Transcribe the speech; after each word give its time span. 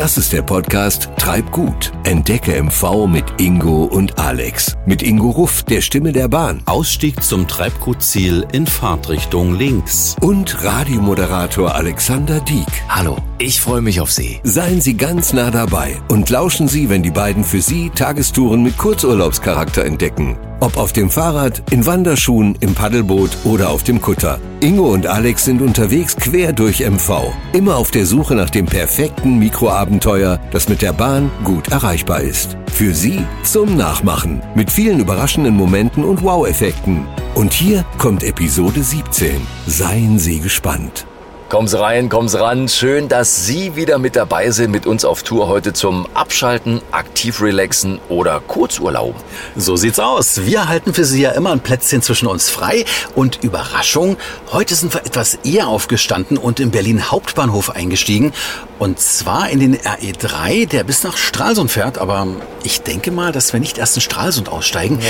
Das 0.00 0.16
ist 0.16 0.32
der 0.32 0.40
Podcast 0.40 1.10
Treib 1.18 1.50
gut. 1.50 1.92
Entdecke 2.10 2.60
MV 2.60 3.06
mit 3.06 3.40
Ingo 3.40 3.84
und 3.84 4.18
Alex. 4.18 4.76
Mit 4.84 5.00
Ingo 5.00 5.30
Ruff, 5.30 5.62
der 5.62 5.80
Stimme 5.80 6.10
der 6.10 6.26
Bahn. 6.26 6.60
Ausstieg 6.64 7.22
zum 7.22 7.46
Treibgutziel 7.46 8.44
in 8.50 8.66
Fahrtrichtung 8.66 9.54
links. 9.54 10.16
Und 10.20 10.64
Radiomoderator 10.64 11.72
Alexander 11.72 12.40
Dieck. 12.40 12.66
Hallo, 12.88 13.16
ich 13.38 13.60
freue 13.60 13.80
mich 13.80 14.00
auf 14.00 14.10
Sie. 14.10 14.40
Seien 14.42 14.80
Sie 14.80 14.96
ganz 14.96 15.32
nah 15.32 15.52
dabei 15.52 15.98
und 16.08 16.28
lauschen 16.30 16.66
Sie, 16.66 16.88
wenn 16.88 17.04
die 17.04 17.12
beiden 17.12 17.44
für 17.44 17.60
Sie 17.60 17.90
Tagestouren 17.90 18.64
mit 18.64 18.76
Kurzurlaubscharakter 18.76 19.84
entdecken. 19.84 20.36
Ob 20.62 20.76
auf 20.76 20.92
dem 20.92 21.08
Fahrrad, 21.08 21.62
in 21.70 21.86
Wanderschuhen, 21.86 22.54
im 22.60 22.74
Paddelboot 22.74 23.30
oder 23.44 23.70
auf 23.70 23.82
dem 23.82 24.02
Kutter. 24.02 24.38
Ingo 24.60 24.92
und 24.92 25.06
Alex 25.06 25.46
sind 25.46 25.62
unterwegs 25.62 26.16
quer 26.16 26.52
durch 26.52 26.80
MV. 26.80 27.32
Immer 27.54 27.76
auf 27.76 27.90
der 27.90 28.04
Suche 28.04 28.34
nach 28.34 28.50
dem 28.50 28.66
perfekten 28.66 29.38
Mikroabenteuer, 29.38 30.38
das 30.50 30.68
mit 30.68 30.82
der 30.82 30.92
Bahn 30.92 31.30
gut 31.44 31.72
erreichbar 32.00 32.20
ist. 32.20 32.56
Für 32.72 32.94
Sie 32.94 33.24
zum 33.42 33.76
Nachmachen. 33.76 34.42
Mit 34.54 34.70
vielen 34.70 35.00
überraschenden 35.00 35.54
Momenten 35.54 36.04
und 36.04 36.22
Wow-Effekten. 36.22 37.06
Und 37.34 37.52
hier 37.52 37.84
kommt 37.98 38.22
Episode 38.22 38.82
17. 38.82 39.46
Seien 39.66 40.18
Sie 40.18 40.40
gespannt. 40.40 41.06
Kommen 41.50 41.66
Sie 41.66 41.80
rein, 41.80 42.08
kommen 42.08 42.28
Sie 42.28 42.40
ran. 42.40 42.68
Schön, 42.68 43.08
dass 43.08 43.44
Sie 43.44 43.74
wieder 43.74 43.98
mit 43.98 44.14
dabei 44.14 44.52
sind 44.52 44.70
mit 44.70 44.86
uns 44.86 45.04
auf 45.04 45.24
Tour 45.24 45.48
heute 45.48 45.72
zum 45.72 46.06
Abschalten, 46.14 46.80
aktiv 46.92 47.42
relaxen 47.42 47.98
oder 48.08 48.38
Kurzurlaub. 48.38 49.16
So 49.56 49.74
sieht's 49.74 49.98
aus. 49.98 50.46
Wir 50.46 50.68
halten 50.68 50.94
für 50.94 51.04
Sie 51.04 51.22
ja 51.22 51.32
immer 51.32 51.50
ein 51.50 51.58
Plätzchen 51.58 52.02
zwischen 52.02 52.28
uns 52.28 52.48
frei. 52.50 52.84
Und 53.16 53.42
Überraschung, 53.42 54.16
heute 54.52 54.76
sind 54.76 54.94
wir 54.94 55.00
etwas 55.04 55.40
eher 55.42 55.66
aufgestanden 55.66 56.38
und 56.38 56.60
im 56.60 56.70
Berlin 56.70 57.10
Hauptbahnhof 57.10 57.70
eingestiegen. 57.70 58.32
Und 58.78 59.00
zwar 59.00 59.50
in 59.50 59.58
den 59.58 59.76
RE3, 59.76 60.68
der 60.68 60.84
bis 60.84 61.02
nach 61.02 61.16
Stralsund 61.16 61.72
fährt. 61.72 61.98
Aber 61.98 62.28
ich 62.62 62.82
denke 62.82 63.10
mal, 63.10 63.32
dass 63.32 63.52
wir 63.52 63.58
nicht 63.58 63.76
erst 63.76 63.96
in 63.96 64.02
Stralsund 64.02 64.50
aussteigen. 64.50 65.00
Ja. 65.00 65.06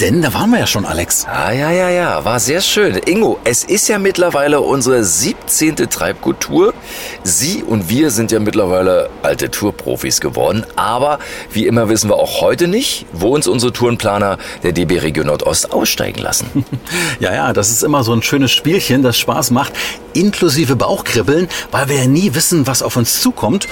Denn 0.00 0.22
da 0.22 0.34
waren 0.34 0.50
wir 0.50 0.58
ja 0.58 0.66
schon, 0.66 0.86
Alex. 0.86 1.24
Ah, 1.26 1.52
ja, 1.52 1.70
ja, 1.70 1.88
ja, 1.88 2.24
war 2.24 2.40
sehr 2.40 2.60
schön. 2.60 2.96
Ingo, 3.06 3.38
es 3.44 3.62
ist 3.62 3.88
ja 3.88 3.98
mittlerweile 3.98 4.60
unsere 4.60 5.04
17. 5.04 5.73
Treibgut-Tour. 5.74 6.74
Sie 7.22 7.62
und 7.62 7.88
wir 7.88 8.10
sind 8.10 8.32
ja 8.32 8.40
mittlerweile 8.40 9.10
alte 9.22 9.50
Tourprofis 9.50 10.20
geworden. 10.20 10.64
Aber 10.76 11.18
wie 11.52 11.66
immer 11.66 11.88
wissen 11.88 12.08
wir 12.08 12.16
auch 12.16 12.40
heute 12.40 12.68
nicht, 12.68 13.06
wo 13.12 13.34
uns 13.34 13.46
unsere 13.46 13.72
Tourenplaner 13.72 14.38
der 14.62 14.72
DB 14.72 14.98
Region 14.98 15.26
Nordost 15.26 15.72
aussteigen 15.72 16.20
lassen. 16.20 16.64
ja, 17.20 17.34
ja, 17.34 17.52
das 17.52 17.70
ist 17.70 17.82
immer 17.82 18.04
so 18.04 18.12
ein 18.12 18.22
schönes 18.22 18.52
Spielchen, 18.52 19.02
das 19.02 19.18
Spaß 19.18 19.50
macht, 19.50 19.72
inklusive 20.12 20.76
Bauchkribbeln, 20.76 21.48
weil 21.70 21.88
wir 21.88 21.96
ja 21.96 22.06
nie 22.06 22.34
wissen, 22.34 22.66
was 22.66 22.82
auf 22.82 22.96
uns 22.96 23.20
zukommt. 23.20 23.68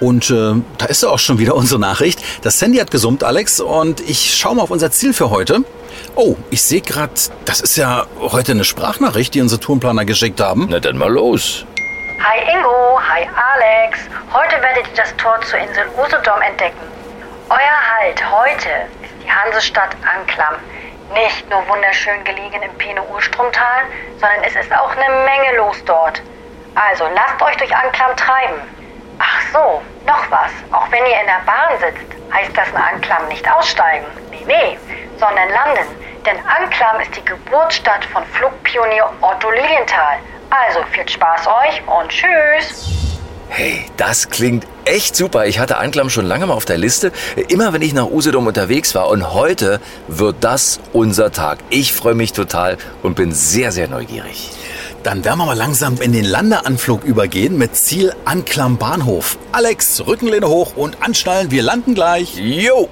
Und 0.00 0.30
äh, 0.30 0.54
da 0.78 0.86
ist 0.86 1.02
ja 1.02 1.08
auch 1.08 1.18
schon 1.18 1.38
wieder 1.38 1.54
unsere 1.54 1.80
Nachricht. 1.80 2.20
Das 2.42 2.60
Handy 2.60 2.78
hat 2.78 2.90
gesummt, 2.90 3.24
Alex, 3.24 3.60
und 3.60 4.00
ich 4.00 4.34
schaue 4.34 4.56
mal 4.56 4.62
auf 4.62 4.70
unser 4.70 4.90
Ziel 4.90 5.12
für 5.12 5.30
heute. 5.30 5.64
Oh, 6.14 6.36
ich 6.50 6.62
sehe 6.62 6.80
gerade, 6.80 7.12
das 7.44 7.60
ist 7.60 7.76
ja 7.76 8.06
heute 8.18 8.52
eine 8.52 8.64
Sprachnachricht, 8.64 9.34
die 9.34 9.40
unsere 9.40 9.60
Tourenplaner 9.60 10.04
geschickt 10.04 10.40
haben. 10.40 10.66
Na 10.70 10.80
dann 10.80 10.96
mal 10.96 11.10
los. 11.10 11.66
Hi 12.22 12.38
Ingo, 12.40 12.98
hi 13.00 13.28
Alex. 13.54 14.00
Heute 14.32 14.60
werdet 14.62 14.88
ihr 14.88 14.96
das 14.96 15.14
Tor 15.16 15.38
zur 15.42 15.58
Insel 15.58 15.84
Usedom 15.98 16.40
entdecken. 16.42 16.80
Euer 17.48 17.78
Halt 18.00 18.20
heute 18.30 18.68
ist 19.02 19.12
die 19.22 19.30
Hansestadt 19.30 19.96
Anklam. 20.02 20.54
Nicht 21.14 21.48
nur 21.48 21.66
wunderschön 21.68 22.24
gelegen 22.24 22.62
im 22.62 22.74
Peene-Urstromtal, 22.78 23.82
sondern 24.20 24.42
es 24.44 24.56
ist 24.56 24.72
auch 24.72 24.90
eine 24.90 25.14
Menge 25.24 25.56
los 25.58 25.76
dort. 25.84 26.20
Also 26.74 27.04
lasst 27.14 27.40
euch 27.42 27.56
durch 27.58 27.74
Anklam 27.74 28.16
treiben. 28.16 28.60
Ach 29.18 29.40
so, 29.52 29.82
noch 30.06 30.30
was. 30.30 30.50
Auch 30.72 30.90
wenn 30.90 31.04
ihr 31.04 31.20
in 31.20 31.26
der 31.26 31.42
Bahn 31.44 31.78
sitzt, 31.78 32.06
heißt 32.32 32.56
das 32.56 32.68
in 32.68 32.76
Anklam 32.76 33.28
nicht 33.28 33.46
aussteigen. 33.52 34.06
Nee, 34.30 34.44
nee, 34.46 34.78
sondern 35.18 35.48
landen. 35.50 35.86
Denn 36.24 36.36
Anklam 36.46 37.00
ist 37.00 37.16
die 37.16 37.24
Geburtsstadt 37.24 38.04
von 38.06 38.24
Flugpionier 38.32 39.10
Otto 39.20 39.50
Lilienthal. 39.50 40.18
Also 40.50 40.80
viel 40.92 41.08
Spaß 41.08 41.46
euch 41.46 41.82
und 41.86 42.08
tschüss. 42.08 42.92
Hey, 43.48 43.86
das 43.96 44.28
klingt 44.28 44.66
echt 44.84 45.14
super. 45.14 45.46
Ich 45.46 45.58
hatte 45.58 45.78
Anklam 45.78 46.10
schon 46.10 46.26
lange 46.26 46.46
mal 46.46 46.54
auf 46.54 46.64
der 46.64 46.78
Liste. 46.78 47.12
Immer 47.48 47.72
wenn 47.72 47.82
ich 47.82 47.94
nach 47.94 48.06
Usedom 48.06 48.46
unterwegs 48.46 48.94
war. 48.94 49.08
Und 49.08 49.34
heute 49.34 49.80
wird 50.08 50.36
das 50.40 50.80
unser 50.92 51.30
Tag. 51.30 51.58
Ich 51.70 51.92
freue 51.92 52.14
mich 52.14 52.32
total 52.32 52.76
und 53.02 53.14
bin 53.14 53.32
sehr, 53.32 53.70
sehr 53.70 53.88
neugierig. 53.88 54.50
Dann 55.06 55.24
werden 55.24 55.38
wir 55.38 55.46
mal 55.46 55.56
langsam 55.56 56.00
in 56.00 56.12
den 56.12 56.24
Landeanflug 56.24 57.04
übergehen 57.04 57.56
mit 57.56 57.76
Ziel 57.76 58.12
Anklam 58.24 58.76
Bahnhof. 58.76 59.38
Alex, 59.52 60.04
Rückenlehne 60.04 60.48
hoch 60.48 60.74
und 60.74 61.00
anschnallen. 61.00 61.52
Wir 61.52 61.62
landen 61.62 61.94
gleich. 61.94 62.36
Jo! 62.36 62.88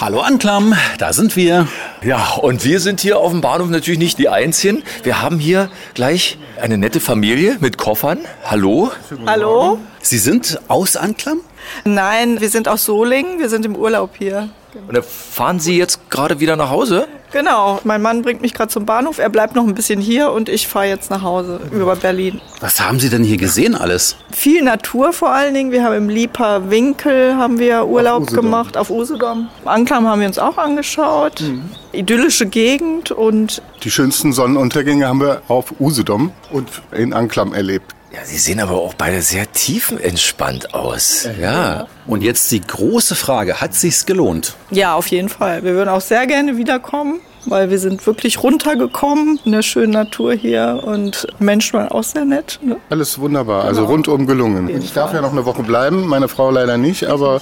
Hallo 0.00 0.18
Anklam, 0.22 0.74
da 0.98 1.12
sind 1.12 1.36
wir. 1.36 1.68
Ja, 2.02 2.32
und 2.42 2.64
wir 2.64 2.80
sind 2.80 3.00
hier 3.00 3.20
auf 3.20 3.30
dem 3.30 3.40
Bahnhof 3.40 3.68
natürlich 3.68 4.00
nicht 4.00 4.18
die 4.18 4.28
Einzigen. 4.28 4.82
Wir 5.04 5.22
haben 5.22 5.38
hier 5.38 5.70
gleich 5.94 6.38
eine 6.60 6.76
nette 6.76 6.98
Familie 6.98 7.58
mit 7.60 7.78
Koffern. 7.78 8.18
Hallo. 8.44 8.90
Hallo. 9.26 9.78
Sie 10.02 10.18
sind 10.18 10.58
aus 10.66 10.96
Anklam? 10.96 11.38
Nein, 11.84 12.40
wir 12.40 12.50
sind 12.50 12.66
aus 12.66 12.84
Solingen. 12.84 13.38
Wir 13.38 13.48
sind 13.48 13.64
im 13.64 13.76
Urlaub 13.76 14.16
hier. 14.18 14.50
Und 14.86 14.96
da 14.96 15.02
fahren 15.02 15.60
Sie 15.60 15.76
jetzt 15.76 16.10
gerade 16.10 16.40
wieder 16.40 16.56
nach 16.56 16.70
Hause? 16.70 17.06
Genau, 17.32 17.80
mein 17.84 18.02
Mann 18.02 18.22
bringt 18.22 18.40
mich 18.42 18.54
gerade 18.54 18.70
zum 18.70 18.86
Bahnhof, 18.86 19.18
er 19.18 19.28
bleibt 19.28 19.54
noch 19.54 19.64
ein 19.64 19.74
bisschen 19.74 20.00
hier 20.00 20.32
und 20.32 20.48
ich 20.48 20.66
fahre 20.66 20.86
jetzt 20.86 21.10
nach 21.10 21.22
Hause 21.22 21.60
über 21.72 21.94
Berlin. 21.94 22.40
Was 22.58 22.80
haben 22.80 22.98
Sie 22.98 23.08
denn 23.08 23.22
hier 23.22 23.36
gesehen 23.36 23.76
alles? 23.76 24.16
Viel 24.32 24.62
Natur 24.62 25.12
vor 25.12 25.30
allen 25.30 25.54
Dingen. 25.54 25.70
Wir 25.70 25.84
haben 25.84 25.94
im 25.94 26.08
Lieper 26.08 26.70
Winkel 26.70 27.36
haben 27.36 27.58
wir 27.60 27.86
Urlaub 27.86 28.22
auf 28.22 28.32
gemacht, 28.32 28.76
auf 28.76 28.90
Usedom. 28.90 29.48
Anklam 29.64 30.08
haben 30.08 30.20
wir 30.20 30.26
uns 30.26 30.40
auch 30.40 30.58
angeschaut. 30.58 31.40
Mhm. 31.40 31.70
Idyllische 31.92 32.46
Gegend 32.46 33.12
und... 33.12 33.62
Die 33.84 33.90
schönsten 33.90 34.32
Sonnenuntergänge 34.32 35.06
haben 35.06 35.20
wir 35.20 35.42
auf 35.46 35.74
Usedom 35.78 36.32
und 36.50 36.68
in 36.92 37.12
Anklam 37.12 37.54
erlebt. 37.54 37.94
Ja, 38.12 38.24
Sie 38.24 38.38
sehen 38.38 38.58
aber 38.58 38.72
auch 38.72 38.94
beide 38.94 39.22
sehr 39.22 39.50
tiefenentspannt 39.52 40.74
aus. 40.74 41.28
Ja. 41.40 41.86
Und 42.06 42.22
jetzt 42.22 42.50
die 42.50 42.60
große 42.60 43.14
Frage, 43.14 43.60
hat 43.60 43.74
sich's 43.74 44.04
gelohnt? 44.04 44.56
Ja, 44.70 44.94
auf 44.94 45.06
jeden 45.06 45.28
Fall. 45.28 45.62
Wir 45.62 45.74
würden 45.74 45.88
auch 45.88 46.00
sehr 46.00 46.26
gerne 46.26 46.56
wiederkommen 46.56 47.20
weil 47.46 47.70
wir 47.70 47.78
sind 47.78 48.06
wirklich 48.06 48.42
runtergekommen 48.42 49.40
in 49.44 49.52
der 49.52 49.62
schönen 49.62 49.92
Natur 49.92 50.34
hier 50.34 50.80
und 50.84 51.26
Menschen 51.38 51.78
waren 51.78 51.88
auch 51.88 52.02
sehr 52.02 52.24
nett. 52.24 52.58
Ne? 52.62 52.76
Alles 52.88 53.18
wunderbar, 53.18 53.64
also 53.64 53.82
genau. 53.82 53.92
rundum 53.92 54.26
gelungen. 54.26 54.68
Ich 54.68 54.92
darf 54.92 55.12
ja 55.12 55.20
noch 55.20 55.32
eine 55.32 55.44
Woche 55.44 55.62
bleiben, 55.62 56.06
meine 56.06 56.28
Frau 56.28 56.50
leider 56.50 56.76
nicht, 56.76 57.06
aber 57.06 57.40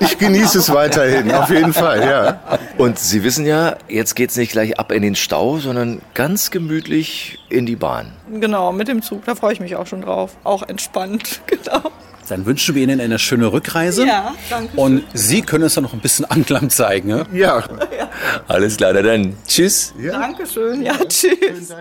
ich 0.00 0.18
genieße 0.18 0.58
es 0.58 0.72
weiterhin, 0.72 1.30
auf 1.32 1.50
jeden 1.50 1.72
Fall, 1.72 2.00
ja. 2.02 2.40
Und 2.78 2.98
Sie 2.98 3.24
wissen 3.24 3.46
ja, 3.46 3.76
jetzt 3.88 4.14
geht 4.14 4.30
es 4.30 4.36
nicht 4.36 4.52
gleich 4.52 4.78
ab 4.78 4.92
in 4.92 5.02
den 5.02 5.14
Stau, 5.14 5.58
sondern 5.58 6.00
ganz 6.14 6.50
gemütlich 6.50 7.38
in 7.48 7.66
die 7.66 7.76
Bahn. 7.76 8.12
Genau, 8.32 8.72
mit 8.72 8.88
dem 8.88 9.02
Zug, 9.02 9.24
da 9.24 9.34
freue 9.34 9.52
ich 9.52 9.60
mich 9.60 9.76
auch 9.76 9.86
schon 9.86 10.02
drauf. 10.02 10.36
Auch 10.44 10.62
entspannt, 10.62 11.40
genau. 11.46 11.90
Dann 12.28 12.46
wünschen 12.46 12.74
wir 12.74 12.82
Ihnen 12.82 13.00
eine 13.00 13.18
schöne 13.18 13.52
Rückreise. 13.52 14.06
Ja, 14.06 14.34
danke. 14.48 14.70
Schön. 14.70 14.78
Und 14.78 15.04
Sie 15.12 15.42
können 15.42 15.64
uns 15.64 15.74
dann 15.74 15.84
noch 15.84 15.92
ein 15.92 16.00
bisschen 16.00 16.24
Anklang 16.24 16.70
zeigen. 16.70 17.08
Ne? 17.08 17.26
Ja. 17.32 17.58
ja. 17.58 18.10
Alles 18.48 18.76
klar, 18.76 18.92
dann 18.92 19.36
tschüss. 19.46 19.92
Ja. 19.98 20.18
Dankeschön. 20.18 20.82
Ja, 20.82 20.94
tschüss. 21.08 21.74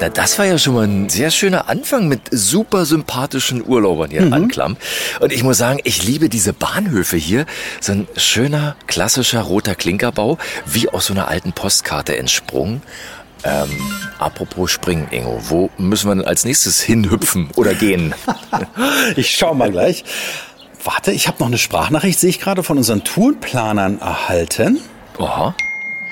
Na, 0.00 0.08
das 0.08 0.38
war 0.38 0.46
ja 0.46 0.58
schon 0.58 0.74
mal 0.74 0.86
ein 0.86 1.08
sehr 1.08 1.32
schöner 1.32 1.68
Anfang 1.68 2.06
mit 2.06 2.20
super 2.30 2.84
sympathischen 2.84 3.66
Urlaubern 3.66 4.10
hier 4.10 4.20
mhm. 4.20 4.26
in 4.28 4.32
Anklam. 4.34 4.76
Und 5.18 5.32
ich 5.32 5.42
muss 5.42 5.58
sagen, 5.58 5.80
ich 5.82 6.04
liebe 6.04 6.28
diese 6.28 6.52
Bahnhöfe 6.52 7.16
hier. 7.16 7.46
So 7.80 7.92
ein 7.92 8.08
schöner, 8.16 8.76
klassischer 8.86 9.40
roter 9.40 9.74
Klinkerbau, 9.74 10.38
wie 10.66 10.88
aus 10.88 11.06
so 11.06 11.14
einer 11.14 11.26
alten 11.26 11.52
Postkarte 11.52 12.16
entsprungen. 12.16 12.82
Ähm, 13.44 14.14
apropos 14.18 14.70
Springen, 14.70 15.08
Ingo, 15.10 15.38
wo 15.48 15.70
müssen 15.78 16.10
wir 16.10 16.16
denn 16.16 16.26
als 16.26 16.44
nächstes 16.44 16.80
hinhüpfen 16.80 17.50
oder 17.56 17.74
gehen? 17.74 18.14
ich 19.16 19.36
schau 19.36 19.54
mal 19.54 19.70
gleich. 19.70 20.04
Warte, 20.84 21.12
ich 21.12 21.28
habe 21.28 21.38
noch 21.40 21.46
eine 21.46 21.58
Sprachnachricht, 21.58 22.18
sehe 22.18 22.30
ich 22.30 22.40
gerade, 22.40 22.62
von 22.62 22.78
unseren 22.78 23.04
Tourenplanern 23.04 24.00
erhalten. 24.00 24.80
Aha. 25.18 25.54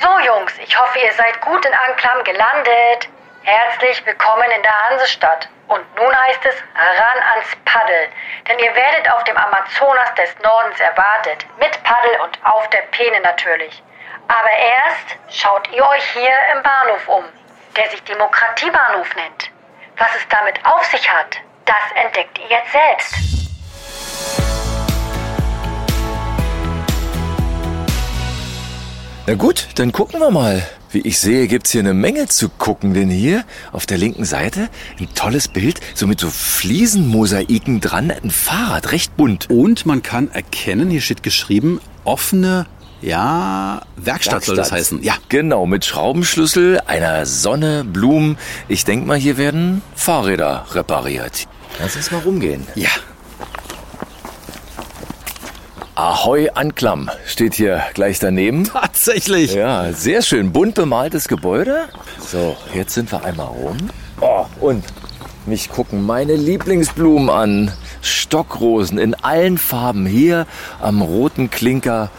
So, 0.00 0.08
Jungs, 0.26 0.52
ich 0.64 0.78
hoffe, 0.78 0.98
ihr 0.98 1.12
seid 1.16 1.40
gut 1.40 1.64
in 1.64 1.72
Anklam 1.72 2.22
gelandet. 2.24 3.08
Herzlich 3.42 4.04
willkommen 4.04 4.44
in 4.56 4.62
der 4.62 4.90
Hansestadt. 4.90 5.48
Und 5.68 5.82
nun 5.96 6.14
heißt 6.14 6.40
es 6.44 6.54
ran 6.74 7.22
ans 7.32 7.48
Paddel. 7.64 8.08
Denn 8.48 8.58
ihr 8.58 8.74
werdet 8.74 9.10
auf 9.12 9.24
dem 9.24 9.36
Amazonas 9.36 10.14
des 10.14 10.30
Nordens 10.42 10.78
erwartet. 10.80 11.46
Mit 11.58 11.82
Paddel 11.82 12.20
und 12.24 12.38
auf 12.44 12.68
der 12.70 12.82
Peene 12.90 13.20
natürlich. 13.22 13.82
Aber 14.28 14.50
erst 14.50 15.40
schaut 15.40 15.68
ihr 15.72 15.86
euch 15.86 16.04
hier 16.12 16.34
im 16.54 16.62
Bahnhof 16.62 17.08
um, 17.08 17.24
der 17.76 17.88
sich 17.90 18.02
Demokratiebahnhof 18.02 19.14
nennt. 19.14 19.50
Was 19.98 20.08
es 20.16 20.26
damit 20.28 20.58
auf 20.64 20.84
sich 20.84 21.08
hat, 21.08 21.36
das 21.64 22.04
entdeckt 22.04 22.38
ihr 22.38 22.48
jetzt 22.50 22.72
selbst. 22.72 23.36
Na 29.28 29.34
gut, 29.34 29.68
dann 29.76 29.92
gucken 29.92 30.20
wir 30.20 30.30
mal. 30.30 30.62
Wie 30.90 31.00
ich 31.00 31.18
sehe, 31.18 31.46
gibt's 31.46 31.70
hier 31.70 31.80
eine 31.80 31.94
Menge 31.94 32.26
zu 32.26 32.48
gucken, 32.48 32.94
denn 32.94 33.10
hier 33.10 33.44
auf 33.72 33.86
der 33.86 33.98
linken 33.98 34.24
Seite 34.24 34.68
ein 34.98 35.12
tolles 35.14 35.48
Bild, 35.48 35.80
so 35.94 36.06
mit 36.06 36.20
so 36.20 36.30
Fliesenmosaiken 36.30 37.80
dran, 37.80 38.10
ein 38.10 38.30
Fahrrad, 38.30 38.92
recht 38.92 39.16
bunt. 39.16 39.50
Und 39.50 39.86
man 39.86 40.02
kann 40.02 40.30
erkennen, 40.30 40.90
hier 40.90 41.00
steht 41.00 41.22
geschrieben, 41.22 41.80
offene, 42.04 42.66
ja, 43.00 43.82
Werkstatt, 43.96 44.44
soll 44.44 44.56
das 44.56 44.72
heißen. 44.72 45.02
Ja. 45.02 45.14
Genau, 45.28 45.66
mit 45.66 45.84
Schraubenschlüssel, 45.84 46.80
einer 46.86 47.26
Sonne, 47.26 47.84
Blumen. 47.84 48.38
Ich 48.68 48.84
denk 48.84 49.06
mal, 49.06 49.18
hier 49.18 49.36
werden 49.36 49.82
Fahrräder 49.94 50.66
repariert. 50.72 51.46
Lass 51.78 51.96
uns 51.96 52.10
mal 52.10 52.20
rumgehen. 52.20 52.66
Ja. 52.74 52.88
Ahoi 55.94 56.50
Anklam 56.54 57.10
steht 57.26 57.54
hier 57.54 57.82
gleich 57.94 58.18
daneben. 58.18 58.64
Tatsächlich. 58.72 59.54
Ja, 59.54 59.92
sehr 59.92 60.22
schön. 60.22 60.52
Bunt 60.52 60.74
bemaltes 60.74 61.26
Gebäude. 61.26 61.88
So, 62.20 62.56
jetzt 62.74 62.94
sind 62.94 63.10
wir 63.12 63.24
einmal 63.24 63.46
rum. 63.46 63.76
Oh, 64.20 64.44
und 64.60 64.84
mich 65.46 65.70
gucken 65.70 66.04
meine 66.04 66.34
Lieblingsblumen 66.34 67.30
an. 67.30 67.72
Stockrosen 68.02 68.98
in 68.98 69.14
allen 69.14 69.58
Farben 69.58 70.06
hier 70.06 70.46
am 70.80 71.02
roten 71.02 71.50
Klinker 71.50 72.10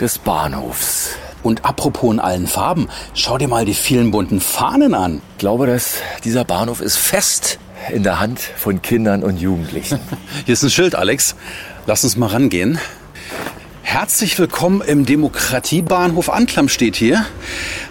des 0.00 0.18
Bahnhofs. 0.18 1.16
Und 1.42 1.64
apropos 1.64 2.12
in 2.12 2.20
allen 2.20 2.46
Farben, 2.46 2.88
schau 3.14 3.38
dir 3.38 3.48
mal 3.48 3.64
die 3.64 3.74
vielen 3.74 4.10
bunten 4.10 4.40
Fahnen 4.40 4.94
an. 4.94 5.20
Ich 5.32 5.38
glaube, 5.38 5.66
dass 5.66 5.96
dieser 6.24 6.44
Bahnhof 6.44 6.80
ist 6.80 6.96
fest 6.96 7.58
in 7.92 8.02
der 8.04 8.20
Hand 8.20 8.40
von 8.40 8.80
Kindern 8.80 9.22
und 9.22 9.40
Jugendlichen. 9.40 9.98
Hier 10.46 10.52
ist 10.52 10.62
ein 10.62 10.70
Schild, 10.70 10.94
Alex. 10.94 11.34
Lass 11.86 12.04
uns 12.04 12.16
mal 12.16 12.28
rangehen. 12.28 12.78
Herzlich 13.92 14.38
willkommen 14.38 14.80
im 14.80 15.04
Demokratiebahnhof 15.04 16.30
Anklam 16.30 16.70
steht 16.70 16.96
hier. 16.96 17.26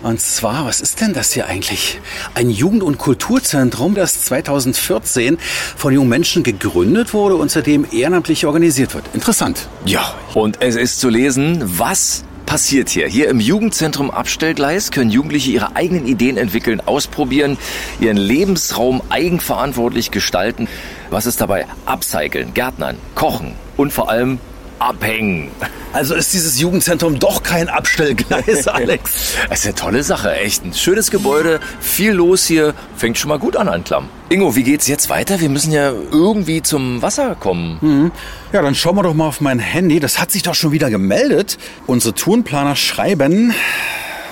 Und 0.02 0.20
zwar, 0.20 0.66
was 0.66 0.82
ist 0.82 1.00
denn 1.00 1.14
das 1.14 1.32
hier 1.32 1.46
eigentlich? 1.46 2.02
Ein 2.34 2.50
Jugend- 2.50 2.82
und 2.82 2.98
Kulturzentrum, 2.98 3.94
das 3.94 4.24
2014 4.24 5.38
von 5.78 5.94
jungen 5.94 6.10
Menschen 6.10 6.42
gegründet 6.42 7.14
wurde 7.14 7.36
und 7.36 7.52
seitdem 7.52 7.86
ehrenamtlich 7.92 8.48
organisiert 8.48 8.96
wird. 8.96 9.06
Interessant. 9.14 9.68
Ja, 9.86 10.16
und 10.34 10.60
es 10.64 10.76
ist 10.76 11.00
zu 11.00 11.08
lesen, 11.08 11.62
was 11.62 12.24
passiert 12.48 12.90
hier? 12.90 13.08
Hier 13.08 13.30
im 13.30 13.40
Jugendzentrum 13.40 14.10
Abstellgleis 14.10 14.90
können 14.90 15.12
Jugendliche 15.12 15.52
ihre 15.52 15.76
eigenen 15.76 16.08
Ideen 16.08 16.38
entwickeln, 16.38 16.82
ausprobieren, 16.84 17.60
ihren 18.00 18.18
Lebensraum 18.18 19.04
eigenverantwortlich 19.10 20.10
gestalten. 20.10 20.68
Was 21.12 21.28
ist 21.28 21.42
dabei? 21.42 21.68
Upcyclen, 21.86 22.56
Gärtnern, 22.56 22.98
kochen 23.14 23.54
und 23.78 23.94
vor 23.94 24.10
allem 24.10 24.40
abhängen. 24.82 25.52
Also 25.94 26.16
ist 26.16 26.34
dieses 26.34 26.60
Jugendzentrum 26.60 27.20
doch 27.20 27.44
kein 27.44 27.70
Abstellgleis, 27.70 28.68
Alex. 28.68 29.36
Das 29.50 29.60
ist 29.60 29.66
eine 29.66 29.76
tolle 29.76 30.04
Sache, 30.04 30.36
echt. 30.36 30.66
Ein 30.66 30.74
schönes 30.74 31.12
Gebäude, 31.12 31.60
viel 31.80 32.14
los 32.14 32.46
hier. 32.46 32.74
Fängt 32.96 33.18
schon 33.18 33.30
mal 33.30 33.40
gut 33.40 33.56
an, 33.56 33.68
Anklam. 33.68 34.10
Ingo, 34.30 34.56
wie 34.56 34.64
geht's 34.64 34.88
jetzt 34.88 35.10
weiter? 35.10 35.40
Wir 35.42 35.50
müssen 35.50 35.72
ja 35.72 35.92
irgendwie 35.92 36.62
zum 36.62 37.02
Wasser 37.02 37.36
kommen. 37.36 38.12
Ja, 38.54 38.62
dann 38.62 38.76
schauen 38.76 38.96
wir 38.96 39.04
doch 39.04 39.14
mal 39.14 39.28
auf 39.28 39.42
mein 39.42 39.60
Handy. 39.60 40.00
Das 40.00 40.20
hat 40.20 40.32
sich 40.32 40.44
doch 40.44 40.56
schon 40.56 40.72
wieder 40.72 40.90
gemeldet. 40.90 41.58
Unsere 41.88 42.14
Tourenplaner 42.16 42.76
schreiben. 42.76 43.54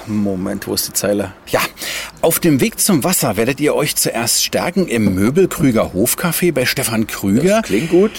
Moment, 0.07 0.67
wo 0.67 0.73
ist 0.73 0.87
die 0.87 0.93
Zeile? 0.93 1.33
Ja, 1.47 1.61
auf 2.21 2.39
dem 2.39 2.59
Weg 2.59 2.79
zum 2.79 3.03
Wasser 3.03 3.37
werdet 3.37 3.59
ihr 3.59 3.75
euch 3.75 3.95
zuerst 3.95 4.43
stärken 4.43 4.87
im 4.87 5.13
Möbelkrüger 5.15 5.93
Hofcafé 5.93 6.51
bei 6.51 6.65
Stefan 6.65 7.07
Krüger. 7.07 7.61
Klingt 7.61 7.89
gut. 7.89 8.11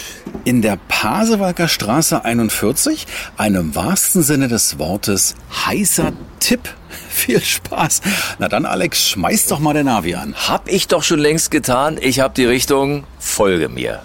In 0.44 0.62
der 0.62 0.78
Pasewalker 0.88 1.68
Straße 1.68 2.24
41, 2.24 3.06
einem 3.36 3.74
wahrsten 3.74 4.22
Sinne 4.22 4.48
des 4.48 4.78
Wortes 4.78 5.34
heißer 5.66 6.12
Tipp. 6.38 6.60
Viel 7.08 7.40
Spaß. 7.40 8.00
Na 8.38 8.48
dann, 8.48 8.64
Alex, 8.64 9.08
schmeiß 9.08 9.46
doch 9.46 9.58
mal 9.58 9.74
der 9.74 9.84
Navi 9.84 10.14
an. 10.14 10.34
Hab 10.34 10.68
ich 10.68 10.88
doch 10.88 11.02
schon 11.02 11.18
längst 11.18 11.50
getan. 11.50 11.98
Ich 12.00 12.20
hab 12.20 12.34
die 12.34 12.46
Richtung. 12.46 13.04
Folge 13.18 13.68
mir. 13.68 14.02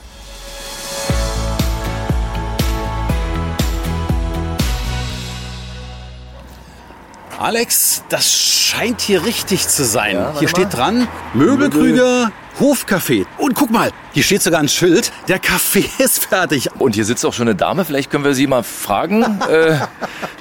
Alex, 7.40 8.04
das 8.10 8.32
scheint 8.32 9.02
hier 9.02 9.26
richtig 9.26 9.68
zu 9.68 9.84
sein. 9.84 10.16
Ja, 10.16 10.34
hier 10.40 10.48
steht 10.48 10.70
mal. 10.74 10.76
dran, 10.76 11.08
Möbelkrüger 11.34 12.32
Hofcafé. 12.60 13.26
Und 13.38 13.54
guck 13.56 13.70
mal, 13.70 13.92
hier 14.14 14.24
steht 14.24 14.42
sogar 14.42 14.62
ein 14.62 14.70
Schild, 14.70 15.12
der 15.28 15.40
Kaffee 15.40 15.86
ist 15.98 16.26
fertig. 16.26 16.70
Und 16.80 16.96
hier 16.96 17.04
sitzt 17.06 17.26
auch 17.26 17.34
schon 17.34 17.48
eine 17.48 17.56
Dame. 17.56 17.84
Vielleicht 17.84 18.10
können 18.10 18.24
wir 18.24 18.34
sie 18.34 18.48
mal 18.48 18.64
fragen. 18.64 19.24
äh, 19.50 19.78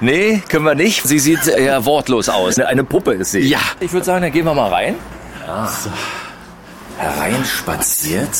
nee, 0.01 0.43
können 0.49 0.65
wir 0.65 0.75
nicht. 0.77 1.03
Sie 1.07 1.19
sieht 1.19 1.49
eher 1.49 1.85
wortlos 1.85 2.29
aus. 2.29 2.59
Eine 2.59 2.85
Puppe 2.85 3.15
ist 3.15 3.33
sie. 3.33 3.41
Ja. 3.41 3.59
Ich 3.81 3.93
würde 3.93 4.07
sagen, 4.07 4.23
dann 4.23 4.33
gehen 4.33 4.45
wir 4.45 4.55
mal 4.55 4.71
rein. 4.71 4.95
Ja. 5.47 5.71
Hereinspaziert. 6.99 8.31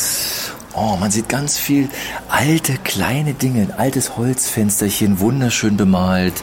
Oh, 0.77 0.97
man 0.99 1.09
sieht 1.09 1.29
ganz 1.29 1.57
viel 1.57 1.87
alte, 2.27 2.73
kleine 2.83 3.33
Dinge. 3.33 3.61
Ein 3.61 3.71
altes 3.71 4.17
Holzfensterchen, 4.17 5.21
wunderschön 5.21 5.77
bemalt. 5.77 6.33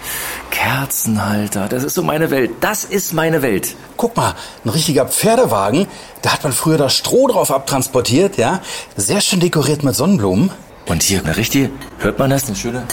Kerzenhalter. 0.50 1.68
Das 1.68 1.84
ist 1.84 1.92
so 1.92 2.02
meine 2.02 2.30
Welt. 2.30 2.50
Das 2.62 2.84
ist 2.84 3.12
meine 3.12 3.42
Welt. 3.42 3.76
Guck 3.98 4.16
mal, 4.16 4.34
ein 4.64 4.70
richtiger 4.70 5.06
Pferdewagen. 5.06 5.86
Da 6.22 6.32
hat 6.32 6.44
man 6.44 6.52
früher 6.54 6.78
das 6.78 6.96
Stroh 6.96 7.28
drauf 7.28 7.50
abtransportiert, 7.50 8.38
ja. 8.38 8.62
Sehr 8.96 9.20
schön 9.20 9.40
dekoriert 9.40 9.82
mit 9.82 9.94
Sonnenblumen. 9.94 10.50
Und 10.86 11.02
hier 11.02 11.20
eine 11.22 11.36
richtige, 11.36 11.70
hört 11.98 12.18
man 12.18 12.30
das? 12.30 12.46
Eine 12.46 12.56
schöne 12.56 12.84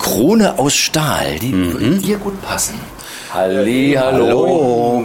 Krone 0.00 0.58
aus 0.58 0.74
Stahl. 0.74 1.38
Die 1.38 1.52
würde 1.52 1.98
dir 1.98 2.18
gut 2.18 2.42
passen. 2.42 2.74
Halli, 3.32 3.96
hallo. 3.98 5.02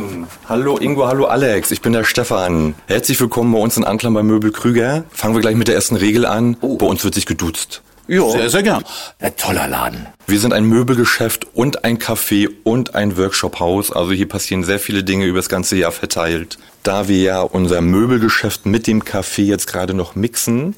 Hallo 0.50 0.78
Ingo, 0.78 1.08
hallo 1.08 1.28
Alex, 1.28 1.72
ich 1.72 1.82
bin 1.82 1.94
der 1.94 2.04
Stefan. 2.04 2.76
Herzlich 2.86 3.22
willkommen 3.22 3.54
bei 3.54 3.60
uns 3.60 3.78
in 3.78 3.86
Anklam 3.86 4.14
bei 4.16 4.22
Möbel 4.22 4.52
Krüger. 4.52 5.06
Fangen 5.12 5.34
wir 5.34 5.40
gleich 5.40 5.56
mit 5.56 5.70
der 5.70 5.76
ersten 5.76 5.96
Regel 5.96 6.26
an. 6.26 6.58
Bei 6.60 6.86
uns 6.86 7.06
wird 7.06 7.14
sich 7.16 7.26
geduzt. 7.26 7.84
Ja. 8.08 8.30
Sehr, 8.30 8.50
sehr 8.50 8.64
gern. 8.64 8.84
Ein 9.20 9.36
toller 9.36 9.68
Laden. 9.68 10.08
Wir 10.28 10.40
sind 10.40 10.54
ein 10.54 10.66
Möbelgeschäft 10.66 11.48
und 11.54 11.84
ein 11.84 11.98
Café 12.00 12.50
und 12.64 12.96
ein 12.96 13.18
Workshophaus. 13.18 13.92
Also 13.92 14.12
hier 14.12 14.28
passieren 14.28 14.64
sehr 14.64 14.80
viele 14.80 15.04
Dinge 15.04 15.26
über 15.26 15.40
das 15.40 15.50
ganze 15.50 15.76
Jahr 15.76 15.92
verteilt. 15.92 16.58
Da 16.84 17.10
wir 17.10 17.18
ja 17.18 17.42
unser 17.42 17.82
Möbelgeschäft 17.82 18.66
mit 18.66 18.88
dem 18.88 19.04
Café 19.04 19.44
jetzt 19.44 19.68
gerade 19.68 19.94
noch 19.94 20.16
mixen, 20.16 20.76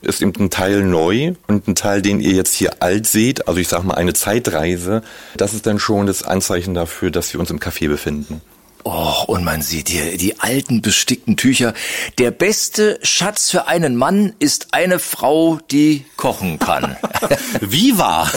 ist 0.00 0.22
eben 0.22 0.32
ein 0.38 0.50
Teil 0.50 0.82
neu 0.82 1.34
und 1.48 1.68
ein 1.68 1.74
Teil, 1.74 2.00
den 2.00 2.20
ihr 2.20 2.32
jetzt 2.32 2.54
hier 2.54 2.82
alt 2.82 3.06
seht, 3.06 3.46
also 3.46 3.60
ich 3.60 3.68
sag 3.68 3.84
mal 3.84 3.94
eine 3.94 4.14
Zeitreise, 4.14 5.02
das 5.36 5.52
ist 5.52 5.66
dann 5.66 5.78
schon 5.78 6.06
das 6.06 6.22
Anzeichen 6.22 6.72
dafür, 6.72 7.10
dass 7.10 7.32
wir 7.34 7.40
uns 7.40 7.50
im 7.50 7.60
Café 7.60 7.88
befinden. 7.88 8.40
Oh, 8.84 9.24
und 9.26 9.44
man 9.44 9.60
sieht 9.60 9.88
hier 9.90 10.16
die 10.16 10.40
alten 10.40 10.80
bestickten 10.80 11.36
Tücher. 11.36 11.74
Der 12.18 12.30
beste 12.30 12.98
Schatz 13.02 13.50
für 13.50 13.66
einen 13.66 13.94
Mann 13.96 14.32
ist 14.38 14.68
eine 14.72 14.98
Frau, 14.98 15.58
die 15.70 16.04
kochen 16.16 16.58
kann. 16.58 16.96
Wie 17.60 17.98
wahr? 17.98 18.30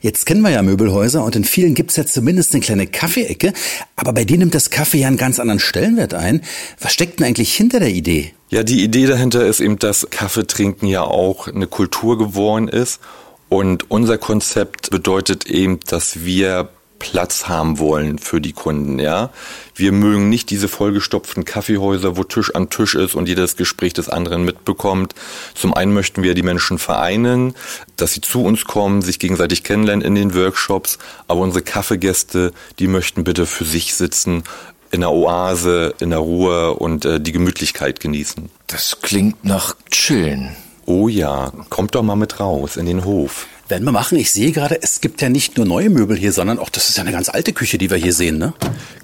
Jetzt 0.00 0.26
kennen 0.26 0.42
wir 0.42 0.50
ja 0.50 0.62
Möbelhäuser 0.62 1.22
und 1.24 1.36
in 1.36 1.44
vielen 1.44 1.74
gibt's 1.74 1.96
ja 1.96 2.04
zumindest 2.04 2.54
eine 2.54 2.62
kleine 2.62 2.86
Kaffeeecke. 2.88 3.52
Aber 3.94 4.12
bei 4.12 4.24
denen 4.24 4.40
nimmt 4.40 4.54
das 4.54 4.70
Kaffee 4.70 4.98
ja 4.98 5.08
einen 5.08 5.16
ganz 5.16 5.38
anderen 5.38 5.60
Stellenwert 5.60 6.14
ein. 6.14 6.42
Was 6.80 6.92
steckt 6.92 7.20
denn 7.20 7.26
eigentlich 7.26 7.54
hinter 7.54 7.78
der 7.78 7.90
Idee? 7.90 8.34
Ja, 8.50 8.64
die 8.64 8.82
Idee 8.82 9.06
dahinter 9.06 9.46
ist 9.46 9.60
eben, 9.60 9.78
dass 9.78 10.08
Kaffeetrinken 10.10 10.88
ja 10.88 11.02
auch 11.02 11.46
eine 11.46 11.68
Kultur 11.68 12.18
geworden 12.18 12.68
ist. 12.68 13.00
Und 13.48 13.90
unser 13.90 14.18
Konzept 14.18 14.90
bedeutet 14.90 15.46
eben, 15.46 15.78
dass 15.86 16.24
wir 16.24 16.70
Platz 17.02 17.48
haben 17.48 17.80
wollen 17.80 18.18
für 18.18 18.40
die 18.40 18.52
Kunden, 18.52 19.00
ja. 19.00 19.30
Wir 19.74 19.90
mögen 19.90 20.28
nicht 20.28 20.50
diese 20.50 20.68
vollgestopften 20.68 21.44
Kaffeehäuser, 21.44 22.16
wo 22.16 22.22
Tisch 22.22 22.54
an 22.54 22.70
Tisch 22.70 22.94
ist 22.94 23.16
und 23.16 23.28
jeder 23.28 23.42
das 23.42 23.56
Gespräch 23.56 23.92
des 23.92 24.08
anderen 24.08 24.44
mitbekommt. 24.44 25.14
Zum 25.54 25.74
einen 25.74 25.92
möchten 25.92 26.22
wir 26.22 26.34
die 26.34 26.44
Menschen 26.44 26.78
vereinen, 26.78 27.54
dass 27.96 28.12
sie 28.12 28.20
zu 28.20 28.44
uns 28.44 28.64
kommen, 28.64 29.02
sich 29.02 29.18
gegenseitig 29.18 29.64
kennenlernen 29.64 30.04
in 30.04 30.14
den 30.14 30.34
Workshops, 30.34 30.98
aber 31.26 31.40
unsere 31.40 31.64
Kaffeegäste, 31.64 32.52
die 32.78 32.86
möchten 32.86 33.24
bitte 33.24 33.46
für 33.46 33.64
sich 33.64 33.94
sitzen, 33.94 34.44
in 34.92 35.00
der 35.00 35.10
Oase, 35.10 35.94
in 35.98 36.10
der 36.10 36.20
Ruhe 36.20 36.74
und 36.74 37.04
äh, 37.04 37.18
die 37.18 37.32
Gemütlichkeit 37.32 37.98
genießen. 37.98 38.48
Das 38.68 38.98
klingt 39.02 39.44
nach 39.44 39.74
Chillen. 39.90 40.54
Oh 40.86 41.08
ja, 41.08 41.50
kommt 41.68 41.96
doch 41.96 42.02
mal 42.02 42.16
mit 42.16 42.38
raus 42.38 42.76
in 42.76 42.86
den 42.86 43.04
Hof. 43.04 43.46
Werden 43.72 43.84
wir 43.84 43.92
machen. 43.92 44.18
Ich 44.18 44.30
sehe 44.30 44.52
gerade, 44.52 44.82
es 44.82 45.00
gibt 45.00 45.22
ja 45.22 45.30
nicht 45.30 45.56
nur 45.56 45.64
neue 45.64 45.88
Möbel 45.88 46.14
hier, 46.14 46.32
sondern 46.32 46.58
auch, 46.58 46.68
das 46.68 46.90
ist 46.90 46.98
ja 46.98 47.04
eine 47.04 47.10
ganz 47.10 47.30
alte 47.30 47.54
Küche, 47.54 47.78
die 47.78 47.88
wir 47.88 47.96
hier 47.96 48.12
sehen, 48.12 48.36
ne? 48.36 48.52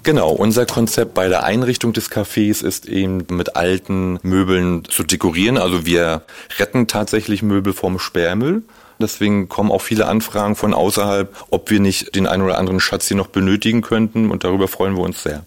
Genau, 0.03 0.29
unser 0.29 0.67
Konzept 0.67 1.15
bei 1.15 1.27
der 1.27 1.41
Einrichtung 1.41 1.91
des 1.91 2.11
Cafés 2.11 2.63
ist 2.63 2.85
eben 2.85 3.25
mit 3.29 3.55
alten 3.55 4.19
Möbeln 4.21 4.83
zu 4.87 5.01
dekorieren. 5.01 5.57
Also 5.57 5.87
wir 5.87 6.21
retten 6.59 6.85
tatsächlich 6.85 7.41
Möbel 7.41 7.73
vom 7.73 7.97
Sperrmüll. 7.97 8.61
Deswegen 9.01 9.49
kommen 9.49 9.71
auch 9.71 9.81
viele 9.81 10.05
Anfragen 10.05 10.55
von 10.55 10.75
außerhalb, 10.75 11.35
ob 11.49 11.71
wir 11.71 11.79
nicht 11.79 12.13
den 12.13 12.27
einen 12.27 12.43
oder 12.43 12.59
anderen 12.59 12.79
Schatz 12.79 13.07
hier 13.07 13.17
noch 13.17 13.29
benötigen 13.29 13.81
könnten. 13.81 14.29
Und 14.29 14.43
darüber 14.43 14.67
freuen 14.67 14.95
wir 14.95 15.01
uns 15.01 15.23
sehr. 15.23 15.45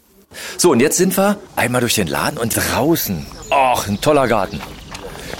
So, 0.59 0.73
und 0.73 0.81
jetzt 0.81 0.97
sind 0.97 1.17
wir 1.17 1.39
einmal 1.55 1.81
durch 1.81 1.95
den 1.95 2.09
Laden 2.09 2.39
und 2.39 2.57
draußen. 2.57 3.25
Och, 3.51 3.87
ein 3.87 4.01
toller 4.01 4.27
Garten. 4.27 4.61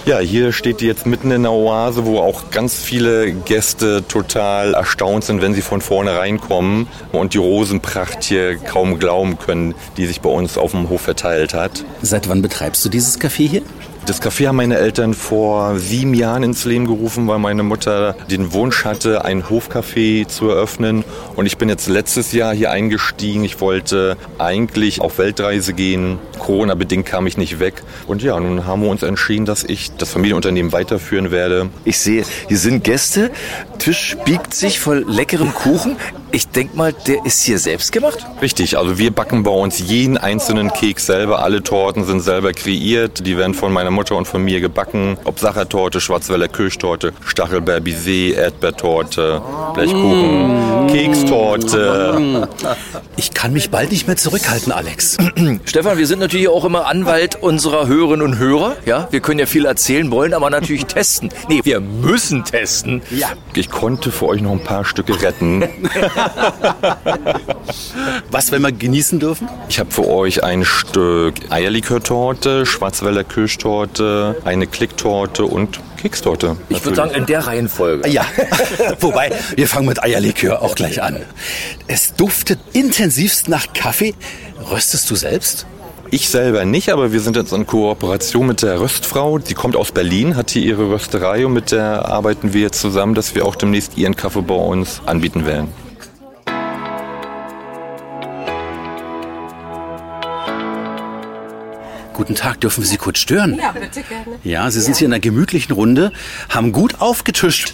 Ja, 0.05 0.19
hier 0.19 0.51
steht 0.51 0.81
die 0.81 0.85
jetzt 0.85 1.05
mitten 1.05 1.31
in 1.31 1.43
der 1.43 1.51
Oase, 1.51 2.05
wo 2.05 2.19
auch 2.19 2.51
ganz 2.51 2.75
viele 2.75 3.31
Gäste 3.31 4.03
total 4.07 4.73
erstaunt 4.73 5.23
sind, 5.23 5.41
wenn 5.41 5.53
sie 5.53 5.61
von 5.61 5.81
vorne 5.81 6.17
reinkommen 6.17 6.87
und 7.11 7.33
die 7.33 7.37
Rosenpracht 7.37 8.23
hier 8.23 8.57
kaum 8.57 8.99
glauben 8.99 9.39
können, 9.39 9.75
die 9.97 10.05
sich 10.05 10.21
bei 10.21 10.29
uns 10.29 10.57
auf 10.57 10.71
dem 10.71 10.89
Hof 10.89 11.01
verteilt 11.01 11.53
hat. 11.53 11.85
Seit 12.01 12.27
wann 12.27 12.41
betreibst 12.41 12.83
du 12.83 12.89
dieses 12.89 13.19
Café 13.19 13.47
hier? 13.47 13.61
Das 14.05 14.21
Café 14.21 14.47
haben 14.47 14.57
meine 14.57 14.77
Eltern 14.77 15.13
vor 15.13 15.79
sieben 15.79 16.13
Jahren 16.13 16.43
ins 16.43 16.65
Leben 16.65 16.87
gerufen, 16.87 17.25
weil 17.29 17.39
meine 17.39 17.63
Mutter 17.63 18.17
den 18.29 18.51
Wunsch 18.51 18.83
hatte, 18.83 19.23
ein 19.23 19.43
Hofcafé 19.43 20.27
zu 20.27 20.49
eröffnen. 20.49 21.05
Und 21.37 21.45
ich 21.45 21.57
bin 21.57 21.69
jetzt 21.69 21.87
letztes 21.87 22.33
Jahr 22.33 22.53
hier 22.53 22.69
eingestiegen. 22.69 23.45
Ich 23.45 23.61
wollte 23.61 24.17
eigentlich 24.39 24.99
auf 24.99 25.19
Weltreise 25.19 25.71
gehen. 25.71 26.19
Corona-bedingt 26.37 27.05
kam 27.05 27.27
ich 27.27 27.37
nicht 27.37 27.59
weg. 27.59 27.81
Und 28.05 28.21
ja, 28.21 28.37
nun 28.37 28.67
haben 28.67 28.81
wir 28.81 28.89
uns 28.89 29.03
entschieden, 29.03 29.45
dass 29.45 29.63
ich 29.63 29.95
das 29.95 30.09
Familienunternehmen 30.09 30.73
weiterführen 30.73 31.31
werde. 31.31 31.69
Ich 31.85 31.97
sehe, 31.97 32.25
hier 32.49 32.57
sind 32.57 32.83
Gäste. 32.83 33.31
Tisch 33.79 34.17
biegt 34.25 34.53
sich 34.53 34.81
voll 34.81 35.05
leckerem 35.07 35.53
Kuchen. 35.53 35.95
Ich 36.35 36.47
denk 36.47 36.73
mal, 36.73 36.91
der 36.93 37.23
ist 37.27 37.43
hier 37.43 37.59
selbst 37.59 37.91
gemacht? 37.91 38.25
Richtig, 38.41 38.75
also 38.75 38.97
wir 38.97 39.11
backen 39.11 39.43
bei 39.43 39.51
uns 39.51 39.77
jeden 39.77 40.17
einzelnen 40.17 40.73
Keks 40.73 41.05
selber. 41.05 41.43
Alle 41.43 41.61
Torten 41.61 42.05
sind 42.05 42.21
selber 42.21 42.53
kreiert. 42.53 43.27
Die 43.27 43.37
werden 43.37 43.53
von 43.53 43.71
meiner 43.71 43.91
Mutter 43.91 44.15
und 44.15 44.27
von 44.27 44.43
mir 44.43 44.59
gebacken. 44.59 45.19
Ob 45.25 45.37
Sachertorte, 45.37 46.01
Schwarzwälder 46.01 46.47
Kirschtorte, 46.47 47.13
Stachelbeerbisee, 47.23 48.31
Erdbeertorte, 48.31 49.43
Blechkuchen, 49.75 50.87
Kekstorte. 50.87 52.47
Ich 53.15 53.33
kann 53.33 53.53
mich 53.53 53.69
bald 53.69 53.91
nicht 53.91 54.07
mehr 54.07 54.17
zurückhalten, 54.17 54.71
Alex. 54.71 55.17
Stefan, 55.65 55.97
wir 55.97 56.07
sind 56.07 56.19
natürlich 56.19 56.47
auch 56.47 56.65
immer 56.65 56.87
Anwalt 56.87 57.35
unserer 57.35 57.87
Hörerinnen 57.87 58.25
und 58.25 58.37
Hörer. 58.37 58.75
Ja, 58.85 59.07
wir 59.11 59.19
können 59.19 59.39
ja 59.39 59.45
viel 59.45 59.65
erzählen, 59.65 60.09
wollen 60.11 60.33
aber 60.33 60.49
natürlich 60.49 60.85
testen. 60.87 61.29
Nee, 61.47 61.61
wir 61.63 61.79
müssen 61.79 62.43
testen. 62.43 63.01
Ja. 63.11 63.29
Ich 63.53 63.69
konnte 63.69 64.11
für 64.11 64.27
euch 64.27 64.41
noch 64.41 64.51
ein 64.51 64.63
paar 64.63 64.83
Stücke 64.83 65.21
retten. 65.21 65.63
Was, 68.31 68.51
wenn 68.51 68.61
wir 68.61 68.71
genießen 68.71 69.19
dürfen? 69.19 69.47
Ich 69.69 69.79
habe 69.79 69.91
für 69.91 70.07
euch 70.07 70.43
ein 70.43 70.65
Stück 70.65 71.35
Eierlikörtorte, 71.49 72.65
Schwarzwälder 72.65 73.23
Kirschtorte, 73.23 74.35
eine 74.45 74.67
Klicktorte 74.67 75.45
und 75.45 75.79
Kekstorte. 75.97 76.57
Ich 76.69 76.83
würde 76.83 76.95
sagen, 76.97 77.11
in 77.11 77.25
der 77.25 77.47
Reihenfolge. 77.47 78.09
Ja, 78.09 78.25
wobei, 78.99 79.31
wir 79.55 79.67
fangen 79.67 79.87
mit 79.87 80.03
Eierlikör 80.03 80.61
auch 80.61 80.75
gleich 80.75 81.01
an. 81.01 81.21
Es 81.87 82.15
duftet 82.15 82.59
intensivst 82.73 83.47
nach 83.47 83.73
Kaffee. 83.73 84.13
Röstest 84.69 85.09
du 85.09 85.15
selbst? 85.15 85.65
Ich 86.13 86.29
selber 86.29 86.63
nicht, 86.63 86.89
aber 86.89 87.11
wir 87.11 87.21
sind 87.21 87.35
jetzt 87.35 87.53
in 87.53 87.65
Kooperation 87.65 88.45
mit 88.45 88.61
der 88.61 88.79
Röstfrau. 88.79 89.39
Die 89.39 89.55
kommt 89.55 89.75
aus 89.75 89.91
Berlin, 89.91 90.35
hat 90.35 90.51
hier 90.51 90.61
ihre 90.61 90.87
Rösterei 90.91 91.43
und 91.43 91.53
mit 91.53 91.71
der 91.71 92.07
arbeiten 92.07 92.53
wir 92.53 92.61
jetzt 92.61 92.79
zusammen, 92.79 93.15
dass 93.15 93.33
wir 93.33 93.45
auch 93.45 93.55
demnächst 93.55 93.97
ihren 93.97 94.15
Kaffee 94.15 94.43
bei 94.43 94.53
uns 94.53 95.01
anbieten 95.07 95.47
werden. 95.47 95.69
Guten 102.13 102.35
Tag, 102.35 102.61
dürfen 102.61 102.83
wir 102.83 102.87
Sie 102.87 102.97
kurz 102.97 103.17
stören? 103.19 103.57
Ja, 103.59 103.71
bitte 103.71 104.03
gerne. 104.03 104.39
Ja, 104.43 104.69
Sie 104.69 104.81
sind 104.81 104.95
hier 104.97 105.07
in 105.07 105.13
einer 105.13 105.19
gemütlichen 105.19 105.73
Runde, 105.73 106.11
haben 106.49 106.71
gut 106.71 107.01
aufgetischt. 107.01 107.73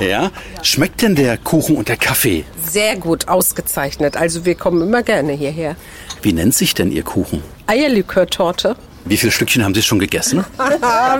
Ja. 0.00 0.06
Ja. 0.06 0.30
Schmeckt 0.62 1.02
denn 1.02 1.14
der 1.14 1.38
Kuchen 1.38 1.76
und 1.76 1.88
der 1.88 1.96
Kaffee? 1.96 2.44
Sehr 2.68 2.96
gut 2.96 3.28
ausgezeichnet. 3.28 4.16
Also 4.16 4.44
wir 4.44 4.56
kommen 4.56 4.82
immer 4.82 5.02
gerne 5.04 5.32
hierher. 5.32 5.76
Wie 6.22 6.32
nennt 6.32 6.54
sich 6.54 6.74
denn 6.74 6.90
Ihr 6.90 7.04
Kuchen? 7.04 7.42
Eierlikörtorte. 7.66 8.76
Wie 9.04 9.16
viele 9.16 9.32
Stückchen 9.32 9.64
haben 9.64 9.74
Sie 9.74 9.82
schon 9.82 9.98
gegessen? 10.00 10.44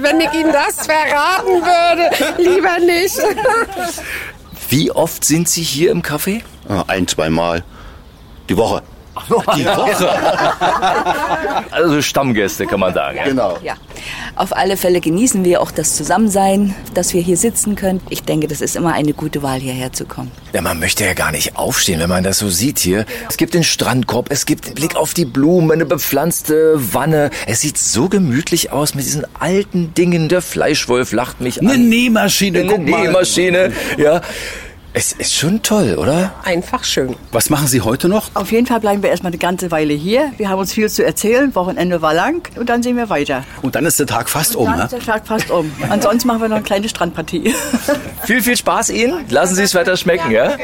Wenn 0.01 0.21
ich 0.21 0.33
Ihnen 0.35 0.53
das 0.53 0.87
verraten 0.87 1.63
würde, 1.63 2.43
lieber 2.43 2.79
nicht. 2.81 3.17
Wie 4.69 4.91
oft 4.91 5.25
sind 5.25 5.49
Sie 5.49 5.63
hier 5.63 5.91
im 5.93 6.03
Café? 6.03 6.43
Ah, 6.69 6.85
Ein, 6.89 7.07
zweimal. 7.07 7.65
Die 8.49 8.57
Woche. 8.57 8.83
Die 9.29 9.65
Woche. 9.67 10.09
Also 11.71 12.03
Stammgäste, 12.03 12.67
kann 12.67 12.81
man 12.81 12.93
sagen. 12.95 13.17
ja. 13.19 13.25
Genau. 13.25 13.59
Ja, 13.63 13.75
auf 14.35 14.57
alle 14.57 14.77
Fälle 14.77 15.01
genießen 15.01 15.45
wir 15.45 15.61
auch 15.61 15.71
das 15.71 15.97
Zusammensein, 15.97 16.75
dass 16.95 17.15
wir 17.15 17.21
hier 17.23 17.37
sitzen 17.37 17.77
können. 17.77 18.01
Ich 18.11 18.23
denke, 18.25 18.49
das 18.49 18.61
ist 18.61 18.77
immer 18.77 18.93
eine 18.93 19.13
gute 19.13 19.43
Wahl, 19.43 19.61
hierher 19.61 19.93
zu 19.93 20.05
kommen. 20.05 20.31
Ja, 20.53 20.63
man 20.63 20.79
möchte 20.81 21.05
ja 21.05 21.15
gar 21.15 21.31
nicht 21.33 21.57
aufstehen, 21.57 22.01
wenn 22.01 22.09
man 22.09 22.25
das 22.25 22.39
so 22.39 22.49
sieht 22.49 22.79
hier. 22.79 23.05
Es 23.29 23.37
gibt 23.37 23.55
den 23.55 23.63
Strandkorb, 23.65 24.27
es 24.31 24.47
gibt 24.47 24.75
Blick 24.75 24.97
auf 24.97 25.15
die 25.15 25.25
Blumen, 25.25 25.71
eine 25.73 25.87
bepflanzte 25.87 26.75
Wanne. 26.93 27.31
Es 27.47 27.61
sieht 27.61 27.79
so 27.79 28.09
gemütlich 28.09 28.73
aus 28.73 28.95
mit 28.95 29.05
diesen 29.05 29.25
alten 29.39 29.95
Dingen. 29.95 30.29
Der 30.29 30.43
Fleischwolf 30.43 31.13
lacht 31.13 31.41
mich 31.41 31.61
Eine 31.61 31.73
an. 31.75 31.89
Nähmaschine, 31.89 32.61
Eine 32.61 32.69
guck 32.69 32.89
mal. 32.89 33.03
Nähmaschine, 33.05 33.73
ja. 33.97 34.21
Es 34.93 35.13
ist 35.13 35.37
schon 35.37 35.63
toll, 35.63 35.95
oder? 35.97 36.33
Einfach 36.43 36.83
schön. 36.83 37.15
Was 37.31 37.49
machen 37.49 37.69
Sie 37.69 37.81
heute 37.81 38.09
noch? 38.09 38.31
Auf 38.35 38.51
jeden 38.51 38.67
Fall 38.67 38.81
bleiben 38.81 39.05
wir 39.05 39.11
erstmal 39.11 39.31
eine 39.31 39.39
ganze 39.39 39.71
Weile 39.71 39.95
hier. 39.95 40.33
Wir 40.37 40.49
haben 40.49 40.59
uns 40.59 40.73
viel 40.73 40.91
zu 40.91 41.05
erzählen. 41.05 41.55
Wochenende 41.55 42.03
war 42.03 42.13
lang 42.13 42.49
und 42.57 42.69
dann 42.69 42.83
sehen 42.83 42.97
wir 42.97 43.09
weiter. 43.09 43.45
Und 43.63 43.77
dann 43.77 43.87
ist 43.87 44.01
der 44.01 44.09
Tag 44.09 44.29
fast 44.29 44.57
um, 44.57 44.67
Dann 44.67 44.79
ne? 44.79 44.85
ist 44.85 44.93
der 44.93 44.99
Tag 44.99 45.29
fast 45.29 45.49
um. 45.53 45.71
Ansonsten 45.89 46.27
machen 46.27 46.43
wir 46.43 46.49
noch 46.49 46.57
eine 46.57 46.65
kleine 46.65 46.89
Strandpartie. 46.89 47.55
Viel, 48.25 48.43
viel 48.43 48.57
Spaß 48.57 48.91
Ihnen. 48.91 49.27
Lassen 49.29 49.55
Sie 49.55 49.63
es 49.63 49.77
weiter 49.77 49.97
schmecken, 49.97 50.33
ja? 50.33 50.57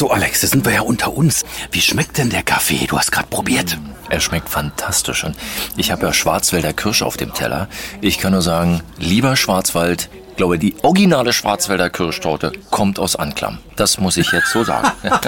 So, 0.00 0.10
Alex, 0.10 0.40
da 0.40 0.46
sind 0.46 0.64
wir 0.64 0.72
ja 0.72 0.80
unter 0.80 1.12
uns. 1.12 1.44
Wie 1.72 1.82
schmeckt 1.82 2.16
denn 2.16 2.30
der 2.30 2.42
Kaffee? 2.42 2.86
Du 2.86 2.96
hast 2.98 3.12
gerade 3.12 3.28
probiert. 3.28 3.76
Er 4.08 4.20
schmeckt 4.20 4.48
fantastisch 4.48 5.24
und 5.24 5.36
ich 5.76 5.92
habe 5.92 6.06
ja 6.06 6.14
Schwarzwälder 6.14 6.72
Kirsch 6.72 7.02
auf 7.02 7.18
dem 7.18 7.34
Teller. 7.34 7.68
Ich 8.00 8.16
kann 8.16 8.32
nur 8.32 8.40
sagen, 8.40 8.82
lieber 8.96 9.36
Schwarzwald, 9.36 10.08
ich 10.30 10.36
glaube, 10.36 10.58
die 10.58 10.74
originale 10.80 11.34
Schwarzwälder 11.34 11.90
Kirschtorte 11.90 12.52
kommt 12.70 12.98
aus 12.98 13.14
Anklam. 13.14 13.58
Das 13.76 14.00
muss 14.00 14.16
ich 14.16 14.32
jetzt 14.32 14.50
so 14.50 14.64
sagen. 14.64 14.90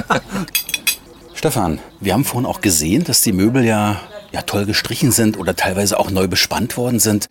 Stefan, 1.35 1.79
wir 2.01 2.15
haben 2.15 2.25
vorhin 2.25 2.47
auch 2.47 2.63
gesehen, 2.63 3.05
dass 3.05 3.21
die 3.21 3.33
Möbel 3.35 3.67
ja, 3.67 4.01
ja 4.33 4.41
toll 4.41 4.65
gestrichen 4.65 5.13
sind 5.13 5.39
oder 5.39 5.55
teilweise 5.55 6.01
auch 6.01 6.11
neu 6.11 6.29
bespannt 6.29 6.79
worden 6.79 6.99
sind. 6.99 7.27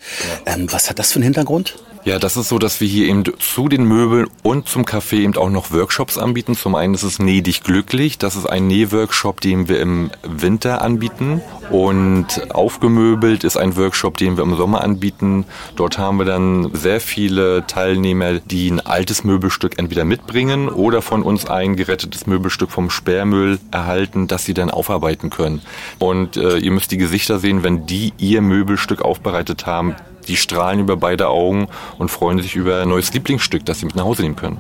Ähm, 0.45 0.71
was 0.71 0.91
hat 0.91 1.00
das 1.00 1.12
für 1.12 1.15
einen 1.15 1.24
Hintergrund? 1.24 1.74
Ja, 2.03 2.17
das 2.17 2.36
ist 2.36 2.50
so, 2.50 2.58
dass 2.58 2.81
wir 2.81 2.88
hier 2.88 3.08
eben 3.08 3.24
zu 3.38 3.70
den 3.70 3.86
Möbeln 3.86 4.27
und 4.41 4.67
zum 4.67 4.86
Café 4.86 5.17
eben 5.17 5.38
auch 5.38 5.51
noch 5.51 5.72
Workshops 5.72 6.17
anbieten. 6.17 6.55
Zum 6.55 6.74
einen 6.74 6.96
ist 6.96 7.03
es 7.03 7.20
Näh 7.20 7.41
dich 7.41 7.62
glücklich. 7.62 8.17
Das 8.17 8.36
ist 8.36 8.48
ein 8.48 8.65
Nähworkshop, 8.65 9.39
den 9.39 9.70
wir 9.70 9.79
im 9.79 10.10
Winter 10.24 10.81
anbieten. 10.81 11.43
Und 11.70 12.51
aufgemöbelt 12.55 13.43
ist 13.43 13.55
ein 13.55 13.77
Workshop, 13.77 14.17
den 14.17 14.36
wir 14.36 14.43
im 14.43 14.55
Sommer 14.55 14.84
anbieten. 14.84 15.46
Dort 15.75 16.00
haben 16.00 16.17
wir 16.17 16.25
dann 16.25 16.74
sehr 16.74 17.01
viele 17.01 17.67
Teilnehmer, 17.67 18.39
die 18.39 18.72
ein 18.72 18.79
altes 18.79 19.24
Möbelstück 19.24 19.77
entweder 19.77 20.03
mitbringen 20.03 20.70
oder 20.70 21.03
von 21.03 21.22
uns 21.22 21.46
ein 21.46 21.75
gerettetes 21.75 22.25
Möbelstück 22.25 22.72
vom 22.72 22.89
Sperrmüll 22.89 23.60
erhalten, 23.70 24.27
das 24.27 24.43
sie 24.43 24.55
dann 24.55 24.72
aufarbeiten 24.72 25.29
können. 25.29 25.62
Und 26.00 26.36
äh, 26.36 26.58
ihr 26.58 26.72
müsst 26.72 26.91
die 26.91 26.98
Gesichter 26.98 27.38
sehen, 27.38 27.62
wenn 27.62 27.86
die 27.86 28.12
ihr 28.17 28.41
Möbelstück 28.41 29.03
aufbereitet 29.03 29.67
haben. 29.67 29.96
Die 30.28 30.38
strahlen 30.38 30.80
über 30.80 30.98
beide 30.98 31.30
Augen 31.30 31.68
und 31.98 32.10
freuen 32.10 32.42
sich 32.42 32.56
über 32.56 32.82
ein 32.82 32.90
neues 32.90 33.13
Lieblingsstück, 33.13 33.66
das 33.66 33.80
sie 33.80 33.86
mit 33.86 33.96
nach 33.96 34.06
Hause 34.06 34.24
nehmen 34.24 34.36
können. 34.36 34.60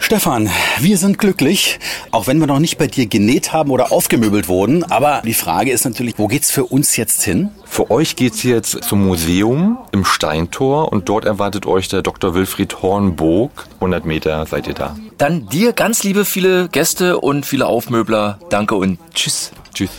Stefan, 0.00 0.48
wir 0.78 0.96
sind 0.96 1.18
glücklich, 1.18 1.78
auch 2.12 2.26
wenn 2.26 2.38
wir 2.38 2.46
noch 2.46 2.60
nicht 2.60 2.78
bei 2.78 2.86
dir 2.86 3.06
genäht 3.06 3.52
haben 3.52 3.70
oder 3.70 3.92
aufgemöbelt 3.92 4.48
wurden. 4.48 4.84
Aber 4.84 5.22
die 5.24 5.34
Frage 5.34 5.70
ist 5.70 5.84
natürlich, 5.84 6.14
wo 6.16 6.28
geht's 6.28 6.50
für 6.50 6.64
uns 6.64 6.96
jetzt 6.96 7.22
hin? 7.22 7.50
Für 7.66 7.90
euch 7.90 8.16
geht's 8.16 8.42
jetzt 8.42 8.84
zum 8.84 9.04
Museum 9.04 9.78
im 9.92 10.04
Steintor 10.04 10.92
und 10.92 11.08
dort 11.08 11.24
erwartet 11.24 11.66
euch 11.66 11.88
der 11.88 12.02
Dr. 12.02 12.34
Wilfried 12.34 12.80
Hornburg. 12.80 13.66
100 13.74 14.06
Meter 14.06 14.46
seid 14.46 14.66
ihr 14.66 14.74
da. 14.74 14.96
Dann 15.18 15.46
dir 15.48 15.72
ganz 15.72 16.04
liebe 16.04 16.24
viele 16.24 16.68
Gäste 16.68 17.18
und 17.18 17.44
viele 17.44 17.66
Aufmöbler. 17.66 18.38
Danke 18.50 18.76
und 18.76 18.98
tschüss. 19.12 19.50
Tschüss. 19.74 19.90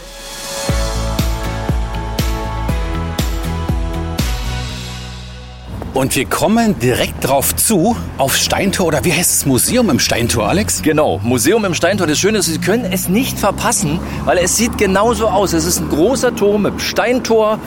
Und 5.93 6.15
wir 6.15 6.25
kommen 6.25 6.77
direkt 6.79 7.27
drauf 7.27 7.55
zu, 7.55 7.97
auf 8.17 8.35
Steintor 8.35 8.87
oder 8.87 9.03
wie 9.05 9.11
heißt 9.11 9.31
das 9.31 9.45
Museum 9.47 9.89
im 9.89 9.99
Steintor, 9.99 10.47
Alex? 10.47 10.83
Genau, 10.83 11.19
Museum 11.23 11.65
im 11.65 11.73
Steintor. 11.73 12.05
Das 12.05 12.19
Schöne 12.19 12.37
ist, 12.37 12.45
Sie 12.45 12.59
können 12.59 12.85
es 12.85 13.09
nicht 13.09 13.39
verpassen, 13.39 13.99
weil 14.25 14.37
es 14.37 14.55
sieht 14.55 14.77
genauso 14.77 15.27
aus. 15.27 15.53
Es 15.53 15.65
ist 15.65 15.79
ein 15.79 15.89
großer 15.89 16.35
Turm 16.35 16.61
mit 16.61 16.79
Steintor 16.79 17.59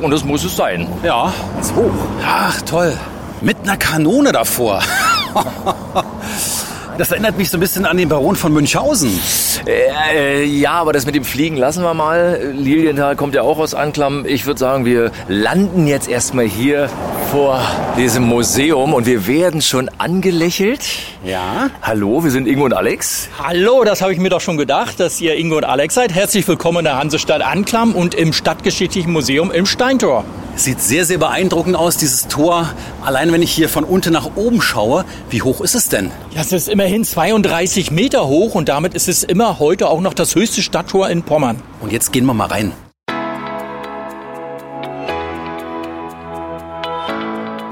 und 0.00 0.10
das 0.10 0.24
muss 0.24 0.42
es 0.44 0.56
sein. 0.56 0.88
Ja. 1.02 1.32
Ist 1.60 1.74
hoch. 1.74 1.92
Ach, 2.24 2.60
toll. 2.62 2.96
Mit 3.42 3.58
einer 3.62 3.76
Kanone 3.76 4.32
davor. 4.32 4.82
Das 6.98 7.10
erinnert 7.10 7.36
mich 7.36 7.50
so 7.50 7.58
ein 7.58 7.60
bisschen 7.60 7.84
an 7.84 7.98
den 7.98 8.08
Baron 8.08 8.36
von 8.36 8.54
Münchhausen. 8.54 9.20
Äh, 9.66 10.40
äh, 10.40 10.44
ja, 10.44 10.72
aber 10.72 10.94
das 10.94 11.04
mit 11.04 11.14
dem 11.14 11.24
Fliegen 11.24 11.58
lassen 11.58 11.82
wir 11.82 11.92
mal. 11.92 12.52
Lilienthal 12.54 13.16
kommt 13.16 13.34
ja 13.34 13.42
auch 13.42 13.58
aus 13.58 13.74
Anklam. 13.74 14.24
Ich 14.26 14.46
würde 14.46 14.58
sagen, 14.58 14.86
wir 14.86 15.10
landen 15.28 15.86
jetzt 15.86 16.08
erstmal 16.08 16.46
hier 16.46 16.88
vor 17.30 17.60
diesem 17.98 18.22
Museum 18.22 18.94
und 18.94 19.04
wir 19.04 19.26
werden 19.26 19.60
schon 19.60 19.90
angelächelt. 19.98 20.80
Ja. 21.22 21.68
Hallo, 21.82 22.24
wir 22.24 22.30
sind 22.30 22.48
Ingo 22.48 22.64
und 22.64 22.72
Alex. 22.72 23.28
Hallo, 23.42 23.84
das 23.84 24.00
habe 24.00 24.14
ich 24.14 24.18
mir 24.18 24.30
doch 24.30 24.40
schon 24.40 24.56
gedacht, 24.56 24.98
dass 24.98 25.20
ihr 25.20 25.36
Ingo 25.36 25.58
und 25.58 25.64
Alex 25.64 25.94
seid. 25.94 26.14
Herzlich 26.14 26.48
willkommen 26.48 26.78
in 26.78 26.84
der 26.84 26.96
Hansestadt 26.96 27.42
Anklam 27.42 27.94
und 27.94 28.14
im 28.14 28.32
Stadtgeschichtlichen 28.32 29.12
Museum 29.12 29.50
im 29.50 29.66
Steintor. 29.66 30.24
Sieht 30.56 30.80
sehr, 30.80 31.04
sehr 31.04 31.18
beeindruckend 31.18 31.76
aus, 31.76 31.98
dieses 31.98 32.28
Tor. 32.28 32.70
Allein 33.04 33.30
wenn 33.30 33.42
ich 33.42 33.52
hier 33.52 33.68
von 33.68 33.84
unten 33.84 34.14
nach 34.14 34.36
oben 34.36 34.62
schaue, 34.62 35.04
wie 35.28 35.42
hoch 35.42 35.60
ist 35.60 35.74
es 35.74 35.90
denn? 35.90 36.10
Ja, 36.34 36.40
es 36.40 36.50
ist 36.50 36.68
immerhin 36.68 37.04
32 37.04 37.90
Meter 37.90 38.26
hoch 38.26 38.54
und 38.54 38.70
damit 38.70 38.94
ist 38.94 39.06
es 39.06 39.22
immer 39.22 39.58
heute 39.58 39.88
auch 39.88 40.00
noch 40.00 40.14
das 40.14 40.34
höchste 40.34 40.62
Stadttor 40.62 41.10
in 41.10 41.22
Pommern. 41.22 41.62
Und 41.80 41.92
jetzt 41.92 42.10
gehen 42.10 42.24
wir 42.24 42.32
mal 42.32 42.46
rein. 42.46 42.72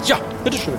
Ja, 0.06 0.18
bitteschön. 0.44 0.74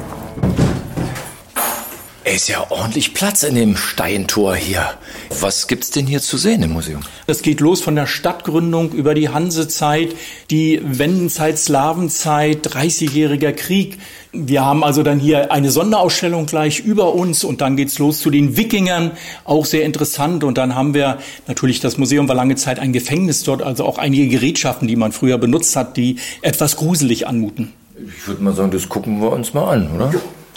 Ist 2.36 2.50
ja 2.50 2.70
ordentlich 2.70 3.14
Platz 3.14 3.44
in 3.44 3.56
dem 3.56 3.78
Steintor 3.78 4.58
hier. 4.58 4.96
Was 5.40 5.68
gibt's 5.68 5.92
denn 5.92 6.06
hier 6.06 6.20
zu 6.22 6.38
sehen 6.38 6.64
im 6.64 6.74
Museum? 6.74 7.00
Das 7.28 7.42
geht 7.42 7.62
los 7.62 7.80
von 7.80 7.96
der 7.96 8.08
Stadtgründung 8.08 8.92
über 8.92 9.14
die 9.14 9.30
Hansezeit, 9.30 10.14
die 10.50 10.82
Wendenzeit, 10.84 11.58
Slawenzeit, 11.58 12.68
30-jähriger 12.68 13.54
Krieg. 13.54 14.00
Wir 14.34 14.66
haben 14.66 14.84
also 14.84 15.02
dann 15.02 15.18
hier 15.18 15.54
eine 15.54 15.72
Sonderausstellung 15.72 16.46
gleich 16.46 16.82
über 16.82 17.16
uns 17.16 17.46
und 17.46 17.62
dann 17.62 17.78
geht's 17.78 18.00
los 18.00 18.20
zu 18.20 18.30
den 18.30 18.58
Wikingern, 18.58 19.12
auch 19.46 19.64
sehr 19.64 19.86
interessant. 19.86 20.44
Und 20.44 20.58
dann 20.58 20.76
haben 20.76 20.94
wir 20.94 21.20
natürlich, 21.48 21.80
das 21.80 21.98
Museum 21.98 22.28
war 22.28 22.36
lange 22.36 22.58
Zeit 22.58 22.80
ein 22.80 22.92
Gefängnis 22.92 23.44
dort, 23.44 23.62
also 23.62 23.86
auch 23.86 23.98
einige 23.98 24.28
Gerätschaften, 24.28 24.90
die 24.90 24.98
man 24.98 25.14
früher 25.14 25.38
benutzt 25.38 25.78
hat, 25.78 25.96
die 25.96 26.18
etwas 26.42 26.76
gruselig 26.76 27.28
anmuten. 27.28 27.72
Ich 27.98 28.28
würde 28.28 28.44
mal 28.44 28.54
sagen, 28.54 28.72
das 28.72 28.90
gucken 28.90 29.22
wir 29.22 29.32
uns 29.32 29.54
mal 29.54 29.70
an, 29.70 29.90
oder? 29.96 30.14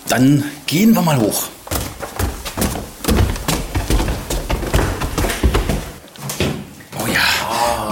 Dann 0.08 0.42
gehen 0.66 0.92
wir 0.92 1.02
mal 1.02 1.20
hoch. 1.20 1.50
Oh 6.96 7.06
ja, 7.06 7.20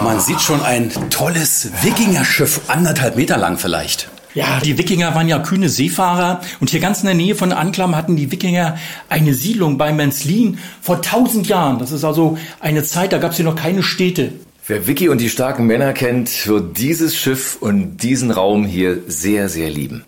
man 0.07 0.21
sieht 0.21 0.41
schon 0.41 0.63
ein 0.63 0.93
tolles 1.11 1.69
Wikingerschiff, 1.83 2.61
anderthalb 2.69 3.17
Meter 3.17 3.37
lang 3.39 3.59
vielleicht. 3.59 4.09
Ja, 4.35 4.61
die 4.61 4.79
Wikinger 4.79 5.17
waren 5.17 5.27
ja 5.27 5.41
kühne 5.41 5.69
Seefahrer 5.69 6.43
und 6.61 6.71
hier 6.71 6.79
ganz 6.79 7.01
in 7.01 7.07
der 7.07 7.17
Nähe 7.17 7.35
von 7.35 7.51
Anklam 7.51 7.97
hatten 7.97 8.15
die 8.15 8.31
Wikinger 8.31 8.79
eine 9.09 9.35
Siedlung 9.35 9.79
bei 9.79 9.93
Menslin 9.93 10.61
vor 10.81 11.03
tausend 11.03 11.49
Jahren. 11.49 11.81
Das 11.81 11.91
ist 11.91 12.05
also 12.05 12.39
eine 12.61 12.85
Zeit, 12.85 13.13
da 13.13 13.19
gab 13.19 13.33
es 13.33 13.37
hier 13.39 13.45
noch 13.45 13.57
keine 13.57 13.83
Städte. 13.83 14.33
Wer 14.69 14.87
Vicky 14.87 15.09
und 15.09 15.21
die 15.21 15.29
starken 15.29 15.67
Männer 15.67 15.93
kennt, 15.93 16.47
wird 16.47 16.79
dieses 16.79 17.17
Schiff 17.17 17.57
und 17.59 17.97
diesen 17.97 18.31
Raum 18.31 18.65
hier 18.65 19.03
sehr, 19.09 19.49
sehr 19.49 19.71
lieben. 19.71 20.05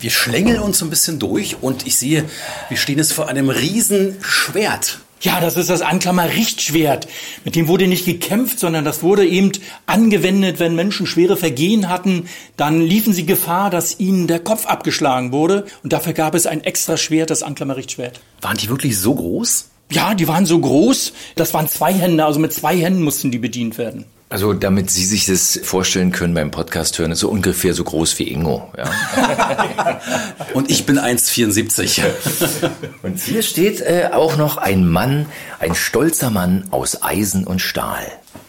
Wir 0.00 0.10
schlängeln 0.10 0.58
uns 0.58 0.78
so 0.78 0.84
ein 0.84 0.90
bisschen 0.90 1.20
durch 1.20 1.58
und 1.60 1.86
ich 1.86 1.96
sehe, 1.96 2.24
wir 2.68 2.76
stehen 2.76 2.98
jetzt 2.98 3.12
vor 3.12 3.28
einem 3.28 3.50
riesen 3.50 4.16
Schwert. 4.20 4.98
Ja, 5.26 5.40
das 5.40 5.56
ist 5.56 5.70
das 5.70 5.82
Anklammer 5.82 6.28
Richtschwert. 6.28 7.08
Mit 7.44 7.56
dem 7.56 7.66
wurde 7.66 7.88
nicht 7.88 8.04
gekämpft, 8.04 8.60
sondern 8.60 8.84
das 8.84 9.02
wurde 9.02 9.26
eben 9.26 9.50
angewendet, 9.86 10.60
wenn 10.60 10.76
Menschen 10.76 11.04
schwere 11.04 11.36
Vergehen 11.36 11.88
hatten. 11.88 12.28
Dann 12.56 12.80
liefen 12.80 13.12
sie 13.12 13.26
Gefahr, 13.26 13.68
dass 13.68 13.98
ihnen 13.98 14.28
der 14.28 14.38
Kopf 14.38 14.66
abgeschlagen 14.66 15.32
wurde. 15.32 15.66
Und 15.82 15.92
dafür 15.92 16.12
gab 16.12 16.36
es 16.36 16.46
ein 16.46 16.62
extra 16.62 16.96
Schwert, 16.96 17.30
das 17.30 17.42
Anklammer 17.42 17.74
Richtschwert. 17.74 18.20
Waren 18.40 18.56
die 18.56 18.68
wirklich 18.68 19.00
so 19.00 19.16
groß? 19.16 19.68
Ja, 19.90 20.14
die 20.14 20.28
waren 20.28 20.46
so 20.46 20.60
groß. 20.60 21.12
Das 21.34 21.52
waren 21.54 21.66
zwei 21.66 21.92
Hände, 21.92 22.24
also 22.24 22.38
mit 22.38 22.52
zwei 22.52 22.76
Händen 22.76 23.02
mussten 23.02 23.32
die 23.32 23.38
bedient 23.38 23.78
werden. 23.78 24.04
Also 24.28 24.52
damit 24.54 24.90
Sie 24.90 25.04
sich 25.04 25.26
das 25.26 25.60
vorstellen 25.62 26.10
können 26.10 26.34
beim 26.34 26.50
Podcast 26.50 26.98
hören, 26.98 27.12
ist 27.12 27.20
so 27.20 27.28
ungefähr 27.28 27.74
so 27.74 27.84
groß 27.84 28.18
wie 28.18 28.32
Ingo. 28.32 28.72
Ja? 28.76 30.00
und 30.52 30.68
ich 30.68 30.84
bin 30.84 30.98
1,74. 30.98 32.02
und 33.02 33.20
hier 33.20 33.42
steht 33.42 33.80
äh, 33.82 34.10
auch 34.12 34.36
noch 34.36 34.56
ein 34.56 34.88
Mann, 34.88 35.26
ein 35.60 35.76
stolzer 35.76 36.30
Mann 36.30 36.64
aus 36.72 37.04
Eisen 37.04 37.46
und 37.46 37.60
Stahl. 37.60 38.04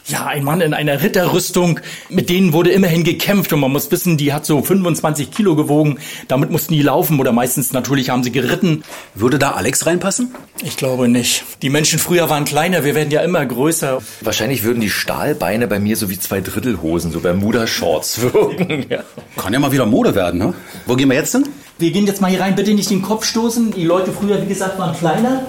Ja, 0.08 0.25
ein 0.25 0.44
Mann 0.44 0.62
in 0.62 0.74
einer 0.74 1.01
Ritterrüstung, 1.01 1.80
mit 2.10 2.30
denen 2.30 2.54
wurde 2.54 2.71
immerhin 2.71 3.04
gekämpft 3.04 3.52
und 3.52 3.60
man 3.60 3.71
muss 3.71 3.91
wissen, 3.91 4.17
die 4.17 4.32
hat 4.32 4.45
so 4.45 4.62
25 4.62 5.32
Kilo 5.32 5.56
gewogen. 5.56 6.00
Damit 6.28 6.50
mussten 6.50 6.73
die 6.73 6.82
laufen 6.82 7.19
oder 7.19 7.32
meistens 7.32 7.73
natürlich 7.73 8.10
haben 8.10 8.23
sie 8.23 8.32
geritten. 8.32 8.84
Würde 9.15 9.38
da 9.39 9.52
Alex 9.52 9.86
reinpassen? 9.86 10.34
Ich 10.63 10.78
glaube 10.78 11.08
nicht. 11.08 11.43
Die 11.62 11.69
Menschen 11.69 12.00
früher 12.00 12.30
waren 12.30 12.45
kleiner, 12.45 12.84
wir 12.84 12.95
werden 12.95 13.12
ja 13.12 13.21
immer 13.21 13.45
größer. 13.45 14.02
Wahrscheinlich 14.21 14.63
würden 14.63 14.80
die 14.80 14.89
Stahlbeine 14.89 15.67
bei 15.67 15.80
mir 15.80 15.97
so 15.97 16.10
wie 16.10 16.19
zwei 16.19 16.41
Drittelhosen, 16.41 17.12
so 17.12 17.19
Bermuda-Shorts 17.19 18.21
wirken. 18.34 18.86
Ja. 18.89 19.04
Kann 19.36 19.54
ja 19.54 19.60
mal 19.60 19.71
wieder 19.71 19.86
Mode 19.86 20.15
werden, 20.15 20.39
ne? 20.39 20.54
Wo 20.86 20.95
gehen 20.95 21.10
wir 21.10 21.17
jetzt 21.17 21.34
hin? 21.34 21.45
Wir 21.80 21.91
gehen 21.91 22.08
jetzt 22.08 22.21
mal 22.21 22.32
hier 22.32 22.39
rein, 22.39 22.56
bitte 22.56 22.73
nicht 22.73 22.89
den 22.89 23.02
Kopf 23.04 23.26
stoßen. 23.26 23.71
Die 23.71 23.84
Leute 23.84 24.12
früher, 24.12 24.41
wie 24.41 24.47
gesagt, 24.47 24.80
waren 24.80 24.97
kleiner. 24.97 25.45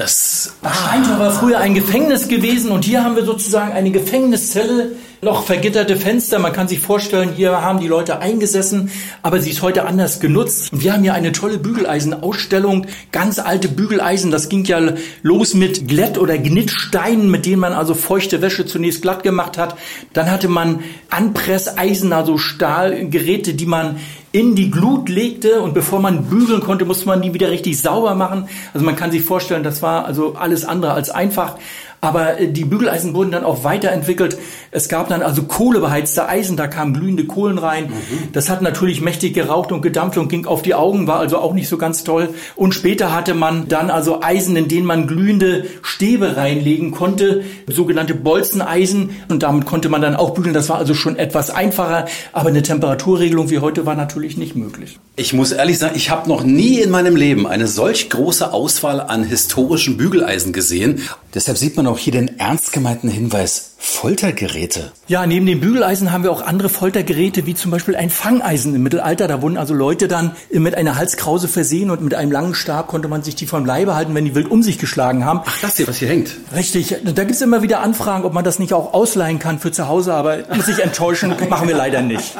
Das, 0.00 0.54
Steintor 0.86 1.18
war 1.18 1.30
früher 1.30 1.58
ein 1.58 1.74
Gefängnis 1.74 2.26
gewesen 2.26 2.70
und 2.70 2.86
hier 2.86 3.04
haben 3.04 3.16
wir 3.16 3.24
sozusagen 3.26 3.72
eine 3.72 3.90
Gefängniszelle, 3.90 4.92
noch 5.22 5.44
vergitterte 5.44 5.96
Fenster. 5.96 6.38
Man 6.38 6.52
kann 6.52 6.68
sich 6.68 6.80
vorstellen, 6.80 7.32
hier 7.36 7.60
haben 7.60 7.80
die 7.80 7.88
Leute 7.88 8.20
eingesessen, 8.20 8.90
aber 9.22 9.40
sie 9.40 9.50
ist 9.50 9.60
heute 9.60 9.84
anders 9.84 10.20
genutzt. 10.20 10.72
Und 10.72 10.82
wir 10.82 10.94
haben 10.94 11.02
hier 11.02 11.14
eine 11.14 11.32
tolle 11.32 11.58
Bügeleisenausstellung, 11.58 12.86
ganz 13.12 13.38
alte 13.38 13.68
Bügeleisen. 13.68 14.30
Das 14.30 14.48
ging 14.48 14.64
ja 14.64 14.80
los 15.22 15.54
mit 15.54 15.88
Glätt- 15.88 16.18
oder 16.18 16.38
Gnittsteinen, 16.38 17.30
mit 17.30 17.44
denen 17.44 17.60
man 17.60 17.74
also 17.74 17.94
feuchte 17.94 18.40
Wäsche 18.40 18.64
zunächst 18.64 19.02
glatt 19.02 19.22
gemacht 19.22 19.58
hat. 19.58 19.76
Dann 20.14 20.30
hatte 20.30 20.48
man 20.48 20.80
Anpresseisen, 21.10 22.12
also 22.12 22.38
Stahlgeräte, 22.38 23.52
die 23.54 23.66
man 23.66 23.96
in 24.32 24.54
die 24.54 24.70
Glut 24.70 25.08
legte 25.08 25.60
und 25.60 25.74
bevor 25.74 25.98
man 25.98 26.26
bügeln 26.26 26.60
konnte, 26.60 26.84
musste 26.84 27.06
man 27.06 27.20
die 27.20 27.34
wieder 27.34 27.50
richtig 27.50 27.80
sauber 27.80 28.14
machen. 28.14 28.48
Also 28.72 28.86
man 28.86 28.94
kann 28.94 29.10
sich 29.10 29.22
vorstellen, 29.22 29.64
das 29.64 29.82
war 29.82 30.04
also 30.04 30.34
alles 30.34 30.64
andere 30.64 30.92
als 30.92 31.10
einfach. 31.10 31.56
Aber 32.00 32.38
äh, 32.38 32.48
die 32.48 32.64
Bügeleisen 32.64 33.14
wurden 33.14 33.30
dann 33.30 33.44
auch 33.44 33.64
weiterentwickelt. 33.64 34.38
Es 34.70 34.88
gab 34.88 35.08
dann 35.08 35.22
also 35.22 35.42
kohlebeheizte 35.42 36.28
Eisen, 36.28 36.56
da 36.56 36.66
kamen 36.66 36.94
glühende 36.94 37.24
Kohlen 37.24 37.58
rein. 37.58 37.86
Mhm. 37.86 38.32
Das 38.32 38.48
hat 38.48 38.62
natürlich 38.62 39.00
mächtig 39.00 39.34
geraucht 39.34 39.72
und 39.72 39.82
gedampft 39.82 40.18
und 40.18 40.28
ging 40.28 40.46
auf 40.46 40.62
die 40.62 40.74
Augen, 40.74 41.06
war 41.06 41.18
also 41.18 41.38
auch 41.38 41.52
nicht 41.52 41.68
so 41.68 41.76
ganz 41.76 42.04
toll. 42.04 42.30
Und 42.56 42.74
später 42.74 43.14
hatte 43.14 43.34
man 43.34 43.68
dann 43.68 43.90
also 43.90 44.22
Eisen, 44.22 44.56
in 44.56 44.68
denen 44.68 44.86
man 44.86 45.06
glühende 45.06 45.66
Stäbe 45.82 46.36
reinlegen 46.36 46.90
konnte, 46.90 47.44
sogenannte 47.66 48.14
Bolzeneisen. 48.14 49.10
Und 49.28 49.42
damit 49.42 49.66
konnte 49.66 49.88
man 49.88 50.00
dann 50.00 50.16
auch 50.16 50.30
bügeln. 50.30 50.54
Das 50.54 50.68
war 50.68 50.78
also 50.78 50.94
schon 50.94 51.16
etwas 51.16 51.50
einfacher. 51.50 52.06
Aber 52.32 52.48
eine 52.48 52.62
Temperaturregelung 52.62 53.50
wie 53.50 53.58
heute 53.58 53.86
war 53.86 53.94
natürlich 53.94 54.36
nicht 54.36 54.56
möglich. 54.56 54.98
Ich 55.20 55.34
muss 55.34 55.52
ehrlich 55.52 55.76
sagen, 55.76 55.96
ich 55.96 56.08
habe 56.08 56.30
noch 56.30 56.44
nie 56.44 56.80
in 56.80 56.88
meinem 56.88 57.14
Leben 57.14 57.46
eine 57.46 57.66
solch 57.66 58.08
große 58.08 58.54
Auswahl 58.54 59.02
an 59.02 59.22
historischen 59.22 59.98
Bügeleisen 59.98 60.54
gesehen. 60.54 61.02
Deshalb 61.34 61.58
sieht 61.58 61.76
man 61.76 61.86
auch 61.86 61.98
hier 61.98 62.14
den 62.14 62.38
ernst 62.38 62.72
gemeinten 62.72 63.10
Hinweis 63.10 63.69
Foltergeräte. 63.82 64.92
Ja, 65.08 65.26
neben 65.26 65.46
den 65.46 65.58
Bügeleisen 65.58 66.12
haben 66.12 66.22
wir 66.22 66.30
auch 66.30 66.42
andere 66.42 66.68
Foltergeräte, 66.68 67.46
wie 67.46 67.54
zum 67.54 67.70
Beispiel 67.70 67.96
ein 67.96 68.10
Fangeisen 68.10 68.74
im 68.74 68.82
Mittelalter. 68.82 69.26
Da 69.26 69.40
wurden 69.40 69.56
also 69.56 69.72
Leute 69.72 70.06
dann 70.06 70.32
mit 70.52 70.74
einer 70.74 70.96
Halskrause 70.96 71.48
versehen 71.48 71.90
und 71.90 72.02
mit 72.02 72.14
einem 72.14 72.30
langen 72.30 72.54
Stab 72.54 72.88
konnte 72.88 73.08
man 73.08 73.22
sich 73.22 73.36
die 73.36 73.46
vom 73.46 73.64
Leibe 73.64 73.94
halten, 73.94 74.14
wenn 74.14 74.26
die 74.26 74.34
wild 74.34 74.50
um 74.50 74.62
sich 74.62 74.78
geschlagen 74.78 75.24
haben. 75.24 75.40
Ach, 75.46 75.60
das 75.62 75.78
hier, 75.78 75.88
was 75.88 75.96
hier 75.96 76.08
hängt. 76.08 76.36
Richtig. 76.54 76.94
Da 77.02 77.24
gibt's 77.24 77.40
immer 77.40 77.62
wieder 77.62 77.80
Anfragen, 77.80 78.24
ob 78.24 78.34
man 78.34 78.44
das 78.44 78.58
nicht 78.58 78.74
auch 78.74 78.92
ausleihen 78.92 79.38
kann 79.38 79.58
für 79.58 79.72
zu 79.72 79.88
Hause, 79.88 80.12
aber 80.12 80.40
muss 80.54 80.68
ich 80.68 80.80
enttäuschen, 80.80 81.34
machen 81.48 81.66
wir 81.66 81.76
leider 81.76 82.02
nicht. 82.02 82.36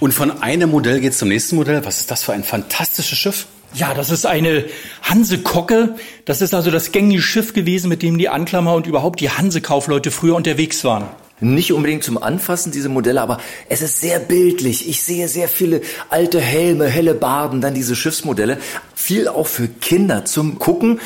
Und 0.00 0.12
von 0.12 0.42
einem 0.42 0.70
Modell 0.70 1.00
geht's 1.00 1.18
zum 1.18 1.28
nächsten 1.28 1.54
Modell. 1.54 1.84
Was 1.84 2.00
ist 2.00 2.10
das 2.10 2.24
für 2.24 2.32
ein 2.32 2.42
fantastisches 2.42 3.16
Schiff? 3.16 3.46
Ja, 3.74 3.94
das 3.94 4.10
ist 4.10 4.26
eine 4.26 4.64
Hanse-Kocke. 5.02 5.96
Das 6.24 6.40
ist 6.40 6.54
also 6.54 6.70
das 6.70 6.92
gängige 6.92 7.22
Schiff 7.22 7.52
gewesen, 7.52 7.88
mit 7.88 8.02
dem 8.02 8.18
die 8.18 8.28
Anklammer 8.28 8.74
und 8.74 8.86
überhaupt 8.86 9.20
die 9.20 9.30
Hanse-Kaufleute 9.30 10.10
früher 10.10 10.34
unterwegs 10.36 10.84
waren. 10.84 11.04
Nicht 11.40 11.72
unbedingt 11.72 12.02
zum 12.02 12.20
Anfassen, 12.20 12.72
diese 12.72 12.88
Modelle, 12.88 13.20
aber 13.20 13.38
es 13.68 13.80
ist 13.80 14.00
sehr 14.00 14.18
bildlich. 14.18 14.88
Ich 14.88 15.02
sehe 15.02 15.28
sehr 15.28 15.48
viele 15.48 15.82
alte 16.08 16.40
Helme, 16.40 16.86
helle 16.86 17.14
Barden, 17.14 17.60
dann 17.60 17.74
diese 17.74 17.94
Schiffsmodelle. 17.94 18.58
Viel 18.94 19.28
auch 19.28 19.46
für 19.46 19.68
Kinder 19.68 20.24
zum 20.24 20.58
Gucken. 20.58 21.00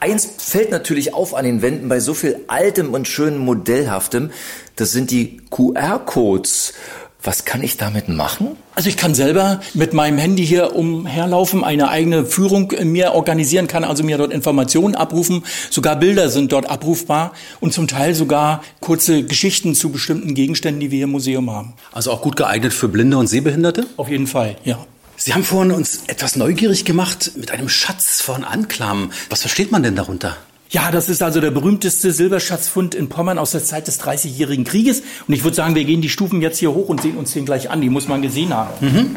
Eins 0.00 0.28
fällt 0.38 0.70
natürlich 0.70 1.14
auf 1.14 1.34
an 1.34 1.44
den 1.44 1.62
Wänden 1.62 1.88
bei 1.88 2.00
so 2.00 2.12
viel 2.12 2.40
altem 2.48 2.92
und 2.92 3.08
schönem 3.08 3.38
Modellhaftem. 3.38 4.30
Das 4.76 4.92
sind 4.92 5.10
die 5.10 5.40
QR-Codes. 5.50 6.74
Was 7.28 7.44
kann 7.44 7.62
ich 7.62 7.76
damit 7.76 8.08
machen? 8.08 8.56
Also 8.74 8.88
ich 8.88 8.96
kann 8.96 9.14
selber 9.14 9.60
mit 9.74 9.92
meinem 9.92 10.16
Handy 10.16 10.46
hier 10.46 10.74
umherlaufen, 10.74 11.62
eine 11.62 11.90
eigene 11.90 12.24
Führung 12.24 12.72
mir 12.84 13.12
organisieren, 13.12 13.66
kann 13.66 13.84
also 13.84 14.02
mir 14.02 14.16
dort 14.16 14.32
Informationen 14.32 14.94
abrufen. 14.94 15.44
Sogar 15.68 15.96
Bilder 15.96 16.30
sind 16.30 16.52
dort 16.52 16.70
abrufbar 16.70 17.34
und 17.60 17.74
zum 17.74 17.86
Teil 17.86 18.14
sogar 18.14 18.62
kurze 18.80 19.24
Geschichten 19.24 19.74
zu 19.74 19.90
bestimmten 19.90 20.32
Gegenständen, 20.32 20.80
die 20.80 20.90
wir 20.90 20.96
hier 20.96 21.04
im 21.04 21.10
Museum 21.10 21.50
haben. 21.50 21.74
Also 21.92 22.12
auch 22.12 22.22
gut 22.22 22.36
geeignet 22.36 22.72
für 22.72 22.88
Blinde 22.88 23.18
und 23.18 23.26
Sehbehinderte? 23.26 23.86
Auf 23.98 24.08
jeden 24.08 24.26
Fall, 24.26 24.56
ja. 24.64 24.78
Sie 25.18 25.34
haben 25.34 25.44
vorhin 25.44 25.72
uns 25.72 26.04
etwas 26.06 26.34
neugierig 26.36 26.86
gemacht 26.86 27.32
mit 27.36 27.50
einem 27.50 27.68
Schatz 27.68 28.22
von 28.22 28.42
Anklam. 28.42 29.12
Was 29.28 29.42
versteht 29.42 29.70
man 29.70 29.82
denn 29.82 29.96
darunter? 29.96 30.34
Ja, 30.70 30.90
das 30.90 31.08
ist 31.08 31.22
also 31.22 31.40
der 31.40 31.50
berühmteste 31.50 32.12
Silberschatzfund 32.12 32.94
in 32.94 33.08
Pommern 33.08 33.38
aus 33.38 33.52
der 33.52 33.64
Zeit 33.64 33.88
des 33.88 33.98
Dreißigjährigen 33.98 34.64
Krieges. 34.64 35.02
Und 35.26 35.34
ich 35.34 35.42
würde 35.42 35.56
sagen, 35.56 35.74
wir 35.74 35.84
gehen 35.84 36.02
die 36.02 36.10
Stufen 36.10 36.42
jetzt 36.42 36.58
hier 36.58 36.74
hoch 36.74 36.88
und 36.88 37.00
sehen 37.00 37.16
uns 37.16 37.32
den 37.32 37.46
gleich 37.46 37.70
an. 37.70 37.80
Die 37.80 37.88
muss 37.88 38.06
man 38.06 38.20
gesehen 38.20 38.52
haben. 38.52 38.72
Mhm. 38.80 39.16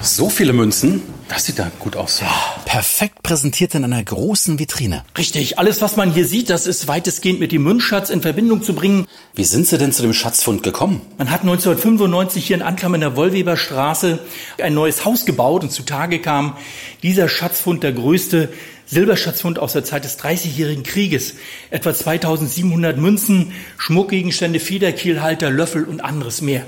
So 0.00 0.30
viele 0.30 0.52
Münzen. 0.52 1.02
Das 1.28 1.44
sieht 1.44 1.58
da 1.58 1.70
gut 1.80 1.96
aus. 1.96 2.22
Perfekt 2.64 3.22
präsentiert 3.22 3.74
in 3.74 3.84
einer 3.84 4.02
großen 4.02 4.58
Vitrine. 4.58 5.04
Richtig, 5.16 5.58
alles, 5.58 5.82
was 5.82 5.96
man 5.96 6.12
hier 6.12 6.24
sieht, 6.24 6.50
das 6.50 6.66
ist 6.66 6.86
weitestgehend 6.88 7.40
mit 7.40 7.52
dem 7.52 7.64
Münzschatz 7.64 8.08
in 8.08 8.22
Verbindung 8.22 8.62
zu 8.62 8.74
bringen. 8.74 9.06
Wie 9.34 9.44
sind 9.44 9.66
Sie 9.66 9.76
denn 9.76 9.92
zu 9.92 10.02
dem 10.02 10.14
Schatzfund 10.14 10.62
gekommen? 10.62 11.00
Man 11.18 11.30
hat 11.30 11.40
1995 11.40 12.46
hier 12.46 12.56
in 12.56 12.62
Anklam 12.62 12.94
in 12.94 13.00
der 13.00 13.16
Wollweberstraße 13.16 14.20
ein 14.62 14.74
neues 14.74 15.04
Haus 15.04 15.26
gebaut 15.26 15.64
und 15.64 15.70
zutage 15.70 16.20
kam 16.20 16.56
dieser 17.02 17.28
Schatzfund, 17.28 17.82
der 17.82 17.92
größte 17.92 18.50
Silberschatzfund 18.86 19.58
aus 19.58 19.72
der 19.72 19.84
Zeit 19.84 20.04
des 20.04 20.16
Dreißigjährigen 20.16 20.84
Krieges. 20.84 21.34
Etwa 21.70 21.92
2700 21.92 22.96
Münzen, 22.96 23.52
Schmuckgegenstände, 23.76 24.60
Federkielhalter, 24.60 25.50
Löffel 25.50 25.84
und 25.84 26.00
anderes 26.00 26.40
mehr. 26.40 26.64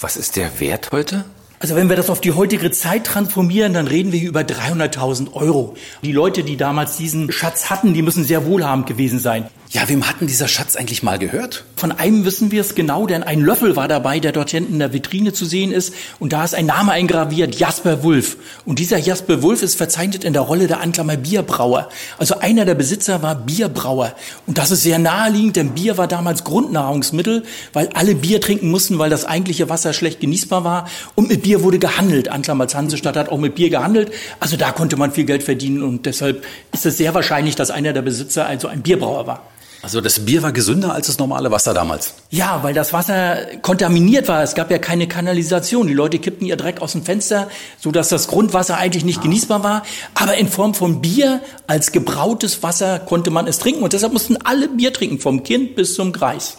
Was 0.00 0.16
ist 0.16 0.36
der 0.36 0.58
Wert 0.60 0.90
heute? 0.90 1.24
Also 1.62 1.76
wenn 1.76 1.90
wir 1.90 1.96
das 1.96 2.08
auf 2.08 2.22
die 2.22 2.32
heutige 2.32 2.70
Zeit 2.70 3.04
transformieren, 3.04 3.74
dann 3.74 3.86
reden 3.86 4.12
wir 4.12 4.18
hier 4.18 4.30
über 4.30 4.40
300.000 4.40 5.34
Euro. 5.34 5.74
Die 6.02 6.10
Leute, 6.10 6.42
die 6.42 6.56
damals 6.56 6.96
diesen 6.96 7.30
Schatz 7.30 7.68
hatten, 7.68 7.92
die 7.92 8.00
müssen 8.00 8.24
sehr 8.24 8.46
wohlhabend 8.46 8.86
gewesen 8.86 9.18
sein. 9.18 9.46
Ja, 9.72 9.88
wem 9.88 10.08
hat 10.08 10.20
denn 10.20 10.26
dieser 10.26 10.48
Schatz 10.48 10.74
eigentlich 10.74 11.04
mal 11.04 11.20
gehört? 11.20 11.62
Von 11.76 11.92
einem 11.92 12.24
wissen 12.24 12.50
wir 12.50 12.60
es 12.60 12.74
genau, 12.74 13.06
denn 13.06 13.22
ein 13.22 13.40
Löffel 13.40 13.76
war 13.76 13.86
dabei, 13.86 14.18
der 14.18 14.32
dort 14.32 14.50
hinten 14.50 14.72
in 14.72 14.78
der 14.80 14.92
Vitrine 14.92 15.32
zu 15.32 15.44
sehen 15.44 15.70
ist. 15.70 15.94
Und 16.18 16.32
da 16.32 16.42
ist 16.42 16.56
ein 16.56 16.66
Name 16.66 16.90
eingraviert, 16.90 17.54
Jasper 17.54 18.02
Wulf. 18.02 18.36
Und 18.64 18.80
dieser 18.80 18.98
Jasper 18.98 19.44
Wulf 19.44 19.62
ist 19.62 19.76
verzeichnet 19.76 20.24
in 20.24 20.32
der 20.32 20.42
Rolle 20.42 20.66
der 20.66 20.80
Anklammer 20.80 21.16
Bierbrauer. 21.16 21.88
Also 22.18 22.40
einer 22.40 22.64
der 22.64 22.74
Besitzer 22.74 23.22
war 23.22 23.36
Bierbrauer. 23.36 24.16
Und 24.48 24.58
das 24.58 24.72
ist 24.72 24.82
sehr 24.82 24.98
naheliegend, 24.98 25.54
denn 25.54 25.70
Bier 25.70 25.96
war 25.96 26.08
damals 26.08 26.42
Grundnahrungsmittel, 26.42 27.44
weil 27.72 27.90
alle 27.94 28.16
Bier 28.16 28.40
trinken 28.40 28.72
mussten, 28.72 28.98
weil 28.98 29.08
das 29.08 29.24
eigentliche 29.24 29.68
Wasser 29.68 29.92
schlecht 29.92 30.18
genießbar 30.18 30.64
war. 30.64 30.88
Und 31.14 31.28
mit 31.28 31.44
Bier 31.44 31.62
wurde 31.62 31.78
gehandelt. 31.78 32.28
Anklam 32.28 32.60
als 32.60 32.74
Hansestadt 32.74 33.16
hat 33.16 33.28
auch 33.28 33.38
mit 33.38 33.54
Bier 33.54 33.70
gehandelt. 33.70 34.10
Also 34.40 34.56
da 34.56 34.72
konnte 34.72 34.96
man 34.96 35.12
viel 35.12 35.26
Geld 35.26 35.44
verdienen. 35.44 35.84
Und 35.84 36.06
deshalb 36.06 36.44
ist 36.72 36.86
es 36.86 36.96
sehr 36.96 37.14
wahrscheinlich, 37.14 37.54
dass 37.54 37.70
einer 37.70 37.92
der 37.92 38.02
Besitzer 38.02 38.46
also 38.46 38.66
ein 38.66 38.82
Bierbrauer 38.82 39.28
war. 39.28 39.44
Also 39.82 40.02
das 40.02 40.26
Bier 40.26 40.42
war 40.42 40.52
gesünder 40.52 40.92
als 40.92 41.06
das 41.06 41.18
normale 41.18 41.50
Wasser 41.50 41.72
damals. 41.72 42.14
Ja, 42.28 42.62
weil 42.62 42.74
das 42.74 42.92
Wasser 42.92 43.38
kontaminiert 43.62 44.28
war. 44.28 44.42
Es 44.42 44.54
gab 44.54 44.70
ja 44.70 44.78
keine 44.78 45.08
Kanalisation. 45.08 45.86
Die 45.86 45.94
Leute 45.94 46.18
kippten 46.18 46.46
ihr 46.46 46.56
Dreck 46.56 46.82
aus 46.82 46.92
dem 46.92 47.02
Fenster, 47.02 47.48
so 47.78 47.90
dass 47.90 48.10
das 48.10 48.28
Grundwasser 48.28 48.76
eigentlich 48.76 49.04
nicht 49.04 49.22
genießbar 49.22 49.64
war. 49.64 49.82
Aber 50.14 50.36
in 50.36 50.48
Form 50.48 50.74
von 50.74 51.00
Bier 51.00 51.40
als 51.66 51.92
gebrautes 51.92 52.62
Wasser 52.62 52.98
konnte 52.98 53.30
man 53.30 53.46
es 53.46 53.58
trinken. 53.58 53.82
Und 53.82 53.94
deshalb 53.94 54.12
mussten 54.12 54.36
alle 54.36 54.68
Bier 54.68 54.92
trinken, 54.92 55.18
vom 55.18 55.42
Kind 55.44 55.76
bis 55.76 55.94
zum 55.94 56.12
Greis. 56.12 56.58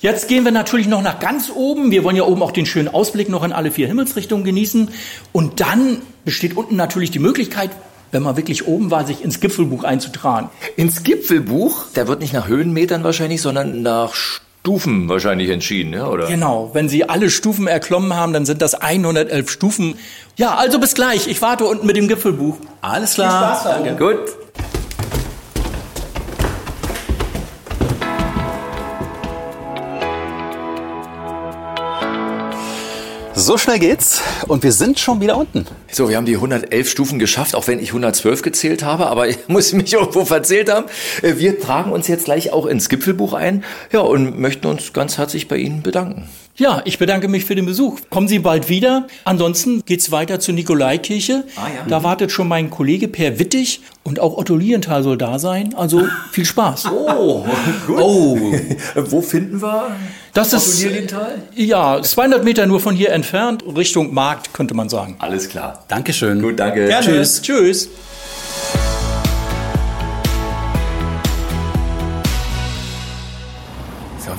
Jetzt 0.00 0.28
gehen 0.28 0.44
wir 0.44 0.52
natürlich 0.52 0.86
noch 0.86 1.00
nach 1.00 1.20
ganz 1.20 1.50
oben. 1.50 1.90
Wir 1.90 2.04
wollen 2.04 2.16
ja 2.16 2.24
oben 2.24 2.42
auch 2.42 2.50
den 2.50 2.66
schönen 2.66 2.88
Ausblick 2.88 3.30
noch 3.30 3.42
in 3.42 3.52
alle 3.52 3.70
vier 3.70 3.86
Himmelsrichtungen 3.86 4.44
genießen. 4.44 4.90
Und 5.32 5.60
dann 5.60 6.02
besteht 6.26 6.58
unten 6.58 6.76
natürlich 6.76 7.10
die 7.10 7.20
Möglichkeit, 7.20 7.70
wenn 8.14 8.22
man 8.22 8.36
wirklich 8.36 8.66
oben 8.66 8.90
war, 8.90 9.06
sich 9.06 9.22
ins 9.22 9.40
Gipfelbuch 9.40 9.84
einzutragen. 9.84 10.48
Ins 10.76 11.02
Gipfelbuch? 11.02 11.84
Da 11.94 12.08
wird 12.08 12.20
nicht 12.20 12.32
nach 12.32 12.48
Höhenmetern 12.48 13.04
wahrscheinlich, 13.04 13.42
sondern 13.42 13.82
nach 13.82 14.14
Stufen 14.14 15.08
wahrscheinlich 15.10 15.50
entschieden, 15.50 15.92
ja, 15.92 16.06
oder? 16.06 16.26
Genau. 16.26 16.70
Wenn 16.72 16.88
Sie 16.88 17.06
alle 17.06 17.28
Stufen 17.28 17.66
erklommen 17.66 18.14
haben, 18.16 18.32
dann 18.32 18.46
sind 18.46 18.62
das 18.62 18.74
111 18.74 19.50
Stufen. 19.50 19.96
Ja, 20.36 20.54
also 20.54 20.78
bis 20.78 20.94
gleich. 20.94 21.26
Ich 21.26 21.42
warte 21.42 21.66
unten 21.66 21.86
mit 21.86 21.96
dem 21.96 22.08
Gipfelbuch. 22.08 22.56
Alles 22.80 23.14
klar. 23.14 23.60
Viel 23.60 23.70
Spaß, 23.70 23.84
danke. 23.84 24.16
Gut. 24.16 24.43
So 33.44 33.58
schnell 33.58 33.78
geht's 33.78 34.22
und 34.48 34.62
wir 34.62 34.72
sind 34.72 34.98
schon 34.98 35.20
wieder 35.20 35.36
unten. 35.36 35.66
So, 35.92 36.08
wir 36.08 36.16
haben 36.16 36.24
die 36.24 36.36
111 36.36 36.88
Stufen 36.88 37.18
geschafft, 37.18 37.54
auch 37.54 37.66
wenn 37.66 37.78
ich 37.78 37.88
112 37.88 38.40
gezählt 38.40 38.82
habe, 38.82 39.06
aber 39.06 39.28
ich 39.28 39.36
muss 39.48 39.74
mich 39.74 39.92
irgendwo 39.92 40.24
verzählt 40.24 40.72
haben. 40.72 40.86
Äh, 41.20 41.34
Wir 41.36 41.60
tragen 41.60 41.92
uns 41.92 42.08
jetzt 42.08 42.24
gleich 42.24 42.54
auch 42.54 42.64
ins 42.64 42.88
Gipfelbuch 42.88 43.34
ein, 43.34 43.62
ja, 43.92 44.00
und 44.00 44.40
möchten 44.40 44.66
uns 44.66 44.94
ganz 44.94 45.18
herzlich 45.18 45.46
bei 45.46 45.58
Ihnen 45.58 45.82
bedanken. 45.82 46.26
Ja, 46.56 46.82
ich 46.84 46.98
bedanke 46.98 47.26
mich 47.26 47.44
für 47.44 47.56
den 47.56 47.66
Besuch. 47.66 47.98
Kommen 48.10 48.28
Sie 48.28 48.38
bald 48.38 48.68
wieder. 48.68 49.08
Ansonsten 49.24 49.84
geht's 49.84 50.12
weiter 50.12 50.38
zur 50.38 50.54
Nikolaikirche. 50.54 51.42
Ah, 51.56 51.66
ja. 51.74 51.84
Da 51.88 52.04
wartet 52.04 52.30
schon 52.30 52.46
mein 52.46 52.70
Kollege 52.70 53.08
Per 53.08 53.40
Wittig 53.40 53.80
und 54.04 54.20
auch 54.20 54.36
Otto 54.38 54.54
Lienthal 54.54 55.02
soll 55.02 55.18
da 55.18 55.40
sein. 55.40 55.74
Also 55.74 56.02
viel 56.30 56.44
Spaß. 56.44 56.84
Oh, 56.92 57.44
gut. 57.88 57.98
Oh. 57.98 58.38
Wo 58.94 59.20
finden 59.20 59.60
wir 59.60 59.96
Das 60.32 60.48
Otto 60.54 60.58
ist 60.58 60.82
Lilienthal? 60.84 61.42
ja 61.56 62.00
200 62.00 62.44
Meter 62.44 62.66
nur 62.66 62.78
von 62.78 62.94
hier 62.94 63.10
entfernt, 63.10 63.64
Richtung 63.76 64.14
Markt 64.14 64.54
könnte 64.54 64.74
man 64.74 64.88
sagen. 64.88 65.16
Alles 65.18 65.48
klar. 65.48 65.84
Dankeschön. 65.88 66.40
Gut, 66.40 66.60
danke. 66.60 66.86
Gerne. 66.86 67.04
Tschüss. 67.04 67.42
Tschüss. 67.42 67.88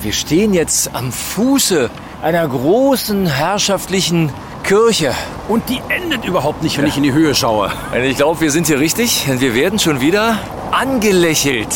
Wir 0.06 0.12
stehen 0.12 0.54
jetzt 0.54 0.90
am 0.94 1.10
Fuße 1.10 1.90
einer 2.22 2.46
großen 2.46 3.26
herrschaftlichen 3.26 4.30
Kirche. 4.62 5.12
Und 5.48 5.68
die 5.68 5.80
endet 5.88 6.24
überhaupt 6.24 6.62
nicht, 6.62 6.78
wenn 6.78 6.86
ich 6.86 6.96
in 6.96 7.02
die 7.02 7.12
Höhe 7.12 7.34
schaue. 7.34 7.72
Ich 8.04 8.16
glaube, 8.16 8.40
wir 8.40 8.52
sind 8.52 8.68
hier 8.68 8.78
richtig, 8.78 9.24
denn 9.28 9.40
wir 9.40 9.56
werden 9.56 9.80
schon 9.80 10.00
wieder 10.00 10.38
angelächelt. 10.70 11.74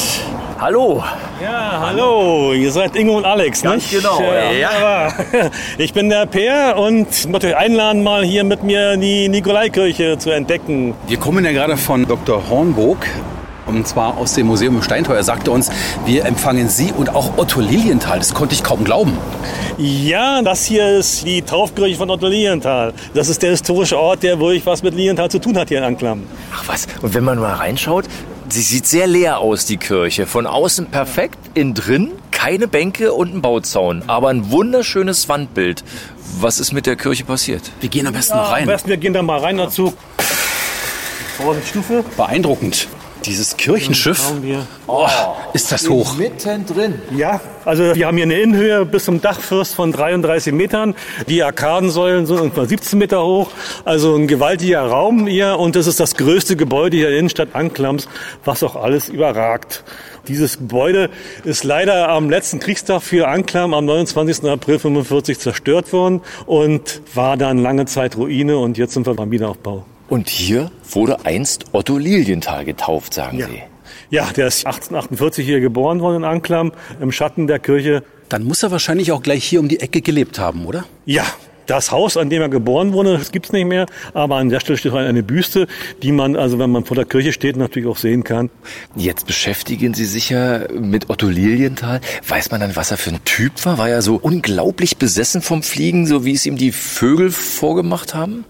Hallo. 0.61 1.03
Ja, 1.43 1.81
hallo, 1.87 2.53
ihr 2.53 2.71
seid 2.71 2.95
Ingo 2.95 3.16
und 3.16 3.25
Alex, 3.25 3.62
Ganz 3.62 3.90
nicht? 3.90 4.01
genau, 4.01 4.21
Äh, 4.21 4.61
ja. 4.61 4.69
wunderbar. 4.69 5.51
Ich 5.79 5.93
bin 5.93 6.09
der 6.09 6.27
Peer 6.27 6.77
und 6.79 7.29
möchte 7.31 7.49
euch 7.49 7.57
einladen, 7.57 8.05
mal 8.05 8.23
hier 8.23 8.45
mit 8.45 8.62
mir 8.62 8.97
die 8.97 9.29
Nikolaikirche 9.29 10.19
zu 10.19 10.31
entdecken. 10.31 10.95
Wir 11.09 11.16
kommen 11.19 11.45
ja 11.45 11.51
gerade 11.51 11.77
von 11.77 12.07
Dr. 12.07 12.49
Hornburg. 12.49 12.99
Und 13.76 13.87
zwar 13.88 14.16
aus 14.18 14.35
dem 14.35 14.46
Museum 14.46 14.76
im 14.76 14.83
Steintor. 14.83 15.14
Er 15.16 15.22
sagte 15.22 15.50
uns, 15.50 15.70
wir 16.06 16.24
empfangen 16.24 16.68
Sie 16.68 16.92
und 16.96 17.14
auch 17.14 17.38
Otto 17.38 17.61
Lilienthal. 17.61 18.18
Das 18.18 18.35
konnte 18.35 18.54
ich 18.54 18.62
kaum 18.62 18.85
glauben. 18.85 19.16
Ja, 19.78 20.42
das 20.42 20.64
hier 20.64 20.98
ist 20.98 21.24
die 21.24 21.42
Taufkirche 21.42 21.96
von 21.96 22.11
Otto 22.11 22.26
Lilienthal. 22.26 22.92
Das 23.14 23.28
ist 23.28 23.42
der 23.42 23.50
historische 23.50 23.98
Ort, 23.98 24.22
der 24.22 24.38
wirklich 24.40 24.64
was 24.66 24.83
mit 24.83 24.94
Lilienthal 24.94 25.30
zu 25.30 25.38
tun 25.38 25.56
hat 25.56 25.68
hier 25.68 25.78
in 25.78 25.85
Anklam. 25.85 26.22
Ach 26.54 26.64
was, 26.66 26.87
und 27.02 27.14
wenn 27.14 27.24
man 27.24 27.38
mal 27.38 27.54
reinschaut, 27.54 28.04
sie 28.48 28.62
sieht 28.62 28.87
sehr 28.87 29.06
leer 29.06 29.38
aus, 29.38 29.64
die 29.66 29.76
Kirche. 29.76 30.26
Von 30.26 30.46
außen 30.46 30.87
perfekt, 30.87 31.38
innen 31.54 31.74
drin 31.74 32.11
keine 32.30 32.68
Bänke 32.68 33.12
und 33.12 33.35
ein 33.35 33.42
Bauzaun, 33.42 34.02
aber 34.06 34.28
ein 34.30 34.50
wunderschönes 34.50 35.28
Wandbild. 35.28 35.85
Was 36.40 36.59
ist 36.59 36.72
mit 36.72 36.87
der 36.87 36.96
Kirche 36.96 37.24
passiert? 37.24 37.62
Wir 37.80 37.90
gehen 37.90 38.06
am 38.06 38.14
besten 38.14 38.33
Ja, 38.35 38.40
noch 38.42 38.48
am 38.48 38.54
rein. 38.54 38.66
besten, 38.66 38.88
wir 38.88 38.96
gehen 38.96 39.12
da 39.12 39.20
mal 39.22 39.38
rein 39.40 39.59
dazu. 39.59 39.92
Vorsicht, 41.37 41.68
Stufe. 41.68 42.04
Beeindruckend. 42.16 42.88
Dieses 43.24 43.56
Kirchenschiff, 43.56 44.33
oh, 44.87 45.06
ist 45.52 45.70
das 45.70 45.88
hoch. 45.88 46.16
Mittendrin. 46.16 47.00
Ja, 47.14 47.40
also 47.64 47.94
wir 47.94 48.06
haben 48.06 48.16
hier 48.16 48.24
eine 48.24 48.40
Innenhöhe 48.40 48.87
bis 48.87 49.04
zum 49.04 49.20
Dachfirst 49.20 49.74
von 49.74 49.92
33 49.92 50.54
Metern. 50.54 50.94
Die 51.28 51.42
Arkadensäulen 51.42 52.26
sind 52.26 52.42
etwa 52.42 52.64
17 52.64 52.98
Meter 52.98 53.22
hoch. 53.22 53.50
Also 53.85 54.16
ein 54.16 54.26
gewaltiger 54.26 54.83
Raum 54.83 55.26
hier 55.26 55.59
und 55.59 55.76
das 55.76 55.87
ist 55.87 56.00
das 56.00 56.14
größte 56.14 56.56
Gebäude 56.56 56.96
hier 56.96 57.06
in 57.06 57.12
der 57.12 57.18
Innenstadt 57.20 57.48
Anklams, 57.54 58.09
was 58.44 58.62
auch 58.62 58.76
alles 58.76 59.09
überragt. 59.09 59.85
Dieses 60.28 60.59
Gebäude 60.59 61.11
ist 61.44 61.64
leider 61.64 62.09
am 62.09 62.30
letzten 62.30 62.61
Kriegstag 62.61 63.02
für 63.02 63.28
Anklam 63.28 63.74
am 63.74 63.85
29. 63.85 64.44
April 64.44 64.78
45 64.78 65.38
zerstört 65.38 65.92
worden 65.92 66.20
und 66.46 67.02
war 67.14 67.37
dann 67.37 67.59
lange 67.59 67.87
Zeit 67.87 68.16
Ruine 68.16 68.59
und 68.59 68.78
jetzt 68.78 68.94
sind 68.94 69.06
wir 69.06 69.14
beim 69.14 69.30
Wiederaufbau. 69.30 69.85
Und 70.11 70.29
hier 70.29 70.70
wurde 70.90 71.25
einst 71.25 71.66
Otto 71.73 71.96
Lilienthal 71.96 72.64
getauft, 72.66 73.14
sagen 73.14 73.38
Ja. 73.38 73.46
Sie. 73.46 73.62
Ja, 74.11 74.29
der 74.37 74.49
ist 74.49 74.66
1848 74.66 75.46
hier 75.46 75.61
geboren 75.61 76.01
worden 76.01 76.16
in 76.16 76.25
Anklam, 76.25 76.73
im 77.01 77.12
Schatten 77.12 77.46
der 77.46 77.61
Kirche. 77.61 78.03
Dann 78.29 78.42
muss 78.42 78.62
er 78.62 78.73
wahrscheinlich 78.73 79.12
auch 79.12 79.23
gleich 79.23 79.44
hier 79.44 79.61
um 79.61 79.68
die 79.68 79.79
Ecke 79.81 80.01
gelebt 80.01 80.40
haben, 80.40 80.66
oder? 80.66 80.85
Ja, 81.07 81.25
das 81.66 81.92
Haus, 81.92 82.16
an 82.16 82.29
dem 82.29 82.42
er 82.42 82.49
geboren 82.49 82.92
wurde, 82.92 83.16
das 83.16 83.31
gibt's 83.31 83.53
nicht 83.53 83.66
mehr. 83.66 83.87
Aber 84.12 84.37
an 84.37 84.49
der 84.49 84.59
Stelle 84.59 84.77
steht 84.79 84.92
eine 84.92 85.23
Büste, 85.23 85.68
die 86.03 86.11
man, 86.11 86.35
also 86.35 86.59
wenn 86.59 86.70
man 86.70 86.85
vor 86.85 86.96
der 86.96 87.05
Kirche 87.05 87.33
steht, 87.33 87.57
natürlich 87.57 87.88
auch 87.88 87.96
sehen 87.99 88.25
kann. 88.25 88.51
Jetzt 88.96 89.29
beschäftigen 89.29 89.94
Sie 89.94 90.07
sich 90.07 90.31
ja 90.31 90.62
mit 90.73 91.09
Otto 91.09 91.29
Lilienthal. 91.29 92.01
Weiß 92.27 92.51
man 92.51 92.61
dann, 92.61 92.75
was 92.75 92.90
er 92.90 92.96
für 92.96 93.11
ein 93.11 93.25
Typ 93.25 93.64
war? 93.64 93.79
War 93.79 93.88
er 93.88 94.03
so 94.03 94.16
unglaublich 94.16 94.96
besessen 94.96 95.40
vom 95.42 95.62
Fliegen, 95.62 96.07
so 96.09 96.25
wie 96.25 96.33
es 96.33 96.46
ihm 96.46 96.57
die 96.57 96.73
Vögel 96.73 97.31
vorgemacht 97.31 98.14
haben? 98.14 98.44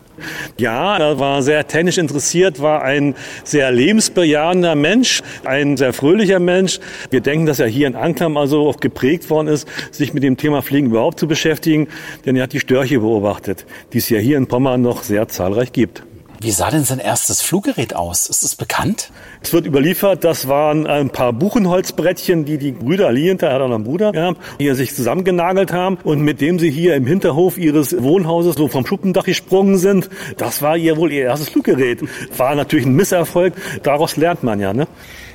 Ja, 0.59 0.97
er 0.97 1.19
war 1.19 1.43
sehr 1.43 1.67
technisch 1.67 1.99
interessiert, 1.99 2.61
war 2.61 2.83
ein 2.83 3.15
sehr 3.45 3.71
lebensbejahender 3.71 4.75
Mensch, 4.75 5.23
ein 5.45 5.77
sehr 5.77 5.93
fröhlicher 5.93 6.39
Mensch. 6.39 6.81
Wir 7.11 7.21
denken, 7.21 7.47
dass 7.47 7.61
er 7.61 7.67
hier 7.67 7.87
in 7.87 7.97
Anklam 7.97 8.37
also 8.37 8.69
auch 8.69 8.79
geprägt 8.79 9.31
worden 9.31 9.49
ist, 9.49 9.69
sich 9.91 10.15
mit 10.15 10.23
dem 10.23 10.37
Thema 10.37 10.63
Fliegen 10.63 10.89
überhaupt 10.89 11.21
zu 11.21 11.27
beschäftigen, 11.27 11.89
denn 12.25 12.37
er 12.37 12.45
hat 12.45 12.53
die 12.53 12.61
Störche 12.61 13.01
beobachtet, 13.01 13.67
die 13.93 13.99
es 13.99 14.09
ja 14.09 14.19
hier 14.19 14.37
in 14.37 14.47
Pommern 14.47 14.83
noch 14.83 15.03
sehr 15.03 15.29
zahlreich 15.29 15.73
gibt. 15.73 16.03
Wie 16.43 16.53
sah 16.53 16.71
denn 16.71 16.85
sein 16.85 17.01
erstes 17.01 17.43
Fluggerät 17.43 17.95
aus? 17.95 18.27
Ist 18.27 18.45
es 18.45 18.57
bekannt? 18.57 19.11
Es 19.43 19.53
wird 19.53 19.67
überliefert, 19.67 20.25
das 20.25 20.49
waren 20.49 20.87
ein 20.87 21.11
paar 21.11 21.35
Buchenholzbrettchen, 21.35 22.47
die 22.47 22.57
die 22.57 22.73
Brüder 22.73 23.13
Lienthal, 23.13 23.51
er 23.51 23.55
hat 23.57 23.61
auch 23.61 23.69
noch 23.69 23.75
einen 23.75 23.85
Bruder, 23.85 24.15
ja, 24.15 24.33
hier 24.57 24.75
sich 24.75 24.95
zusammengenagelt 24.95 25.71
haben 25.71 25.99
und 26.03 26.23
mit 26.23 26.41
dem 26.41 26.59
sie 26.59 26.71
hier 26.71 26.95
im 26.95 27.05
Hinterhof 27.05 27.59
ihres 27.59 28.03
Wohnhauses 28.03 28.55
so 28.55 28.69
vom 28.69 28.87
Schuppendach 28.87 29.25
gesprungen 29.25 29.77
sind. 29.77 30.09
Das 30.39 30.63
war 30.63 30.79
ihr 30.79 30.97
wohl 30.97 31.13
ihr 31.13 31.25
erstes 31.25 31.51
Fluggerät. 31.51 32.01
War 32.39 32.55
natürlich 32.55 32.87
ein 32.87 32.95
Misserfolg. 32.95 33.53
Daraus 33.83 34.17
lernt 34.17 34.43
man 34.43 34.61
ja, 34.61 34.73
ne? 34.73 34.89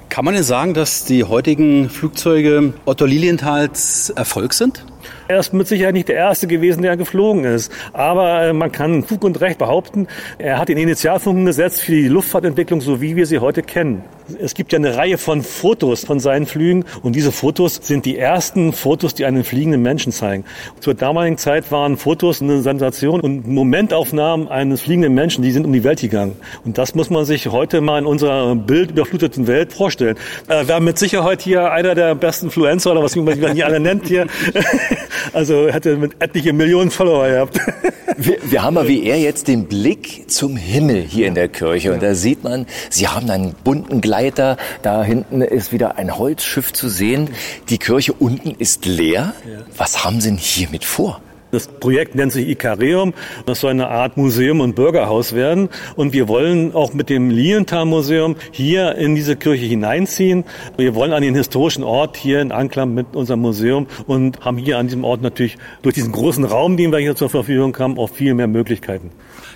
Kann 0.09 0.25
man 0.25 0.33
denn 0.33 0.43
sagen, 0.43 0.73
dass 0.73 1.05
die 1.05 1.23
heutigen 1.23 1.91
Flugzeuge 1.91 2.73
Otto 2.85 3.05
Lilienthals 3.05 4.09
Erfolg 4.09 4.53
sind? 4.53 4.83
Er 5.27 5.39
ist 5.39 5.53
mit 5.53 5.67
Sicherheit 5.67 5.95
nicht 5.95 6.07
der 6.07 6.17
Erste 6.17 6.45
gewesen, 6.45 6.83
der 6.83 6.97
geflogen 6.97 7.45
ist. 7.45 7.71
Aber 7.93 8.43
äh, 8.43 8.53
man 8.53 8.71
kann 8.71 9.03
Fug 9.03 9.23
und 9.23 9.41
Recht 9.41 9.57
behaupten, 9.57 10.07
er 10.37 10.59
hat 10.59 10.69
den 10.69 10.77
Initialfunken 10.77 11.45
gesetzt 11.45 11.81
für 11.81 11.93
die 11.93 12.07
Luftfahrtentwicklung, 12.07 12.79
so 12.79 13.01
wie 13.01 13.15
wir 13.15 13.25
sie 13.25 13.39
heute 13.39 13.63
kennen. 13.63 14.03
Es 14.39 14.53
gibt 14.53 14.71
ja 14.71 14.79
eine 14.79 14.97
Reihe 14.97 15.17
von 15.17 15.41
Fotos 15.41 16.03
von 16.03 16.19
seinen 16.19 16.45
Flügen 16.45 16.85
und 17.01 17.15
diese 17.15 17.31
Fotos 17.31 17.79
sind 17.81 18.05
die 18.05 18.17
ersten 18.17 18.73
Fotos, 18.73 19.13
die 19.13 19.25
einen 19.25 19.43
fliegenden 19.43 19.81
Menschen 19.81 20.11
zeigen. 20.11 20.45
Zur 20.79 20.93
damaligen 20.93 21.37
Zeit 21.37 21.71
waren 21.71 21.97
Fotos 21.97 22.41
eine 22.41 22.61
Sensation 22.61 23.19
und 23.19 23.47
Momentaufnahmen 23.47 24.47
eines 24.47 24.81
fliegenden 24.81 25.13
Menschen, 25.13 25.43
die 25.43 25.51
sind 25.51 25.65
um 25.65 25.73
die 25.73 25.83
Welt 25.83 26.01
gegangen. 26.01 26.35
Und 26.65 26.77
das 26.77 26.95
muss 26.95 27.09
man 27.09 27.25
sich 27.25 27.47
heute 27.47 27.81
mal 27.81 27.99
in 27.99 28.05
unserer 28.05 28.55
bildüberfluteten 28.55 29.47
Welt 29.47 29.73
vorstellen. 29.73 30.17
Äh, 30.47 30.67
wir 30.67 30.75
haben 30.75 30.85
mit 30.85 30.97
Sicherheit 30.97 31.41
hier 31.41 31.71
einer 31.71 31.95
der 31.95 32.15
besten 32.15 32.47
Influencer 32.47 32.91
oder 32.91 33.03
was 33.03 33.15
man 33.15 33.53
hier 33.53 33.65
alle 33.65 33.79
nennt 33.79 34.07
hier. 34.07 34.27
Also 35.33 35.67
hätte 35.67 35.97
mit 35.97 36.21
etliche 36.21 36.53
Millionen 36.53 36.91
Follower 36.91 37.27
gehabt. 37.27 37.59
Wir, 38.17 38.37
wir 38.43 38.63
haben 38.63 38.75
mal 38.75 38.87
wie 38.87 39.03
er 39.03 39.19
jetzt 39.19 39.49
den 39.49 39.65
Blick 39.65 40.31
zum 40.31 40.55
Himmel 40.55 41.01
hier 41.01 41.27
in 41.27 41.35
der 41.35 41.49
Kirche. 41.49 41.91
Und 41.91 42.01
da 42.01 42.15
sieht 42.15 42.45
man, 42.45 42.65
Sie 42.89 43.09
haben 43.09 43.29
einen 43.29 43.53
bunten 43.61 43.99
Gleiter. 43.99 44.55
Da 44.83 45.03
hinten 45.03 45.41
ist 45.41 45.73
wieder 45.73 45.97
ein 45.97 46.17
Holzschiff 46.17 46.71
zu 46.71 46.87
sehen. 46.87 47.31
Die 47.67 47.77
Kirche 47.77 48.13
unten 48.13 48.51
ist 48.51 48.85
leer. 48.85 49.33
Was 49.75 50.05
haben 50.05 50.21
Sie 50.21 50.29
denn 50.29 50.37
hiermit 50.37 50.85
vor? 50.85 51.19
Das 51.55 51.69
Projekt 51.69 52.15
nennt 52.15 52.33
sich 52.33 52.49
Ikareum. 52.49 53.13
Das 53.45 53.61
soll 53.61 53.71
eine 53.71 53.87
Art 53.87 54.17
Museum 54.17 54.59
und 54.59 54.75
Bürgerhaus 54.75 55.33
werden. 55.33 55.69
Und 55.95 56.11
wir 56.11 56.27
wollen 56.27 56.75
auch 56.75 56.93
mit 56.93 57.09
dem 57.09 57.29
Lienthal-Museum 57.29 58.35
hier 58.51 58.95
in 58.95 59.15
diese 59.15 59.37
Kirche 59.37 59.65
hineinziehen. 59.65 60.43
Wir 60.75 60.95
wollen 60.95 61.13
an 61.13 61.21
den 61.21 61.33
historischen 61.33 61.85
Ort 61.85 62.17
hier 62.17 62.41
in 62.41 62.51
Anklam 62.51 62.93
mit 62.93 63.15
unserem 63.15 63.39
Museum 63.39 63.87
und 64.05 64.41
haben 64.43 64.57
hier 64.57 64.77
an 64.77 64.87
diesem 64.87 65.05
Ort 65.05 65.21
natürlich 65.21 65.57
durch 65.81 65.95
diesen 65.95 66.11
großen 66.11 66.43
Raum, 66.43 66.75
den 66.75 66.91
wir 66.91 66.99
hier 66.99 67.15
zur 67.15 67.29
Verfügung 67.29 67.73
haben, 67.79 67.97
auch 67.97 68.09
viel 68.09 68.33
mehr 68.33 68.47
Möglichkeiten. 68.47 69.11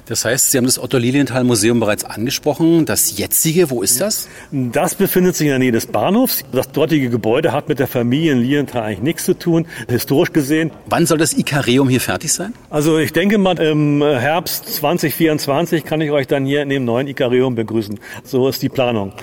Das 0.10 0.26
heißt, 0.26 0.50
Sie 0.50 0.58
haben 0.58 0.66
das 0.66 0.80
Otto 0.80 0.98
Lilienthal 0.98 1.44
Museum 1.44 1.80
bereits 1.80 2.04
angesprochen. 2.04 2.88
Das 2.88 3.16
jetzige, 3.20 3.70
wo 3.70 3.84
ist 3.84 4.02
das? 4.02 4.28
Das 4.52 4.96
befindet 4.96 5.36
sich 5.36 5.46
in 5.46 5.52
der 5.52 5.60
Nähe 5.60 5.72
des 5.72 5.86
Bahnhofs. 5.86 6.44
Das 6.52 6.72
dortige 6.72 7.12
Gebäude 7.12 7.52
hat 7.52 7.70
mit 7.70 7.78
der 7.78 7.86
Familie 7.86 8.32
in 8.32 8.40
Lilienthal 8.40 8.82
eigentlich 8.82 9.04
nichts 9.04 9.26
zu 9.26 9.38
tun, 9.38 9.68
historisch 9.88 10.34
gesehen. 10.34 10.72
Wann 10.88 11.06
soll 11.06 11.20
das 11.20 11.38
Ikareum 11.38 11.90
hier 11.90 12.02
fertig 12.02 12.34
sein? 12.34 12.54
Also 12.72 12.98
ich 12.98 13.14
denke 13.14 13.38
mal, 13.38 13.60
im 13.60 14.02
Herbst 14.02 14.74
2024 14.78 15.86
kann 15.86 16.02
ich 16.02 16.10
euch 16.10 16.26
dann 16.26 16.44
hier 16.44 16.64
in 16.64 16.70
dem 16.70 16.86
neuen 16.86 17.08
Ikareum 17.08 17.54
begrüßen. 17.54 18.00
So 18.24 18.50
ist 18.50 18.64
die 18.64 18.70
Planung. 18.70 19.14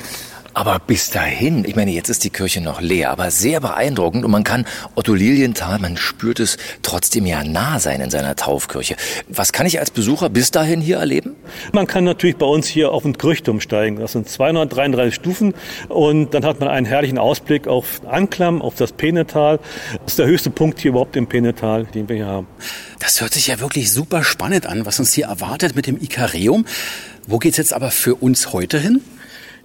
Aber 0.57 0.79
bis 0.79 1.11
dahin, 1.11 1.67
ich 1.67 1.77
meine, 1.77 1.91
jetzt 1.91 2.09
ist 2.09 2.25
die 2.25 2.31
Kirche 2.31 2.63
noch 2.63 2.81
leer, 2.81 3.11
aber 3.11 3.31
sehr 3.31 3.61
beeindruckend 3.61 4.25
und 4.25 4.31
man 4.31 4.43
kann 4.43 4.65
Otto 4.95 5.13
Lilienthal, 5.13 5.79
man 5.79 5.99
spürt 5.99 6.41
es 6.41 6.57
trotzdem 6.81 7.27
ja 7.27 7.45
nah 7.45 7.79
sein 7.79 8.01
in 8.01 8.09
seiner 8.09 8.37
Taufkirche. 8.37 8.97
Was 9.29 9.53
kann 9.53 9.67
ich 9.67 9.81
als 9.81 9.91
Besucher 9.91 10.31
bis 10.31 10.53
dahin 10.53 10.81
hier 10.81 10.97
erleben? 10.97 11.37
Man 11.75 11.87
kann 11.87 12.05
natürlich 12.05 12.39
bei 12.39 12.47
uns 12.47 12.67
hier 12.69 12.93
auf 12.93 13.03
den 13.03 13.19
Krüchtum 13.19 13.61
steigen. 13.61 13.97
Das 13.97 14.13
sind 14.13 14.31
233 14.31 15.15
Stufen 15.15 15.53
und 15.91 16.33
dann 16.33 16.47
hat 16.47 16.59
man 16.59 16.71
einen 16.71 16.87
herrlichen 16.87 17.19
Ausblick 17.19 17.69
auf 17.69 18.01
Anklam, 18.07 18.63
auf 18.63 18.77
das 18.77 18.93
Penetal. 18.93 19.61
Das 20.05 20.13
ist 20.13 20.19
der 20.19 20.27
höchste 20.27 20.49
Punkt 20.49 20.81
hier 20.81 20.93
überhaupt 20.93 21.17
im 21.17 21.27
Penetal, 21.27 21.85
den 21.85 22.09
wir 22.09 22.17
hier 22.17 22.29
haben. 22.29 22.47
Das 22.99 23.21
hört 23.21 23.35
sich 23.35 23.49
ja 23.49 23.61
wirklich 23.61 23.93
super 23.93 24.25
spannend 24.25 24.65
an, 24.65 24.87
was 24.87 24.99
uns 25.01 25.13
hier 25.13 25.27
erwartet 25.27 25.77
mit 25.77 25.87
dem 25.87 26.03
Ikareum. 26.03 26.65
Wo 27.27 27.37
geht's 27.37 27.59
jetzt 27.59 27.75
aber 27.75 27.91
für 27.91 28.15
uns 28.15 28.55
heute 28.55 28.79
hin? 28.79 29.03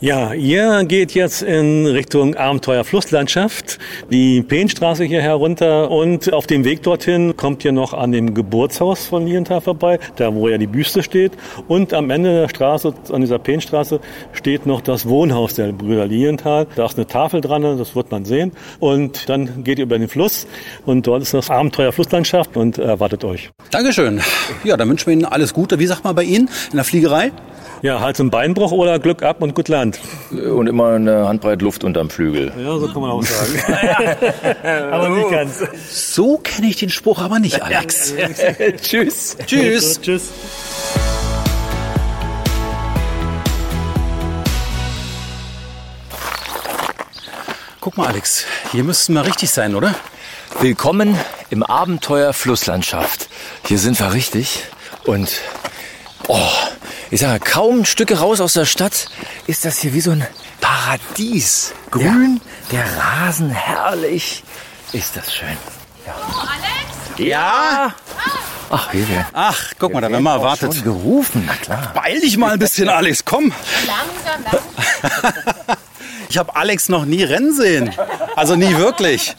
Ja, 0.04 0.34
ihr 0.34 0.84
geht 0.86 1.12
jetzt 1.12 1.44
in 1.44 1.86
Richtung 1.86 2.34
Abenteuer 2.34 2.84
Flusslandschaft, 2.84 3.78
die 4.10 4.42
Peenstraße 4.42 5.04
hier 5.04 5.22
herunter 5.22 5.92
und 5.92 6.34
auf 6.34 6.48
dem 6.48 6.64
Weg 6.64 6.82
dorthin 6.82 7.38
kommt 7.38 7.64
ihr 7.64 7.72
noch 7.72 7.94
an 7.94 8.12
dem 8.12 8.34
Geburtshaus 8.34 9.06
von 9.06 9.28
Lienthal 9.28 9.62
vorbei, 9.62 10.00
da 10.16 10.34
wo 10.34 10.50
ja 10.50 10.58
die 10.58 10.66
Büste 10.66 11.04
steht 11.04 11.34
und 11.68 11.94
am 11.94 12.10
Ende 12.10 12.34
der 12.34 12.50
Straße, 12.50 12.96
an 13.12 13.22
dieser 13.22 13.38
Peenstraße, 13.38 14.00
steht 14.34 14.66
noch 14.66 14.82
das 14.82 15.08
Wohnhaus 15.08 15.54
der 15.54 15.72
Brüder 15.72 16.08
Lienthal. 16.08 16.66
Da 16.76 16.88
ist 16.88 16.98
eine 16.98 17.06
Tafel 17.06 17.40
dran, 17.40 17.62
das 17.62 17.96
wird 17.96 18.10
man 18.10 18.26
sehen 18.26 18.54
und 18.80 19.30
dann 19.30 19.64
geht 19.64 19.78
ihr 19.78 19.84
über 19.84 20.00
den 20.00 20.08
Fluss 20.08 20.48
und 20.84 21.06
dort 21.06 21.22
ist 21.22 21.36
das 21.36 21.52
Abenteuer 21.52 21.92
Flusslandschaft 21.92 22.58
und 22.58 22.80
erwartet 22.80 23.24
euch. 23.24 23.52
Dankeschön. 23.70 24.20
Ja, 24.64 24.78
dann 24.78 24.90
wünschen 24.90 25.06
wir 25.06 25.14
Ihnen 25.14 25.26
alles 25.26 25.54
Gute. 25.54 25.78
Wie 25.78 25.86
sagt 25.86 26.04
man 26.04 26.16
bei 26.16 26.24
Ihnen 26.24 26.50
in 26.72 26.78
der 26.78 26.86
Fliegerei? 26.86 27.32
Ja, 27.82 28.00
Hals- 28.00 28.20
und 28.20 28.30
Beinbruch 28.30 28.72
oder 28.72 29.00
Glück 29.00 29.24
ab 29.24 29.42
und 29.42 29.56
gut 29.56 29.68
Land. 29.68 30.00
Und 30.30 30.68
immer 30.68 30.90
eine 30.90 31.28
Handbreit 31.28 31.64
Luft 31.64 31.84
unterm 31.84 32.12
Flügel. 32.12 32.54
Ja, 32.56 32.78
so 32.78 32.88
kann 32.88 33.02
man 33.02 33.10
auch 33.10 33.24
sagen. 33.24 33.60
aber 34.92 35.10
nicht 35.10 35.32
ganz. 35.32 35.64
So 35.90 36.38
kenne 36.38 36.68
ich 36.68 36.76
den 36.76 36.92
Spruch 36.92 37.20
aber 37.20 37.40
nicht, 37.40 37.64
Alex. 37.64 38.14
Tschüss. 38.82 39.36
Tschüss. 39.48 40.00
Tschüss. 40.00 40.30
Guck 47.80 47.98
mal, 47.98 48.06
Alex, 48.10 48.46
hier 48.72 48.84
müssten 48.84 49.14
wir 49.14 49.26
richtig 49.26 49.50
sein, 49.50 49.74
oder? 49.74 49.96
Willkommen 50.60 51.18
im 51.50 51.64
Abenteuer 51.64 52.32
Flusslandschaft. 52.32 53.28
Hier 53.66 53.80
sind 53.80 54.00
wir 54.00 54.14
richtig. 54.14 54.66
Und 55.06 55.42
oh, 56.28 56.38
ich 57.12 57.20
sage, 57.22 57.40
kaum 57.40 57.86
Stücke 57.86 58.20
raus 58.20 58.42
aus 58.42 58.54
der 58.54 58.66
Stadt 58.66 59.08
ist 59.46 59.66
das 59.66 59.80
hier 59.80 59.94
wie 59.94 60.02
so 60.02 60.12
ein 60.12 60.26
Paradies. 60.62 61.74
Grün, 61.92 62.42
ja. 62.72 62.80
der 62.80 62.98
Rasen 62.98 63.50
herrlich. 63.50 64.44
Ist 64.94 65.16
das 65.16 65.34
schön. 65.34 65.58
Ja. 66.06 66.14
Alex? 66.40 67.20
Ja? 67.20 67.94
Ach, 68.70 68.92
hier 68.92 69.08
wir. 69.10 69.28
Ach, 69.34 69.74
guck 69.78 69.94
mal, 69.94 70.02
da 70.02 70.10
werden 70.10 70.24
wir 70.24 70.32
erwartet. 70.32 70.74
Schon 70.74 70.84
gerufen, 70.84 71.44
na 71.46 71.56
klar. 71.56 71.92
Beeil 71.94 72.22
dich 72.22 72.38
mal 72.38 72.54
ein 72.54 72.60
bisschen, 72.60 72.88
Alex, 72.88 73.26
komm. 73.26 73.54
Langsam, 73.86 74.44
langsam. 74.44 75.78
Ich 76.30 76.38
habe 76.38 76.56
Alex 76.56 76.88
noch 76.88 77.04
nie 77.04 77.24
rennen 77.24 77.54
sehen. 77.54 77.94
Also 78.38 78.56
nie 78.56 78.78
wirklich. 78.78 79.36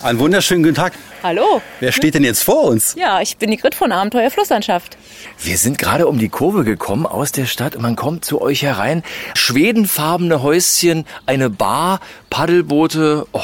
Einen 0.00 0.20
wunderschönen 0.20 0.62
guten 0.62 0.76
Tag. 0.76 0.92
Hallo. 1.22 1.60
Wer 1.80 1.92
steht 1.92 2.14
denn 2.14 2.22
jetzt 2.22 2.44
vor 2.44 2.64
uns? 2.64 2.94
Ja, 2.96 3.20
ich 3.20 3.36
bin 3.38 3.50
die 3.50 3.56
Grit 3.56 3.74
von 3.74 3.90
Abenteuer 3.90 4.30
Flusslandschaft. 4.30 4.96
Wir 5.38 5.58
sind 5.58 5.76
gerade 5.76 6.06
um 6.06 6.18
die 6.18 6.28
Kurve 6.28 6.62
gekommen 6.62 7.06
aus 7.06 7.32
der 7.32 7.46
Stadt 7.46 7.74
und 7.74 7.82
man 7.82 7.96
kommt 7.96 8.24
zu 8.24 8.40
euch 8.40 8.62
herein. 8.62 9.02
Schwedenfarbene 9.34 10.42
Häuschen, 10.42 11.06
eine 11.26 11.50
Bar, 11.50 12.00
Paddelboote, 12.30 13.26
oh, 13.32 13.40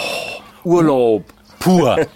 Urlaub. 0.63 1.25
Pur. 1.65 2.07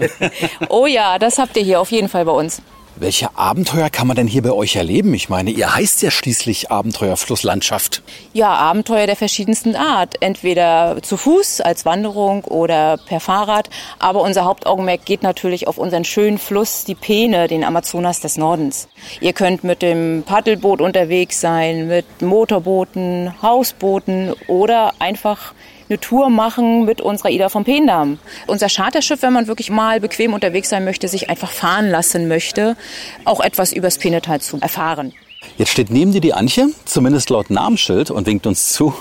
oh 0.68 0.86
ja, 0.86 1.18
das 1.18 1.38
habt 1.38 1.56
ihr 1.56 1.62
hier 1.62 1.80
auf 1.80 1.90
jeden 1.90 2.10
Fall 2.10 2.26
bei 2.26 2.32
uns. 2.32 2.60
Welche 3.00 3.36
Abenteuer 3.36 3.90
kann 3.90 4.08
man 4.08 4.16
denn 4.16 4.26
hier 4.26 4.42
bei 4.42 4.50
euch 4.50 4.74
erleben? 4.74 5.14
Ich 5.14 5.28
meine, 5.28 5.50
ihr 5.50 5.72
heißt 5.72 6.02
ja 6.02 6.10
schließlich 6.10 6.72
Abenteuer 6.72 7.16
Flusslandschaft. 7.16 8.02
Ja, 8.32 8.54
Abenteuer 8.54 9.06
der 9.06 9.14
verschiedensten 9.14 9.76
Art. 9.76 10.16
Entweder 10.20 10.96
zu 11.02 11.16
Fuß 11.16 11.60
als 11.60 11.84
Wanderung 11.84 12.42
oder 12.42 12.96
per 12.96 13.20
Fahrrad. 13.20 13.70
Aber 14.00 14.22
unser 14.22 14.44
Hauptaugenmerk 14.44 15.04
geht 15.04 15.22
natürlich 15.22 15.68
auf 15.68 15.78
unseren 15.78 16.04
schönen 16.04 16.38
Fluss, 16.38 16.84
die 16.84 16.96
Peene, 16.96 17.46
den 17.46 17.62
Amazonas 17.62 18.18
des 18.18 18.36
Nordens. 18.36 18.88
Ihr 19.20 19.32
könnt 19.32 19.62
mit 19.62 19.80
dem 19.80 20.24
Paddelboot 20.26 20.80
unterwegs 20.80 21.40
sein, 21.40 21.86
mit 21.86 22.20
Motorbooten, 22.20 23.32
Hausbooten 23.40 24.34
oder 24.48 24.92
einfach 24.98 25.54
eine 25.88 26.00
Tour 26.00 26.30
machen 26.30 26.84
mit 26.84 27.00
unserer 27.00 27.30
Ida 27.30 27.48
vom 27.48 27.64
Peendamm. 27.64 28.18
Unser 28.46 28.68
Charterschiff, 28.68 29.22
wenn 29.22 29.32
man 29.32 29.46
wirklich 29.46 29.70
mal 29.70 30.00
bequem 30.00 30.34
unterwegs 30.34 30.68
sein 30.68 30.84
möchte, 30.84 31.08
sich 31.08 31.30
einfach 31.30 31.50
fahren 31.50 31.90
lassen 31.90 32.28
möchte, 32.28 32.76
auch 33.24 33.40
etwas 33.40 33.72
übers 33.72 33.98
Peenetal 33.98 34.40
zu 34.40 34.58
erfahren. 34.60 35.12
Jetzt 35.56 35.70
steht 35.70 35.90
neben 35.90 36.12
dir 36.12 36.20
die 36.20 36.34
Antje, 36.34 36.68
zumindest 36.84 37.30
laut 37.30 37.50
Namensschild, 37.50 38.10
und 38.10 38.26
winkt 38.26 38.46
uns 38.46 38.72
zu. 38.72 38.94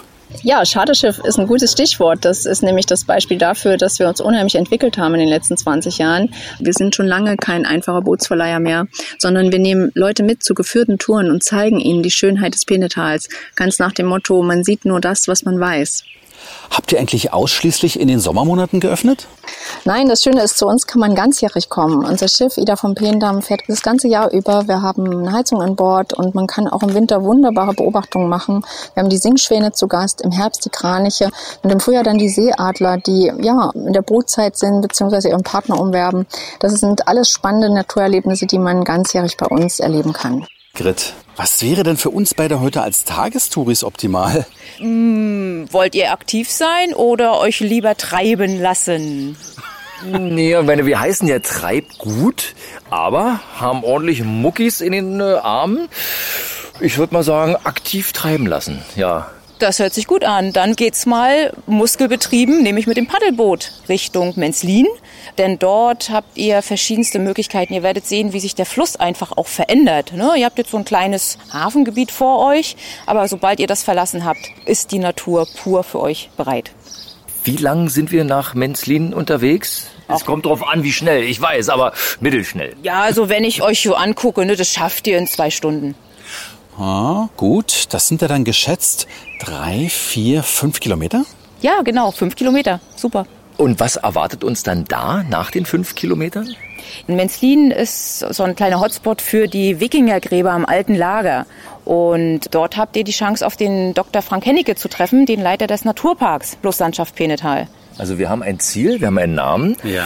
Ja, 0.43 0.63
Charterschiff 0.65 1.19
ist 1.19 1.39
ein 1.39 1.47
gutes 1.47 1.71
Stichwort. 1.71 2.25
Das 2.25 2.45
ist 2.45 2.61
nämlich 2.61 2.85
das 2.85 3.05
Beispiel 3.05 3.37
dafür, 3.37 3.77
dass 3.77 3.97
wir 3.99 4.09
uns 4.09 4.19
unheimlich 4.19 4.55
entwickelt 4.55 4.97
haben 4.97 5.13
in 5.13 5.21
den 5.21 5.29
letzten 5.29 5.55
20 5.55 5.99
Jahren. 5.99 6.33
Wir 6.59 6.73
sind 6.73 6.95
schon 6.95 7.07
lange 7.07 7.37
kein 7.37 7.65
einfacher 7.65 8.01
Bootsverleiher 8.01 8.59
mehr, 8.59 8.87
sondern 9.19 9.51
wir 9.51 9.59
nehmen 9.59 9.91
Leute 9.95 10.23
mit 10.23 10.43
zu 10.43 10.53
geführten 10.53 10.97
Touren 10.97 11.31
und 11.31 11.43
zeigen 11.43 11.79
ihnen 11.79 12.03
die 12.03 12.11
Schönheit 12.11 12.53
des 12.53 12.65
Penetals. 12.65 13.29
Ganz 13.55 13.79
nach 13.79 13.93
dem 13.93 14.07
Motto, 14.07 14.41
man 14.43 14.63
sieht 14.63 14.83
nur 14.83 14.99
das, 14.99 15.27
was 15.27 15.43
man 15.43 15.59
weiß. 15.59 16.03
Habt 16.69 16.91
ihr 16.91 16.99
eigentlich 16.99 17.33
ausschließlich 17.33 17.99
in 17.99 18.07
den 18.07 18.19
Sommermonaten 18.19 18.79
geöffnet? 18.79 19.27
Nein, 19.85 20.07
das 20.07 20.21
Schöne 20.21 20.41
ist, 20.43 20.57
zu 20.57 20.67
uns 20.67 20.85
kann 20.85 20.99
man 20.99 21.15
ganzjährig 21.15 21.69
kommen. 21.69 22.05
Unser 22.05 22.27
Schiff 22.27 22.57
Ida 22.57 22.75
vom 22.75 22.95
Peendamm 22.95 23.41
fährt 23.41 23.61
das 23.67 23.81
ganze 23.81 24.07
Jahr 24.07 24.31
über. 24.31 24.67
Wir 24.67 24.81
haben 24.81 25.09
eine 25.09 25.31
Heizung 25.31 25.61
an 25.61 25.75
Bord 25.75 26.13
und 26.13 26.35
man 26.35 26.47
kann 26.47 26.67
auch 26.67 26.83
im 26.83 26.93
Winter 26.93 27.23
wunderbare 27.23 27.73
Beobachtungen 27.73 28.29
machen. 28.29 28.65
Wir 28.93 29.03
haben 29.03 29.09
die 29.09 29.17
Singschwäne 29.17 29.71
zu 29.71 29.87
Gast, 29.87 30.21
im 30.21 30.31
Herbst 30.31 30.65
die 30.65 30.69
Kraniche 30.69 31.29
und 31.63 31.71
im 31.71 31.79
Frühjahr 31.79 32.03
dann 32.03 32.17
die 32.17 32.29
Seeadler, 32.29 32.97
die 32.97 33.31
ja 33.39 33.71
in 33.73 33.93
der 33.93 34.01
Brutzeit 34.01 34.57
sind 34.57 34.81
bzw. 34.81 35.29
ihren 35.29 35.43
Partner 35.43 35.79
umwerben. 35.79 36.27
Das 36.59 36.73
sind 36.73 37.07
alles 37.07 37.29
spannende 37.29 37.73
Naturerlebnisse, 37.73 38.45
die 38.45 38.59
man 38.59 38.83
ganzjährig 38.83 39.37
bei 39.37 39.47
uns 39.47 39.79
erleben 39.79 40.13
kann. 40.13 40.45
Grit, 40.73 41.13
was 41.37 41.61
wäre 41.61 41.83
denn 41.83 41.97
für 41.97 42.09
uns 42.09 42.33
beide 42.33 42.59
heute 42.59 42.81
als 42.81 43.05
Tagestouris 43.05 43.83
optimal? 43.83 44.45
Hm, 44.77 45.67
wollt 45.71 45.95
ihr 45.95 46.11
aktiv 46.11 46.49
sein 46.49 46.93
oder 46.93 47.39
euch 47.39 47.59
lieber 47.59 47.95
treiben 47.95 48.59
lassen? 48.59 49.37
Nee, 50.03 50.59
meine, 50.61 50.85
wir 50.85 50.99
heißen 50.99 51.27
ja 51.27 51.39
Treibgut, 51.39 52.53
aber 52.89 53.39
haben 53.55 53.83
ordentlich 53.83 54.23
Muckis 54.23 54.81
in 54.81 54.91
den 54.91 55.19
äh, 55.19 55.23
Armen. 55.23 55.87
Ich 56.79 56.97
würde 56.97 57.13
mal 57.13 57.23
sagen, 57.23 57.55
aktiv 57.63 58.13
treiben 58.13 58.45
lassen, 58.45 58.83
ja. 58.95 59.31
Das 59.59 59.79
hört 59.79 59.93
sich 59.93 60.05
gut 60.05 60.23
an. 60.23 60.53
Dann 60.53 60.75
geht's 60.75 61.07
mal 61.07 61.51
muskelbetrieben, 61.65 62.61
nämlich 62.61 62.85
mit 62.85 62.95
dem 62.95 63.07
Paddelboot 63.07 63.71
Richtung 63.89 64.33
Menzlin. 64.35 64.85
Denn 65.39 65.57
dort 65.57 66.11
habt 66.11 66.37
ihr 66.37 66.61
verschiedenste 66.61 67.17
Möglichkeiten. 67.17 67.73
Ihr 67.73 67.81
werdet 67.81 68.05
sehen, 68.05 68.33
wie 68.33 68.39
sich 68.39 68.53
der 68.53 68.67
Fluss 68.67 68.95
einfach 68.95 69.31
auch 69.35 69.47
verändert. 69.47 70.13
Ne? 70.13 70.33
Ihr 70.37 70.45
habt 70.45 70.59
jetzt 70.59 70.71
so 70.71 70.77
ein 70.77 70.85
kleines 70.85 71.39
Hafengebiet 71.51 72.11
vor 72.11 72.45
euch, 72.47 72.75
aber 73.07 73.27
sobald 73.27 73.59
ihr 73.59 73.67
das 73.67 73.81
verlassen 73.81 74.25
habt, 74.25 74.39
ist 74.65 74.91
die 74.91 74.99
Natur 74.99 75.47
pur 75.57 75.83
für 75.83 76.01
euch 76.01 76.29
bereit. 76.37 76.71
Wie 77.43 77.57
lang 77.57 77.89
sind 77.89 78.11
wir 78.11 78.25
nach 78.25 78.53
Menzlin 78.53 79.13
unterwegs? 79.13 79.87
Es 80.09 80.23
kommt 80.25 80.45
drauf 80.45 80.65
an, 80.67 80.83
wie 80.83 80.91
schnell, 80.91 81.23
ich 81.23 81.41
weiß, 81.41 81.69
aber 81.69 81.93
mittelschnell. 82.19 82.75
Ja, 82.83 83.01
also 83.01 83.29
wenn 83.29 83.43
ich 83.43 83.61
euch 83.61 83.81
so 83.81 83.95
angucke, 83.95 84.45
ne, 84.45 84.55
das 84.55 84.69
schafft 84.69 85.07
ihr 85.07 85.17
in 85.17 85.27
zwei 85.27 85.49
Stunden. 85.49 85.95
Ah, 86.77 87.29
gut, 87.37 87.85
das 87.89 88.07
sind 88.07 88.21
ja 88.21 88.27
dann 88.27 88.43
geschätzt 88.43 89.07
drei, 89.39 89.87
vier, 89.89 90.43
fünf 90.43 90.79
Kilometer? 90.79 91.25
Ja, 91.61 91.81
genau, 91.81 92.11
fünf 92.11 92.35
Kilometer. 92.35 92.79
Super. 92.95 93.25
Und 93.57 93.79
was 93.79 93.95
erwartet 93.95 94.43
uns 94.43 94.61
dann 94.61 94.85
da 94.85 95.23
nach 95.23 95.49
den 95.49 95.65
fünf 95.65 95.95
Kilometern? 95.95 96.55
In 97.07 97.15
Menzlin 97.15 97.71
ist 97.71 98.19
so 98.19 98.43
ein 98.43 98.55
kleiner 98.55 98.79
Hotspot 98.79 99.21
für 99.21 99.47
die 99.47 99.79
Wikingergräber 99.79 100.51
am 100.51 100.65
alten 100.65 100.93
Lager. 100.93 101.47
Und 101.83 102.53
dort 102.53 102.77
habt 102.77 102.95
ihr 102.95 103.03
die 103.03 103.11
Chance, 103.11 103.45
auf 103.45 103.57
den 103.57 103.95
Dr. 103.95 104.21
Frank 104.21 104.45
Hennecke 104.45 104.75
zu 104.75 104.87
treffen, 104.87 105.25
den 105.25 105.41
Leiter 105.41 105.65
des 105.65 105.85
Naturparks 105.85 106.57
Flusslandschaft 106.61 107.15
Penetal. 107.15 107.67
Also 107.97 108.19
wir 108.19 108.29
haben 108.29 108.43
ein 108.43 108.59
Ziel, 108.59 108.99
wir 108.99 109.07
haben 109.07 109.17
einen 109.17 109.35
Namen. 109.35 109.77
Ja. 109.83 110.05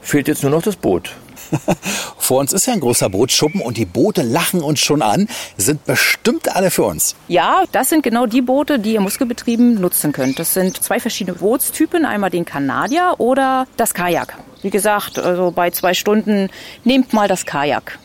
Fehlt 0.00 0.28
jetzt 0.28 0.42
nur 0.42 0.52
noch 0.52 0.62
das 0.62 0.76
Boot. 0.76 1.10
Vor 2.18 2.40
uns 2.40 2.52
ist 2.52 2.66
ja 2.66 2.72
ein 2.72 2.80
großer 2.80 3.08
Bootsschuppen 3.08 3.60
und 3.60 3.76
die 3.76 3.84
Boote 3.84 4.22
lachen 4.22 4.62
uns 4.62 4.80
schon 4.80 5.02
an. 5.02 5.28
Sind 5.56 5.84
bestimmt 5.84 6.54
alle 6.54 6.70
für 6.70 6.84
uns. 6.84 7.14
Ja, 7.28 7.64
das 7.72 7.88
sind 7.88 8.02
genau 8.02 8.26
die 8.26 8.42
Boote, 8.42 8.78
die 8.78 8.94
ihr 8.94 9.00
muskelbetrieben 9.00 9.80
nutzen 9.80 10.12
könnt. 10.12 10.38
Das 10.38 10.54
sind 10.54 10.82
zwei 10.82 11.00
verschiedene 11.00 11.38
Bootstypen. 11.38 12.04
Einmal 12.04 12.30
den 12.30 12.44
Kanadier 12.44 13.14
oder 13.18 13.66
das 13.76 13.94
Kajak. 13.94 14.36
Wie 14.62 14.70
gesagt, 14.70 15.18
also 15.18 15.50
bei 15.50 15.70
zwei 15.70 15.94
Stunden 15.94 16.48
nehmt 16.84 17.12
mal 17.12 17.28
das 17.28 17.46
Kajak. 17.46 17.98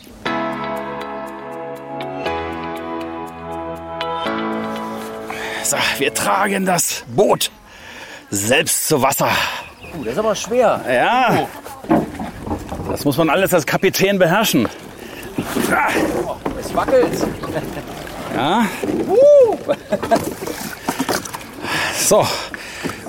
So, 5.64 5.76
wir 5.98 6.12
tragen 6.12 6.66
das 6.66 7.04
Boot 7.08 7.50
selbst 8.30 8.88
zu 8.88 9.00
Wasser. 9.00 9.30
Uh, 9.94 10.04
das 10.04 10.14
ist 10.14 10.18
aber 10.18 10.34
schwer. 10.34 10.80
Ja. 10.86 11.48
Das 12.90 13.04
muss 13.04 13.16
man 13.16 13.30
alles 13.30 13.54
als 13.54 13.66
Kapitän 13.66 14.18
beherrschen. 14.18 14.68
Oh, 16.26 16.36
es 16.60 16.74
wackelt. 16.74 17.12
Ja. 18.36 18.66
So, 21.98 22.26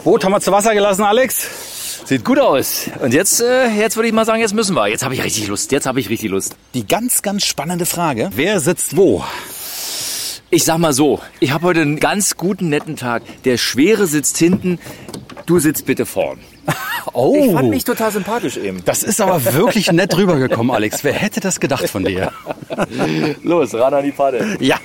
Boot 0.03 0.23
haben 0.23 0.31
wir 0.31 0.41
zu 0.41 0.51
Wasser 0.51 0.73
gelassen, 0.73 1.03
Alex. 1.03 2.03
Sieht 2.05 2.25
gut 2.25 2.39
aus. 2.39 2.89
Und 2.99 3.13
jetzt, 3.13 3.41
äh, 3.41 3.69
jetzt 3.69 3.95
würde 3.95 4.07
ich 4.07 4.13
mal 4.13 4.25
sagen, 4.25 4.41
jetzt 4.41 4.53
müssen 4.53 4.75
wir. 4.75 4.87
Jetzt 4.87 5.03
habe 5.03 5.13
ich 5.13 5.23
richtig 5.23 5.47
Lust. 5.47 5.71
Jetzt 5.71 5.85
habe 5.85 5.99
ich 5.99 6.09
richtig 6.09 6.29
Lust. 6.29 6.55
Die 6.73 6.85
ganz, 6.85 7.21
ganz 7.21 7.45
spannende 7.45 7.85
Frage. 7.85 8.29
Wer 8.35 8.59
sitzt 8.59 8.97
wo? 8.97 9.23
Ich 10.49 10.65
sag 10.65 10.77
mal 10.77 10.93
so, 10.93 11.19
ich 11.39 11.51
habe 11.51 11.65
heute 11.65 11.81
einen 11.81 11.99
ganz 11.99 12.37
guten, 12.37 12.69
netten 12.69 12.95
Tag. 12.95 13.23
Der 13.43 13.57
Schwere 13.57 14.05
sitzt 14.05 14.37
hinten, 14.37 14.79
du 15.45 15.59
sitzt 15.59 15.85
bitte 15.85 16.05
vorn. 16.05 16.39
Oh. 17.13 17.35
Ich 17.37 17.51
fand 17.51 17.69
mich 17.69 17.83
total 17.83 18.11
sympathisch 18.11 18.57
eben. 18.57 18.83
Das 18.85 19.03
ist 19.03 19.21
aber 19.21 19.53
wirklich 19.53 19.91
nett 19.91 20.17
rübergekommen, 20.17 20.73
Alex. 20.75 21.03
Wer 21.03 21.13
hätte 21.13 21.39
das 21.41 21.59
gedacht 21.59 21.87
von 21.87 22.03
dir? 22.05 22.31
Los, 23.43 23.73
ran 23.75 23.93
an 23.93 24.03
die 24.03 24.11
Pfanne. 24.11 24.57
Ja. 24.59 24.77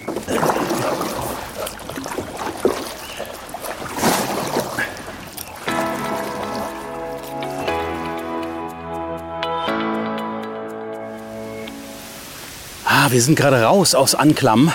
Ah, 12.85 13.11
wir 13.11 13.23
sind 13.23 13.37
gerade 13.37 13.63
raus 13.63 13.95
aus 13.95 14.15
Anklam. 14.15 14.73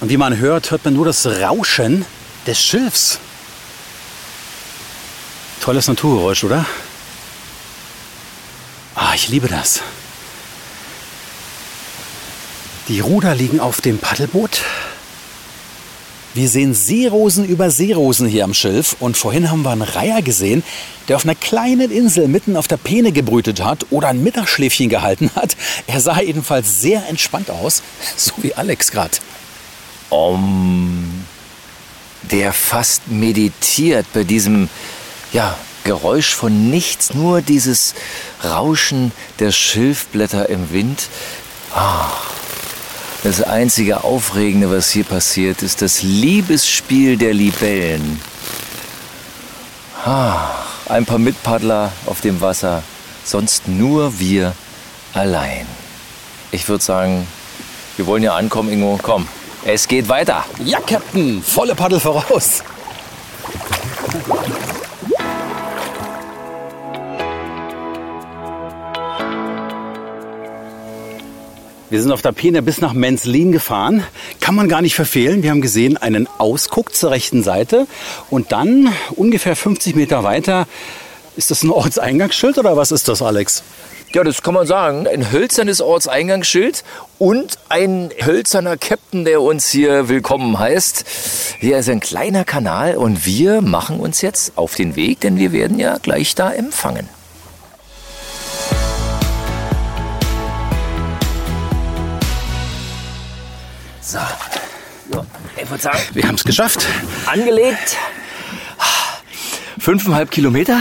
Und 0.00 0.10
wie 0.10 0.16
man 0.16 0.38
hört, 0.38 0.70
hört 0.70 0.84
man 0.84 0.94
nur 0.94 1.06
das 1.06 1.26
Rauschen 1.26 2.04
des 2.46 2.60
Schiffs. 2.62 3.18
Tolles 5.66 5.88
Naturgeräusch, 5.88 6.44
oder? 6.44 6.64
Ah, 8.94 9.14
ich 9.16 9.26
liebe 9.26 9.48
das. 9.48 9.80
Die 12.86 13.00
Ruder 13.00 13.34
liegen 13.34 13.58
auf 13.58 13.80
dem 13.80 13.98
Paddelboot. 13.98 14.62
Wir 16.34 16.48
sehen 16.48 16.72
Seerosen 16.72 17.44
über 17.44 17.72
Seerosen 17.72 18.28
hier 18.28 18.44
am 18.44 18.54
Schilf 18.54 18.94
und 19.00 19.16
vorhin 19.16 19.50
haben 19.50 19.62
wir 19.62 19.72
einen 19.72 19.82
Reiher 19.82 20.22
gesehen, 20.22 20.62
der 21.08 21.16
auf 21.16 21.24
einer 21.24 21.34
kleinen 21.34 21.90
Insel 21.90 22.28
mitten 22.28 22.56
auf 22.56 22.68
der 22.68 22.76
Peene 22.76 23.10
gebrütet 23.10 23.64
hat 23.64 23.86
oder 23.90 24.06
ein 24.06 24.22
Mittagsschläfchen 24.22 24.88
gehalten 24.88 25.32
hat. 25.34 25.56
Er 25.88 26.00
sah 26.00 26.20
jedenfalls 26.20 26.80
sehr 26.80 27.08
entspannt 27.08 27.50
aus, 27.50 27.82
so 28.16 28.34
wie 28.36 28.54
Alex 28.54 28.92
gerade. 28.92 29.18
Um, 30.10 31.24
der 32.30 32.52
fast 32.52 33.08
meditiert 33.08 34.06
bei 34.14 34.22
diesem 34.22 34.68
ja, 35.32 35.56
Geräusch 35.84 36.34
von 36.34 36.68
nichts, 36.68 37.14
nur 37.14 37.42
dieses 37.42 37.94
Rauschen 38.42 39.12
der 39.38 39.52
Schilfblätter 39.52 40.48
im 40.48 40.72
Wind. 40.72 41.08
Ah, 41.72 42.08
das 43.22 43.40
einzige 43.40 44.02
Aufregende, 44.02 44.68
was 44.68 44.90
hier 44.90 45.04
passiert, 45.04 45.62
ist 45.62 45.82
das 45.82 46.02
Liebesspiel 46.02 47.16
der 47.16 47.34
Libellen. 47.34 48.20
Ah, 50.04 50.48
ein 50.88 51.06
paar 51.06 51.18
Mitpaddler 51.18 51.92
auf 52.06 52.20
dem 52.20 52.40
Wasser, 52.40 52.82
sonst 53.24 53.68
nur 53.68 54.18
wir 54.18 54.54
allein. 55.14 55.66
Ich 56.50 56.68
würde 56.68 56.82
sagen, 56.82 57.28
wir 57.96 58.06
wollen 58.06 58.24
ja 58.24 58.34
ankommen, 58.34 58.72
Ingo. 58.72 58.98
Komm, 59.00 59.28
es 59.64 59.86
geht 59.86 60.08
weiter. 60.08 60.44
Ja, 60.64 60.80
Captain, 60.80 61.42
volle 61.42 61.76
Paddel 61.76 62.00
voraus. 62.00 62.62
Wir 71.88 72.02
sind 72.02 72.10
auf 72.10 72.20
der 72.20 72.32
Peene 72.32 72.62
bis 72.62 72.80
nach 72.80 72.94
Menzlin 72.94 73.52
gefahren. 73.52 74.02
Kann 74.40 74.56
man 74.56 74.68
gar 74.68 74.82
nicht 74.82 74.96
verfehlen. 74.96 75.44
Wir 75.44 75.50
haben 75.50 75.60
gesehen 75.60 75.96
einen 75.96 76.28
Ausguck 76.38 76.92
zur 76.96 77.12
rechten 77.12 77.44
Seite. 77.44 77.86
Und 78.28 78.50
dann 78.50 78.92
ungefähr 79.14 79.54
50 79.54 79.94
Meter 79.94 80.24
weiter, 80.24 80.66
ist 81.36 81.52
das 81.52 81.62
ein 81.62 81.70
Ortseingangsschild 81.70 82.58
oder 82.58 82.76
was 82.76 82.90
ist 82.90 83.06
das, 83.06 83.22
Alex? 83.22 83.62
Ja, 84.12 84.24
das 84.24 84.42
kann 84.42 84.54
man 84.54 84.66
sagen. 84.66 85.06
Ein 85.06 85.30
hölzernes 85.30 85.80
Ortseingangsschild 85.80 86.82
und 87.18 87.58
ein 87.68 88.10
hölzerner 88.20 88.76
Captain, 88.76 89.24
der 89.24 89.40
uns 89.40 89.68
hier 89.68 90.08
willkommen 90.08 90.58
heißt. 90.58 91.04
Hier 91.60 91.78
ist 91.78 91.88
ein 91.88 92.00
kleiner 92.00 92.44
Kanal 92.44 92.96
und 92.96 93.26
wir 93.26 93.60
machen 93.60 94.00
uns 94.00 94.22
jetzt 94.22 94.58
auf 94.58 94.74
den 94.74 94.96
Weg, 94.96 95.20
denn 95.20 95.38
wir 95.38 95.52
werden 95.52 95.78
ja 95.78 95.98
gleich 95.98 96.34
da 96.34 96.52
empfangen. 96.52 97.08
So, 104.06 104.18
ja, 104.18 105.26
ich 105.60 105.68
würde 105.68 105.82
sagen, 105.82 105.98
Wir 106.12 106.28
haben 106.28 106.36
es 106.36 106.44
geschafft. 106.44 106.86
angelegt. 107.26 107.96
Fünfeinhalb 109.80 110.30
Kilometer. 110.30 110.80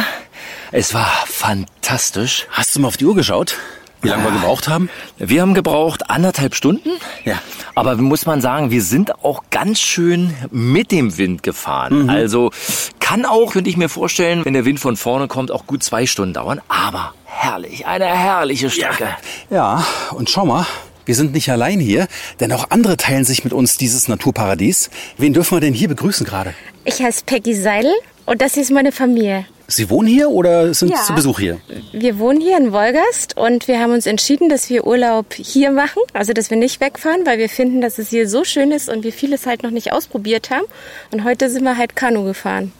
Es 0.72 0.94
war 0.94 1.10
fantastisch. 1.26 2.46
Hast 2.52 2.76
du 2.76 2.82
mal 2.82 2.90
auf 2.90 2.98
die 2.98 3.06
Uhr 3.06 3.16
geschaut? 3.16 3.56
Wie 4.04 4.10
lange 4.10 4.26
wir 4.26 4.32
gebraucht 4.32 4.68
haben? 4.68 4.92
Wir 5.18 5.42
haben 5.42 5.56
gebraucht 5.56 6.08
anderthalb 6.08 6.54
Stunden. 6.54 6.90
Ja. 7.24 7.40
Aber 7.74 7.96
muss 7.96 8.28
man 8.28 8.42
sagen, 8.42 8.70
wir 8.70 8.84
sind 8.84 9.16
auch 9.26 9.42
ganz 9.50 9.80
schön 9.80 10.36
mit 10.52 10.92
dem 10.92 11.18
Wind 11.18 11.42
gefahren. 11.42 12.04
Mhm. 12.04 12.10
Also 12.12 12.52
kann 13.00 13.26
auch, 13.26 13.54
könnte 13.54 13.72
ich 13.72 13.78
mir 13.78 13.90
vorstellen, 13.90 14.46
wenn 14.46 14.54
der 14.54 14.66
Wind 14.66 14.80
von 14.80 14.98
vorne 14.98 15.28
kommt, 15.28 15.50
auch 15.50 15.66
gut 15.66 15.82
zwei 15.82 16.06
Stunden 16.06 16.36
dauern. 16.36 16.62
Aber 16.68 17.16
herrlich, 17.26 17.88
eine 17.88 18.06
herrliche 18.06 18.70
Strecke. 18.70 19.08
Ja, 19.50 19.84
und 20.12 20.30
schau 20.30 20.46
mal, 20.46 20.68
wir 21.06 21.16
sind 21.16 21.34
nicht 21.34 21.50
allein 21.50 21.80
hier, 21.80 22.08
denn 22.40 22.52
auch 22.52 22.70
andere 22.72 22.98
teilen 22.98 23.26
sich 23.26 23.44
mit 23.44 23.54
uns 23.54 23.78
dieses 23.78 24.08
Naturparadies. 24.08 24.90
Wen 25.18 25.34
dürfen 25.34 25.56
wir 25.56 25.62
denn 25.62 25.74
hier 25.74 25.88
begrüßen 25.88 26.26
gerade? 26.26 26.54
Ich 26.84 27.02
heiße 27.02 27.24
Peggy 27.26 27.54
Seidel 27.56 27.94
und 28.26 28.42
das 28.42 28.58
ist 28.58 28.72
meine 28.72 28.92
Familie. 28.92 29.46
Sie 29.68 29.90
wohnen 29.90 30.08
hier 30.08 30.30
oder 30.30 30.74
sind 30.76 30.90
Ja. 30.92 31.02
zu 31.04 31.14
Besuch 31.14 31.40
hier? 31.40 31.60
Wir 31.92 32.20
wohnen 32.20 32.40
hier 32.40 32.56
in 32.58 32.72
Wolgast 32.72 33.36
und 33.36 33.68
wir 33.68 33.80
haben 33.80 33.94
uns 33.94 34.06
entschieden, 34.06 34.48
dass 34.48 34.70
wir 34.70 34.86
Urlaub 34.86 35.34
hier 35.34 35.72
machen, 35.72 36.04
also 36.14 36.34
dass 36.34 36.52
wir 36.52 36.58
nicht 36.58 36.80
wegfahren, 36.82 37.26
weil 37.26 37.40
wir 37.40 37.50
finden, 37.50 37.82
dass 37.82 37.98
es 37.98 38.10
hier 38.10 38.30
so 38.30 38.44
schön 38.44 38.72
ist 38.72 38.90
und 38.90 39.04
wir 39.04 39.12
vieles 39.12 39.48
halt 39.48 39.64
noch 39.64 39.72
nicht 39.72 39.92
ausprobiert 39.92 40.52
haben. 40.52 40.66
Und 41.12 41.24
heute 41.24 41.50
sind 41.50 41.64
wir 41.64 41.78
halt 41.78 41.96
Kanu 41.96 42.24
gefahren. 42.26 42.72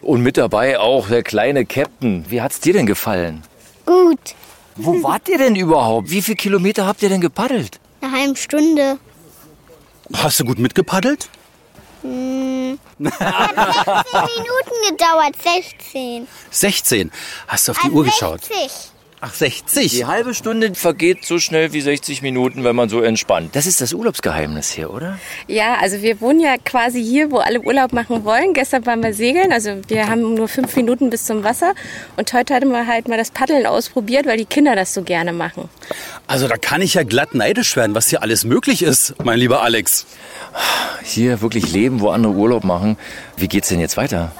Und 0.00 0.22
mit 0.22 0.38
dabei 0.38 0.78
auch 0.78 1.08
der 1.08 1.22
kleine 1.22 1.66
Captain. 1.66 2.24
Wie 2.30 2.40
hat's 2.40 2.60
dir 2.60 2.72
denn 2.72 2.86
gefallen? 2.86 3.42
Gut. 3.84 4.34
Wo 4.76 5.02
wart 5.02 5.28
ihr 5.28 5.38
denn 5.38 5.54
überhaupt? 5.56 6.10
Wie 6.10 6.22
viele 6.22 6.36
Kilometer 6.36 6.86
habt 6.86 7.02
ihr 7.02 7.08
denn 7.08 7.20
gepaddelt? 7.20 7.78
Eine 8.00 8.12
halbe 8.12 8.36
Stunde. 8.36 8.98
Hast 10.14 10.40
du 10.40 10.44
gut 10.44 10.58
mitgepaddelt? 10.58 11.28
Hm. 12.02 12.78
Hat 13.04 13.54
16 13.56 14.20
Minuten 14.42 14.96
gedauert, 14.96 15.34
16. 15.42 16.26
16. 16.50 17.10
Hast 17.48 17.68
du 17.68 17.72
auf 17.72 17.78
die 17.78 17.88
Ah, 17.88 17.92
Uhr 17.92 18.04
geschaut? 18.04 18.44
60. 18.44 18.91
Ach, 19.24 19.32
60. 19.32 19.92
Die 19.92 20.04
halbe 20.04 20.34
Stunde 20.34 20.74
vergeht 20.74 21.24
so 21.24 21.38
schnell 21.38 21.72
wie 21.72 21.80
60 21.80 22.22
Minuten, 22.22 22.64
wenn 22.64 22.74
man 22.74 22.88
so 22.88 23.02
entspannt. 23.02 23.54
Das 23.54 23.66
ist 23.66 23.80
das 23.80 23.92
Urlaubsgeheimnis 23.92 24.72
hier, 24.72 24.92
oder? 24.92 25.16
Ja, 25.46 25.76
also 25.80 26.02
wir 26.02 26.20
wohnen 26.20 26.40
ja 26.40 26.56
quasi 26.56 27.00
hier, 27.00 27.30
wo 27.30 27.38
alle 27.38 27.60
Urlaub 27.60 27.92
machen 27.92 28.24
wollen. 28.24 28.52
Gestern 28.52 28.84
waren 28.84 29.00
wir 29.00 29.14
segeln, 29.14 29.52
also 29.52 29.80
wir 29.86 30.08
haben 30.08 30.34
nur 30.34 30.48
fünf 30.48 30.74
Minuten 30.74 31.08
bis 31.08 31.24
zum 31.24 31.44
Wasser. 31.44 31.74
Und 32.16 32.32
heute 32.32 32.52
hatten 32.52 32.72
wir 32.72 32.88
halt 32.88 33.06
mal 33.06 33.16
das 33.16 33.30
Paddeln 33.30 33.64
ausprobiert, 33.64 34.26
weil 34.26 34.38
die 34.38 34.44
Kinder 34.44 34.74
das 34.74 34.92
so 34.92 35.02
gerne 35.02 35.32
machen. 35.32 35.68
Also 36.26 36.48
da 36.48 36.56
kann 36.56 36.82
ich 36.82 36.94
ja 36.94 37.04
glatt 37.04 37.32
neidisch 37.32 37.76
werden, 37.76 37.94
was 37.94 38.08
hier 38.08 38.22
alles 38.22 38.42
möglich 38.42 38.82
ist, 38.82 39.14
mein 39.22 39.38
lieber 39.38 39.62
Alex. 39.62 40.04
Hier 41.04 41.40
wirklich 41.42 41.72
leben, 41.72 42.00
wo 42.00 42.08
andere 42.08 42.32
Urlaub 42.32 42.64
machen. 42.64 42.96
Wie 43.36 43.46
geht's 43.46 43.68
denn 43.68 43.78
jetzt 43.78 43.96
weiter? 43.96 44.32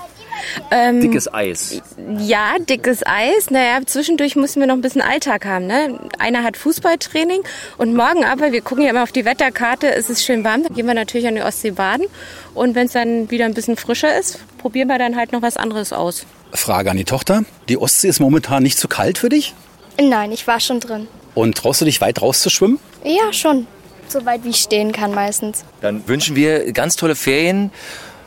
Ähm, 0.70 1.00
Dickes 1.00 1.32
Eis. 1.32 1.82
Ja, 2.18 2.54
dickes 2.58 3.00
Eis. 3.06 3.50
Naja, 3.50 3.80
zwischendurch 3.84 4.36
müssen 4.36 4.60
wir 4.60 4.66
noch 4.66 4.74
ein 4.74 4.80
bisschen 4.80 5.02
Alltag 5.02 5.44
haben. 5.44 5.66
Ne? 5.66 5.98
Einer 6.18 6.42
hat 6.42 6.56
Fußballtraining 6.56 7.42
und 7.78 7.94
morgen 7.94 8.24
aber, 8.24 8.52
wir 8.52 8.60
gucken 8.60 8.84
ja 8.84 8.90
immer 8.90 9.02
auf 9.02 9.12
die 9.12 9.24
Wetterkarte, 9.24 9.94
es 9.94 10.10
ist 10.10 10.24
schön 10.24 10.44
warm, 10.44 10.62
dann 10.64 10.74
gehen 10.74 10.86
wir 10.86 10.94
natürlich 10.94 11.26
an 11.26 11.34
die 11.34 11.42
Ostsee 11.42 11.72
baden. 11.72 12.06
Und 12.54 12.74
wenn 12.74 12.86
es 12.86 12.92
dann 12.92 13.30
wieder 13.30 13.44
ein 13.44 13.54
bisschen 13.54 13.76
frischer 13.76 14.18
ist, 14.18 14.38
probieren 14.58 14.88
wir 14.88 14.98
dann 14.98 15.16
halt 15.16 15.32
noch 15.32 15.42
was 15.42 15.56
anderes 15.56 15.92
aus. 15.92 16.26
Frage 16.52 16.90
an 16.90 16.96
die 16.96 17.04
Tochter. 17.04 17.44
Die 17.68 17.78
Ostsee 17.78 18.08
ist 18.08 18.20
momentan 18.20 18.62
nicht 18.62 18.78
zu 18.78 18.88
kalt 18.88 19.18
für 19.18 19.28
dich? 19.28 19.54
Nein, 20.00 20.32
ich 20.32 20.46
war 20.46 20.60
schon 20.60 20.80
drin. 20.80 21.08
Und 21.34 21.56
traust 21.56 21.80
du 21.80 21.84
dich 21.84 22.00
weit 22.00 22.20
rauszuschwimmen? 22.20 22.78
Ja, 23.04 23.32
schon. 23.32 23.66
So 24.08 24.24
weit 24.26 24.44
wie 24.44 24.50
ich 24.50 24.58
stehen 24.58 24.92
kann 24.92 25.14
meistens. 25.14 25.64
Dann 25.80 26.06
wünschen 26.06 26.36
wir 26.36 26.72
ganz 26.72 26.96
tolle 26.96 27.14
Ferien 27.14 27.70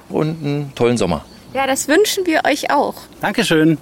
und 0.10 0.44
einen 0.44 0.72
tollen 0.76 0.98
Sommer. 0.98 1.26
Ja, 1.56 1.68
das 1.68 1.88
wünschen 1.88 2.26
wir 2.26 2.42
euch 2.46 2.70
auch. 2.70 2.96
Dankeschön. 3.22 3.78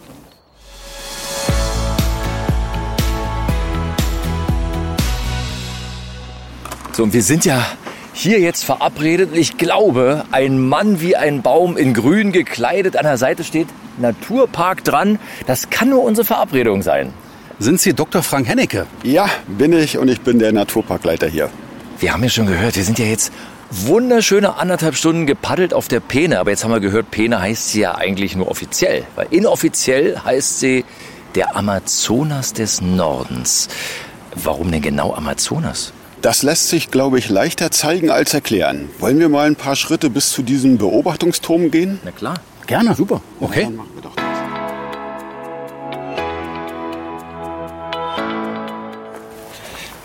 So, 6.91 7.01
und 7.01 7.13
wir 7.13 7.23
sind 7.23 7.45
ja 7.45 7.65
hier 8.13 8.39
jetzt 8.39 8.63
verabredet. 8.63 9.31
Und 9.31 9.39
ich 9.39 9.57
glaube, 9.57 10.23
ein 10.29 10.59
Mann 10.59 11.01
wie 11.01 11.15
ein 11.15 11.41
Baum 11.41 11.75
in 11.75 11.95
grün 11.95 12.31
gekleidet. 12.31 12.95
An 12.95 13.05
der 13.05 13.17
Seite 13.17 13.43
steht 13.43 13.69
Naturpark 13.97 14.83
dran. 14.83 15.17
Das 15.47 15.71
kann 15.71 15.89
nur 15.89 16.03
unsere 16.03 16.25
Verabredung 16.25 16.83
sein. 16.83 17.11
Sind 17.57 17.81
Sie 17.81 17.93
Dr. 17.93 18.21
Frank 18.21 18.47
Hennecke? 18.47 18.85
Ja, 19.01 19.27
bin 19.47 19.73
ich 19.73 19.97
und 19.97 20.09
ich 20.09 20.21
bin 20.21 20.37
der 20.37 20.51
Naturparkleiter 20.51 21.25
hier. 21.25 21.49
Wir 21.99 22.13
haben 22.13 22.21
ja 22.21 22.29
schon 22.29 22.45
gehört, 22.45 22.75
wir 22.75 22.83
sind 22.83 22.99
ja 22.99 23.05
jetzt 23.05 23.31
wunderschöne 23.81 24.57
anderthalb 24.57 24.95
Stunden 24.95 25.25
gepaddelt 25.25 25.73
auf 25.73 25.87
der 25.87 25.99
Peene. 25.99 26.39
Aber 26.39 26.51
jetzt 26.51 26.63
haben 26.63 26.71
wir 26.71 26.79
gehört, 26.79 27.11
Peene 27.11 27.41
heißt 27.41 27.69
sie 27.69 27.81
ja 27.81 27.95
eigentlich 27.95 28.35
nur 28.35 28.49
offiziell. 28.49 29.03
Weil 29.15 29.27
inoffiziell 29.31 30.19
heißt 30.23 30.59
sie 30.59 30.85
der 31.35 31.55
Amazonas 31.55 32.53
des 32.53 32.81
Nordens. 32.81 33.69
Warum 34.35 34.71
denn 34.71 34.81
genau 34.81 35.13
Amazonas? 35.13 35.93
Das 36.21 36.41
lässt 36.43 36.69
sich, 36.69 36.89
glaube 36.89 37.19
ich, 37.19 37.29
leichter 37.29 37.69
zeigen 37.71 38.09
als 38.09 38.33
erklären. 38.33 38.89
Wollen 38.99 39.19
wir 39.19 39.29
mal 39.29 39.47
ein 39.47 39.55
paar 39.55 39.75
Schritte 39.75 40.09
bis 40.09 40.31
zu 40.31 40.41
diesem 40.41 40.77
Beobachtungsturm 40.77 41.69
gehen? 41.69 41.99
Na 42.03 42.11
klar. 42.11 42.35
Gerne. 42.65 42.95
Super. 42.95 43.21
Okay. 43.41 43.67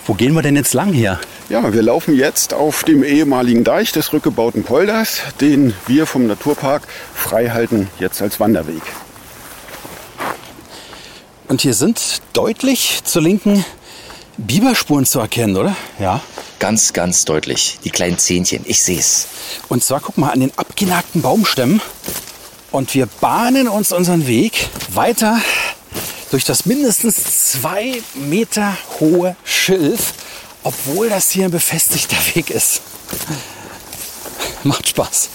Wo 0.06 0.14
gehen 0.14 0.34
wir 0.34 0.42
denn 0.42 0.56
jetzt 0.56 0.74
lang 0.74 0.92
hier? 0.92 1.20
Ja, 1.48 1.72
wir 1.72 1.80
laufen 1.80 2.14
jetzt 2.14 2.52
auf 2.52 2.84
dem 2.84 3.02
ehemaligen 3.02 3.64
Deich 3.64 3.90
des 3.90 4.12
rückgebauten 4.12 4.64
Polders, 4.64 5.20
den 5.40 5.72
wir 5.86 6.04
vom 6.04 6.26
Naturpark 6.26 6.82
freihalten, 7.14 7.88
jetzt 7.98 8.20
als 8.20 8.38
Wanderweg. 8.38 8.82
Und 11.48 11.62
hier 11.62 11.72
sind 11.72 12.20
deutlich 12.34 13.00
zur 13.04 13.22
Linken 13.22 13.64
Biberspuren 14.36 15.06
zu 15.06 15.20
erkennen, 15.20 15.56
oder? 15.56 15.74
Ja. 15.98 16.20
Ganz, 16.58 16.92
ganz 16.92 17.24
deutlich. 17.24 17.78
Die 17.82 17.90
kleinen 17.90 18.18
Zähnchen. 18.18 18.66
Ich 18.66 18.82
sehe 18.82 18.98
es. 18.98 19.28
Und 19.70 19.82
zwar, 19.82 20.00
guck 20.00 20.18
mal, 20.18 20.30
an 20.30 20.40
den 20.40 20.52
abgenagten 20.58 21.22
Baumstämmen. 21.22 21.80
Und 22.70 22.92
wir 22.92 23.06
bahnen 23.06 23.68
uns 23.68 23.92
unseren 23.92 24.26
Weg 24.26 24.68
weiter 24.92 25.40
durch 26.30 26.44
das 26.44 26.66
mindestens 26.66 27.52
zwei 27.52 28.02
Meter 28.14 28.76
hohe 29.00 29.34
Schilf, 29.44 30.12
obwohl 30.62 31.08
das 31.08 31.30
hier 31.30 31.46
ein 31.46 31.50
befestigter 31.50 32.16
Weg 32.34 32.50
ist. 32.50 32.82
Macht 34.64 34.88
Spaß. 34.88 35.30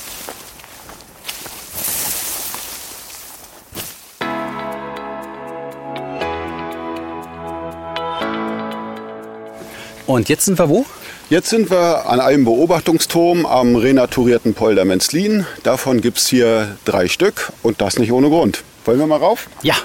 Und 10.06 10.30
jetzt 10.30 10.46
sind 10.46 10.60
wir 10.60 10.70
wo? 10.70 10.86
Jetzt 11.30 11.50
sind 11.50 11.72
wir 11.72 12.08
an 12.08 12.20
einem 12.20 12.44
Beobachtungsturm 12.46 13.46
am 13.46 13.76
renaturierten 13.76 14.54
Polder 14.54 14.86
Menzlin. 14.86 15.48
Davon 15.64 16.02
gibt 16.02 16.18
es 16.20 16.28
hier 16.28 16.78
drei 16.86 17.08
Stück 17.08 17.52
und 17.64 17.82
das 17.82 17.98
nicht 17.98 18.12
ohne 18.12 18.30
Grund. 18.30 18.64
Wollen 18.86 19.00
wir 19.00 19.08
mal 19.08 19.18
rauf? 19.18 19.48
Ja. 19.64 19.76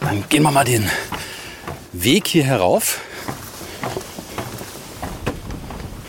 Dann 0.00 0.24
gehen 0.28 0.42
wir 0.42 0.50
mal 0.50 0.64
den 0.64 0.90
Weg 1.92 2.26
hier 2.26 2.44
herauf. 2.44 2.98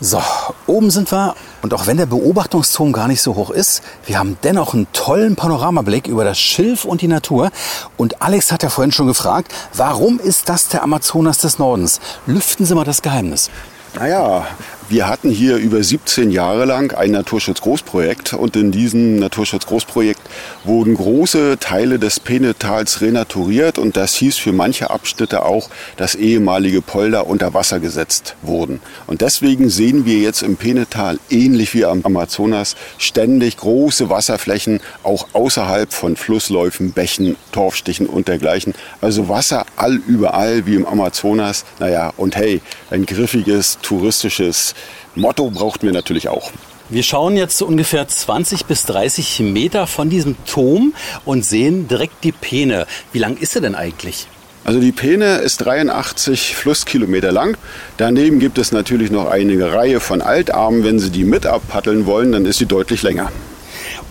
So, 0.00 0.20
oben 0.66 0.90
sind 0.90 1.10
wir. 1.10 1.34
Und 1.62 1.72
auch 1.72 1.86
wenn 1.86 1.96
der 1.96 2.06
Beobachtungsturm 2.06 2.92
gar 2.92 3.08
nicht 3.08 3.22
so 3.22 3.34
hoch 3.34 3.50
ist, 3.50 3.82
wir 4.04 4.18
haben 4.18 4.36
dennoch 4.42 4.74
einen 4.74 4.86
tollen 4.92 5.36
Panoramablick 5.36 6.06
über 6.06 6.22
das 6.22 6.38
Schilf 6.38 6.84
und 6.84 7.00
die 7.00 7.08
Natur. 7.08 7.50
Und 7.96 8.20
Alex 8.20 8.52
hat 8.52 8.62
ja 8.62 8.68
vorhin 8.68 8.92
schon 8.92 9.06
gefragt, 9.06 9.52
warum 9.72 10.20
ist 10.20 10.50
das 10.50 10.68
der 10.68 10.82
Amazonas 10.82 11.38
des 11.38 11.58
Nordens? 11.58 12.00
Lüften 12.26 12.66
Sie 12.66 12.74
mal 12.74 12.84
das 12.84 13.00
Geheimnis. 13.00 13.50
Naja, 13.94 14.46
wir 14.88 15.08
hatten 15.08 15.30
hier 15.30 15.56
über 15.56 15.82
17 15.82 16.30
Jahre 16.30 16.64
lang 16.64 16.96
ein 16.96 17.10
Naturschutzgroßprojekt 17.10 18.34
und 18.34 18.54
in 18.54 18.70
diesem 18.70 19.18
Naturschutzgroßprojekt 19.18 20.20
wurden 20.62 20.94
große 20.94 21.56
Teile 21.58 21.98
des 21.98 22.20
Penetals 22.20 23.00
renaturiert 23.00 23.78
und 23.78 23.96
das 23.96 24.14
hieß 24.14 24.36
für 24.36 24.52
manche 24.52 24.90
Abschnitte 24.90 25.44
auch, 25.44 25.70
dass 25.96 26.14
ehemalige 26.14 26.82
Polder 26.82 27.26
unter 27.26 27.52
Wasser 27.52 27.80
gesetzt 27.80 28.36
wurden. 28.42 28.80
Und 29.08 29.22
deswegen 29.22 29.70
sehen 29.70 30.04
wir 30.06 30.18
jetzt 30.18 30.42
im 30.42 30.56
Penetal 30.56 31.18
ähnlich 31.30 31.74
wie 31.74 31.84
am 31.84 32.02
Amazonas 32.04 32.76
ständig 32.98 33.56
große 33.56 34.08
Wasserflächen, 34.08 34.80
auch 35.02 35.26
außerhalb 35.32 35.92
von 35.92 36.14
Flussläufen, 36.14 36.92
Bächen, 36.92 37.34
Torfstichen 37.50 38.06
und 38.06 38.28
dergleichen. 38.28 38.74
Also 39.00 39.28
Wasser 39.28 39.66
all 39.74 39.96
überall 39.96 40.64
wie 40.66 40.76
im 40.76 40.86
Amazonas. 40.86 41.64
Naja, 41.80 42.12
und 42.16 42.36
hey, 42.36 42.60
ein 42.90 43.04
griffiges 43.04 43.78
touristisches 43.82 44.75
Motto 45.14 45.50
brauchten 45.50 45.86
wir 45.86 45.92
natürlich 45.92 46.28
auch. 46.28 46.50
Wir 46.88 47.02
schauen 47.02 47.36
jetzt 47.36 47.58
so 47.58 47.66
ungefähr 47.66 48.06
20 48.06 48.66
bis 48.66 48.84
30 48.84 49.40
Meter 49.40 49.86
von 49.86 50.08
diesem 50.08 50.36
Turm 50.46 50.94
und 51.24 51.44
sehen 51.44 51.88
direkt 51.88 52.22
die 52.22 52.32
Peene. 52.32 52.86
Wie 53.12 53.18
lang 53.18 53.36
ist 53.38 53.54
sie 53.54 53.60
denn 53.60 53.74
eigentlich? 53.74 54.28
Also 54.66 54.80
die 54.80 54.92
Peene 54.92 55.36
ist 55.38 55.58
83 55.58 56.56
Flusskilometer 56.56 57.32
lang. 57.32 57.56
Daneben 57.98 58.40
gibt 58.40 58.58
es 58.58 58.72
natürlich 58.72 59.10
noch 59.10 59.26
eine 59.26 59.72
Reihe 59.72 60.00
von 60.00 60.22
Altarmen. 60.22 60.82
Wenn 60.82 60.98
Sie 60.98 61.10
die 61.10 61.24
mit 61.24 61.46
abpaddeln 61.46 62.04
wollen, 62.06 62.32
dann 62.32 62.46
ist 62.46 62.58
sie 62.58 62.66
deutlich 62.66 63.02
länger. 63.02 63.30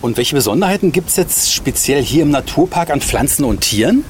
Und 0.00 0.16
welche 0.16 0.34
Besonderheiten 0.34 0.92
gibt 0.92 1.10
es 1.10 1.16
jetzt 1.16 1.52
speziell 1.52 2.02
hier 2.02 2.22
im 2.22 2.30
Naturpark 2.30 2.90
an 2.90 3.00
Pflanzen 3.00 3.44
und 3.44 3.60
Tieren? 3.60 4.04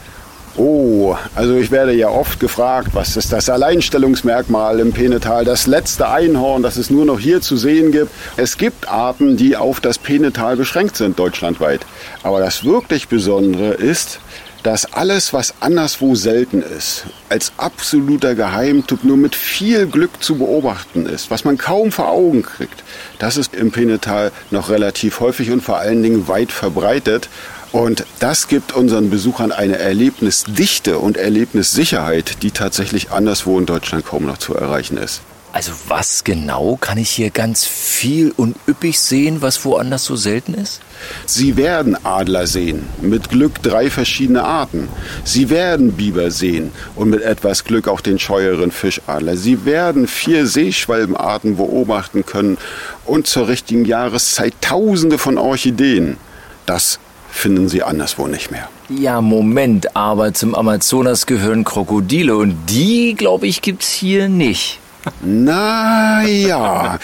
Oh, 0.59 1.15
also 1.35 1.55
ich 1.57 1.71
werde 1.71 1.93
ja 1.93 2.09
oft 2.09 2.41
gefragt, 2.41 2.89
was 2.95 3.19
ist 3.19 3.31
das 3.31 3.51
Alleinstellungsmerkmal 3.51 4.81
im 4.81 4.93
Penetal, 4.93 5.45
das 5.45 5.67
letzte 5.67 6.09
Einhorn, 6.09 6.63
das 6.63 6.79
es 6.79 6.89
nur 6.89 7.05
noch 7.05 7.21
hier 7.21 7.43
zu 7.43 7.59
sehen 7.59 7.93
gibt. 7.93 8.11
Es 8.39 8.57
gibt 8.57 8.89
Arten, 8.89 9.37
die 9.37 9.55
auf 9.55 9.81
das 9.81 9.99
Penetal 9.99 10.57
beschränkt 10.57 10.97
sind, 10.97 11.19
deutschlandweit. 11.19 11.85
Aber 12.23 12.41
das 12.41 12.65
wirklich 12.65 13.09
Besondere 13.09 13.75
ist, 13.75 14.19
dass 14.63 14.93
alles, 14.95 15.33
was 15.33 15.55
anderswo 15.61 16.15
selten 16.15 16.61
ist, 16.61 17.05
als 17.29 17.53
absoluter 17.57 18.35
Geheimtipp 18.35 19.05
nur 19.05 19.17
mit 19.17 19.37
viel 19.37 19.87
Glück 19.87 20.23
zu 20.23 20.39
beobachten 20.39 21.07
ist, 21.07 21.31
was 21.31 21.45
man 21.45 21.57
kaum 21.57 21.93
vor 21.93 22.09
Augen 22.09 22.43
kriegt, 22.43 22.83
das 23.19 23.37
ist 23.37 23.55
im 23.55 23.71
Penetal 23.71 24.33
noch 24.51 24.71
relativ 24.71 25.21
häufig 25.21 25.53
und 25.53 25.63
vor 25.63 25.77
allen 25.77 26.03
Dingen 26.03 26.27
weit 26.27 26.51
verbreitet. 26.51 27.29
Und 27.77 28.07
das 28.21 28.49
gibt 28.49 28.73
unseren 28.73 29.11
Besuchern 29.11 29.53
eine 29.53 29.77
Erlebnisdichte 29.77 30.99
und 30.99 31.19
Erlebnissicherheit, 31.19 32.43
die 32.43 32.51
tatsächlich 32.51 33.11
anderswo 33.11 33.59
in 33.59 33.67
Deutschland 33.67 34.07
kaum 34.07 34.25
noch 34.25 34.39
zu 34.39 34.55
erreichen 34.55 34.97
ist. 34.97 35.21
Also 35.53 35.73
was 35.87 36.25
genau 36.25 36.79
kann 36.81 36.97
ich 36.97 37.11
hier 37.11 37.29
ganz 37.29 37.67
viel 37.67 38.33
und 38.35 38.57
üppig 38.67 38.99
sehen, 38.99 39.43
was 39.43 39.63
woanders 39.67 40.07
so 40.07 40.17
selten 40.17 40.55
ist? 40.55 40.81
Sie 41.27 41.59
werden 41.59 42.03
Adler 42.03 42.47
sehen, 42.47 42.87
mit 43.03 43.29
Glück 43.29 43.63
drei 43.63 43.91
verschiedene 43.91 44.43
Arten. 44.43 44.89
Sie 45.25 45.51
werden 45.51 45.93
Biber 45.93 46.31
sehen 46.31 46.73
und 46.95 47.11
mit 47.11 47.21
etwas 47.21 47.65
Glück 47.65 47.89
auch 47.89 48.01
den 48.01 48.19
scheueren 48.19 48.71
Fischadler. 48.71 49.37
Sie 49.37 49.67
werden 49.67 50.07
vier 50.07 50.47
Seeschwalbenarten 50.47 51.59
beobachten 51.59 52.25
können 52.25 52.57
und 53.05 53.27
zur 53.27 53.49
richtigen 53.49 53.85
Jahreszeit 53.85 54.55
Tausende 54.63 55.19
von 55.19 55.37
Orchideen. 55.37 56.17
Das 56.65 57.01
finden 57.37 57.69
Sie 57.69 57.83
anderswo 57.83 58.27
nicht 58.27 58.51
mehr. 58.51 58.69
Ja, 58.89 59.21
Moment, 59.21 59.97
aber 59.97 60.33
zum 60.33 60.55
Amazonas 60.55 61.27
gehören 61.27 61.65
Krokodile 61.65 62.37
und 62.37 62.57
die, 62.69 63.15
glaube 63.15 63.47
ich, 63.47 63.63
gibt's 63.63 63.93
hier 63.93 64.29
nicht. 64.29 64.79
Na 65.23 66.25
ja. 66.25 66.99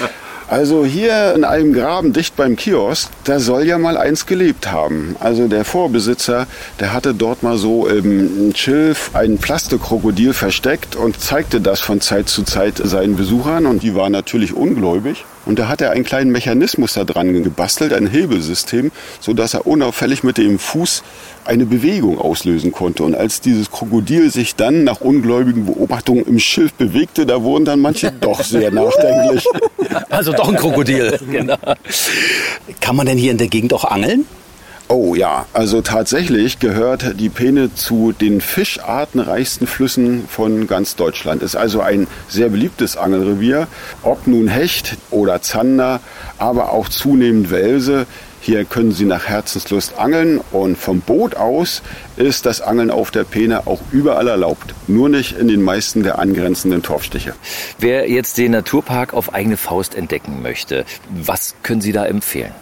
Also 0.49 0.85
hier 0.85 1.33
in 1.35 1.45
einem 1.45 1.73
Graben 1.73 2.13
dicht 2.13 2.37
beim 2.37 2.57
Kiosk, 2.57 3.09
da 3.25 3.41
soll 3.41 3.63
ja 3.65 3.79
mal 3.79 3.97
eins 3.97 4.27
gelebt 4.27 4.71
haben. 4.71 5.17
Also 5.19 5.49
der 5.49 5.65
Vorbesitzer, 5.65 6.47
der 6.79 6.93
hatte 6.93 7.15
dort 7.15 7.43
mal 7.43 7.57
so 7.57 7.87
im 7.87 8.55
Schilf 8.55 9.13
ein 9.15 9.39
Plastikkrokodil 9.39 10.35
versteckt 10.35 10.95
und 10.95 11.19
zeigte 11.19 11.63
das 11.63 11.81
von 11.81 12.03
Zeit 12.03 12.29
zu 12.29 12.43
Zeit 12.43 12.83
seinen 12.85 13.17
Besuchern 13.17 13.65
und 13.65 13.83
die 13.83 13.95
waren 13.95 14.13
natürlich 14.13 14.53
ungläubig. 14.53 15.25
Und 15.45 15.59
da 15.59 15.69
hat 15.69 15.81
er 15.81 15.91
einen 15.91 16.05
kleinen 16.05 16.31
Mechanismus 16.31 16.95
da 16.95 17.05
dran 17.05 17.43
gebastelt, 17.43 17.93
ein 17.93 18.07
Hebelsystem, 18.07 18.93
sodass 19.21 19.55
er 19.55 19.67
unauffällig 19.67 20.23
mit 20.23 20.39
dem 20.39 20.59
Fuß 20.59 21.03
eine 21.45 21.67
Bewegung 21.67 22.19
auslösen 22.19 22.73
konnte. 22.73 23.03
Und 23.03 23.15
als 23.15 23.41
dieses 23.41 23.71
Krokodil 23.71 24.31
sich 24.31 24.55
dann 24.55 24.85
nach 24.85 25.01
ungläubigen 25.01 25.67
Beobachtungen 25.67 26.25
im 26.27 26.39
Schilf 26.39 26.73
bewegte, 26.75 27.27
da 27.27 27.43
wurden 27.43 27.65
dann 27.65 27.81
manche 27.81 28.13
doch 28.21 28.43
sehr 28.43 28.71
nachdenklich. 28.71 29.45
Also 30.11 30.33
doch 30.33 30.49
ein 30.49 30.57
Krokodil. 30.57 31.19
genau. 31.31 31.57
Kann 32.81 32.97
man 32.97 33.07
denn 33.07 33.19
hier 33.19 33.33
in 33.33 33.39
der 33.39 33.49
Gegend 33.49 33.75
auch 33.75 33.85
angeln? 33.85 34.27
Oh 34.95 35.15
ja, 35.15 35.47
also 35.55 35.81
tatsächlich 35.81 36.59
gehört 36.59 37.19
die 37.19 37.31
Peene 37.31 37.75
zu 37.75 38.13
den 38.13 38.43
fischartenreichsten 38.43 39.67
Flüssen 39.67 40.29
von 40.29 40.67
ganz 40.67 40.97
Deutschland. 40.97 41.43
Ist 41.43 41.57
also 41.57 41.81
ein 41.81 42.07
sehr 42.29 42.51
beliebtes 42.51 42.99
Angelrevier. 42.99 43.69
Ob 44.03 44.27
nun 44.27 44.49
Hecht 44.49 44.99
oder 45.11 45.41
Zander, 45.41 46.01
aber 46.37 46.73
auch 46.73 46.91
zunehmend 46.91 47.51
Welse. 47.51 48.05
Hier 48.43 48.67
können 48.67 48.93
Sie 48.93 49.07
nach 49.07 49.29
Herzenslust 49.29 49.99
angeln 49.99 50.43
und 50.51 50.77
vom 50.77 51.01
Boot 51.01 51.37
aus 51.37 51.81
ist 52.19 52.45
das 52.45 52.61
Angeln 52.61 52.91
auf 52.91 53.11
der 53.11 53.25
Peene 53.25 53.67
auch 53.67 53.81
überall 53.93 54.29
erlaubt. 54.29 54.75
Nur 54.89 55.09
nicht 55.09 55.39
in 55.39 55.49
den 55.49 55.63
meisten 55.63 56.03
der 56.03 56.19
angrenzenden 56.19 56.83
Torfstiche. 56.83 57.33
Wer 57.79 58.11
jetzt 58.11 58.37
den 58.37 58.53
Naturpark 58.53 59.15
auf 59.15 59.33
eigene 59.33 59.57
Faust 59.57 59.95
entdecken 59.95 60.43
möchte, 60.43 60.85
was 61.09 61.55
können 61.63 61.81
Sie 61.81 61.93
da 61.93 62.05
empfehlen? 62.05 62.53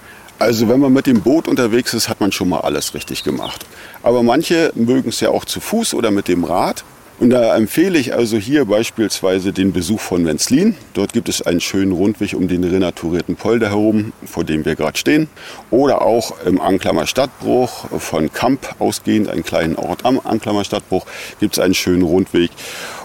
Also 0.40 0.70
wenn 0.70 0.80
man 0.80 0.94
mit 0.94 1.06
dem 1.06 1.20
Boot 1.20 1.46
unterwegs 1.46 1.92
ist, 1.92 2.08
hat 2.08 2.22
man 2.22 2.32
schon 2.32 2.48
mal 2.48 2.60
alles 2.60 2.94
richtig 2.94 3.24
gemacht. 3.24 3.66
Aber 4.02 4.22
manche 4.22 4.72
mögen 4.74 5.10
es 5.10 5.20
ja 5.20 5.28
auch 5.28 5.44
zu 5.44 5.60
Fuß 5.60 5.92
oder 5.92 6.10
mit 6.10 6.28
dem 6.28 6.44
Rad. 6.44 6.82
Und 7.18 7.28
da 7.28 7.54
empfehle 7.54 7.98
ich 7.98 8.14
also 8.14 8.38
hier 8.38 8.64
beispielsweise 8.64 9.52
den 9.52 9.74
Besuch 9.74 10.00
von 10.00 10.24
Wenzlin. 10.24 10.76
Dort 10.94 11.12
gibt 11.12 11.28
es 11.28 11.42
einen 11.42 11.60
schönen 11.60 11.92
Rundweg 11.92 12.32
um 12.32 12.48
den 12.48 12.64
renaturierten 12.64 13.36
Polder 13.36 13.68
herum, 13.68 14.14
vor 14.24 14.44
dem 14.44 14.64
wir 14.64 14.76
gerade 14.76 14.96
stehen. 14.96 15.28
Oder 15.70 16.00
auch 16.00 16.32
im 16.46 16.58
Anklammer 16.58 17.06
Stadtbruch 17.06 18.00
von 18.00 18.32
Kamp 18.32 18.76
ausgehend, 18.78 19.28
einen 19.28 19.44
kleinen 19.44 19.76
Ort 19.76 20.06
am 20.06 20.18
Anklammer 20.24 20.64
Stadtbruch, 20.64 21.04
gibt 21.38 21.58
es 21.58 21.62
einen 21.62 21.74
schönen 21.74 22.02
Rundweg. 22.02 22.50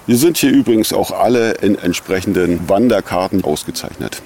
Wir 0.08 0.18
sind 0.18 0.38
hier 0.38 0.52
übrigens 0.52 0.94
auch 0.94 1.12
alle 1.12 1.52
in 1.56 1.78
entsprechenden 1.78 2.70
Wanderkarten 2.70 3.44
ausgezeichnet. 3.44 4.22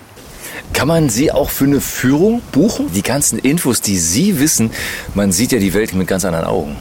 Kann 0.74 0.88
man 0.88 1.10
Sie 1.10 1.32
auch 1.32 1.50
für 1.50 1.66
eine 1.66 1.82
Führung 1.82 2.42
buchen? 2.52 2.92
Die 2.94 3.02
ganzen 3.02 3.40
Infos, 3.40 3.82
die 3.82 3.98
Sie 3.98 4.40
wissen, 4.40 4.72
man 5.14 5.32
sieht 5.32 5.52
ja 5.52 5.60
die 5.60 5.74
Welt 5.74 5.94
mit 5.94 6.08
ganz 6.08 6.26
anderen 6.26 6.46
Augen. 6.46 6.78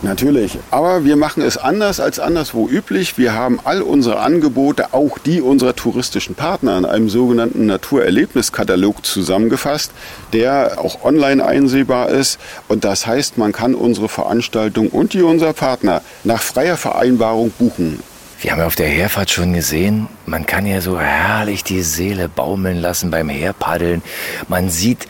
Natürlich, 0.00 0.58
aber 0.70 1.04
wir 1.04 1.16
machen 1.16 1.42
es 1.42 1.56
anders 1.56 1.98
als 1.98 2.20
anderswo 2.20 2.68
üblich. 2.68 3.18
Wir 3.18 3.32
haben 3.32 3.58
all 3.64 3.82
unsere 3.82 4.20
Angebote, 4.20 4.94
auch 4.94 5.18
die 5.18 5.40
unserer 5.40 5.74
touristischen 5.74 6.36
Partner, 6.36 6.78
in 6.78 6.84
einem 6.84 7.08
sogenannten 7.08 7.66
Naturerlebniskatalog 7.66 9.04
zusammengefasst, 9.04 9.90
der 10.32 10.78
auch 10.78 11.02
online 11.04 11.44
einsehbar 11.44 12.10
ist. 12.10 12.38
Und 12.68 12.84
das 12.84 13.08
heißt, 13.08 13.38
man 13.38 13.50
kann 13.50 13.74
unsere 13.74 14.08
Veranstaltung 14.08 14.88
und 14.90 15.14
die 15.14 15.22
unserer 15.22 15.52
Partner 15.52 16.02
nach 16.22 16.42
freier 16.42 16.76
Vereinbarung 16.76 17.50
buchen. 17.58 17.98
Wir 18.40 18.52
haben 18.52 18.60
ja 18.60 18.66
auf 18.66 18.76
der 18.76 18.88
Herfahrt 18.88 19.30
schon 19.32 19.52
gesehen, 19.52 20.06
man 20.24 20.46
kann 20.46 20.64
ja 20.64 20.80
so 20.80 21.00
herrlich 21.00 21.64
die 21.64 21.82
Seele 21.82 22.28
baumeln 22.28 22.76
lassen 22.76 23.10
beim 23.10 23.28
Herpaddeln. 23.28 24.00
Man 24.46 24.70
sieht 24.70 25.08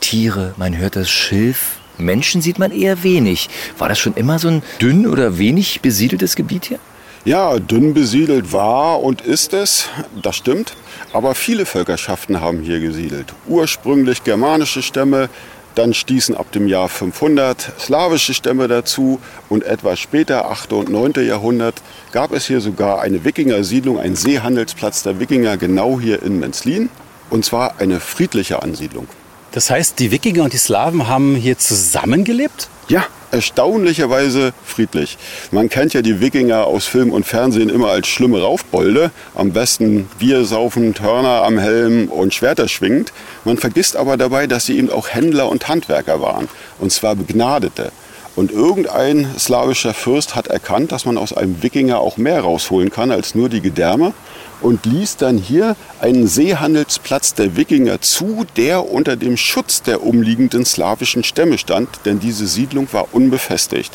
Tiere, 0.00 0.52
man 0.58 0.76
hört 0.76 0.94
das 0.94 1.08
Schilf. 1.08 1.78
Menschen 1.96 2.42
sieht 2.42 2.58
man 2.58 2.72
eher 2.72 3.02
wenig. 3.02 3.48
War 3.78 3.88
das 3.88 3.98
schon 3.98 4.12
immer 4.12 4.38
so 4.38 4.48
ein 4.48 4.62
dünn 4.78 5.06
oder 5.06 5.38
wenig 5.38 5.80
besiedeltes 5.80 6.36
Gebiet 6.36 6.66
hier? 6.66 6.78
Ja, 7.24 7.58
dünn 7.58 7.94
besiedelt 7.94 8.52
war 8.52 9.02
und 9.02 9.22
ist 9.22 9.54
es, 9.54 9.88
das 10.22 10.36
stimmt. 10.36 10.76
Aber 11.14 11.34
viele 11.34 11.64
Völkerschaften 11.64 12.42
haben 12.42 12.60
hier 12.60 12.80
gesiedelt. 12.80 13.32
Ursprünglich 13.46 14.22
germanische 14.22 14.82
Stämme, 14.82 15.30
dann 15.76 15.94
stießen 15.94 16.36
ab 16.36 16.50
dem 16.52 16.66
Jahr 16.66 16.88
500 16.88 17.72
slawische 17.78 18.34
Stämme 18.34 18.66
dazu 18.66 19.20
und 19.48 19.62
etwas 19.62 20.00
später, 20.00 20.50
8. 20.50 20.72
und 20.72 20.88
9. 20.88 21.24
Jahrhundert, 21.26 21.82
gab 22.12 22.32
es 22.32 22.46
hier 22.46 22.60
sogar 22.60 23.02
eine 23.02 23.24
Wikingersiedlung, 23.24 24.00
einen 24.00 24.16
Seehandelsplatz 24.16 25.02
der 25.02 25.20
Wikinger 25.20 25.56
genau 25.56 26.00
hier 26.00 26.22
in 26.22 26.40
Menzlin. 26.40 26.88
Und 27.28 27.44
zwar 27.44 27.80
eine 27.80 28.00
friedliche 28.00 28.62
Ansiedlung. 28.62 29.06
Das 29.52 29.70
heißt, 29.70 29.98
die 29.98 30.10
Wikinger 30.10 30.44
und 30.44 30.52
die 30.52 30.58
Slawen 30.58 31.08
haben 31.08 31.34
hier 31.34 31.58
zusammengelebt? 31.58 32.68
Ja, 32.88 33.04
erstaunlicherweise 33.30 34.52
friedlich. 34.64 35.18
Man 35.50 35.68
kennt 35.68 35.94
ja 35.94 36.02
die 36.02 36.20
Wikinger 36.20 36.66
aus 36.66 36.86
Film 36.86 37.10
und 37.12 37.26
Fernsehen 37.26 37.68
immer 37.68 37.88
als 37.88 38.08
schlimme 38.08 38.40
Raufbolde. 38.40 39.10
Am 39.34 39.52
besten 39.52 40.08
Bier 40.18 40.44
saufend, 40.44 41.00
Hörner 41.00 41.44
am 41.44 41.58
Helm 41.58 42.08
und 42.08 42.34
Schwerter 42.34 42.68
schwingend. 42.68 43.12
Man 43.44 43.58
vergisst 43.58 43.96
aber 43.96 44.16
dabei, 44.16 44.46
dass 44.46 44.66
sie 44.66 44.78
eben 44.78 44.90
auch 44.90 45.08
Händler 45.08 45.48
und 45.48 45.68
Handwerker 45.68 46.20
waren. 46.20 46.48
Und 46.78 46.92
zwar 46.92 47.14
Begnadete. 47.16 47.92
Und 48.36 48.52
irgendein 48.52 49.34
slawischer 49.38 49.94
Fürst 49.94 50.34
hat 50.34 50.48
erkannt, 50.48 50.92
dass 50.92 51.06
man 51.06 51.16
aus 51.16 51.32
einem 51.32 51.62
Wikinger 51.62 52.00
auch 52.00 52.18
mehr 52.18 52.42
rausholen 52.42 52.90
kann 52.90 53.10
als 53.10 53.34
nur 53.34 53.48
die 53.48 53.62
Gedärme 53.62 54.12
und 54.60 54.86
ließ 54.86 55.16
dann 55.16 55.38
hier 55.38 55.76
einen 56.00 56.26
Seehandelsplatz 56.26 57.34
der 57.34 57.56
Wikinger 57.56 58.00
zu, 58.00 58.46
der 58.56 58.90
unter 58.90 59.16
dem 59.16 59.36
Schutz 59.36 59.82
der 59.82 60.02
umliegenden 60.02 60.64
slawischen 60.64 61.24
Stämme 61.24 61.58
stand, 61.58 61.88
denn 62.04 62.20
diese 62.20 62.46
Siedlung 62.46 62.88
war 62.92 63.08
unbefestigt. 63.12 63.92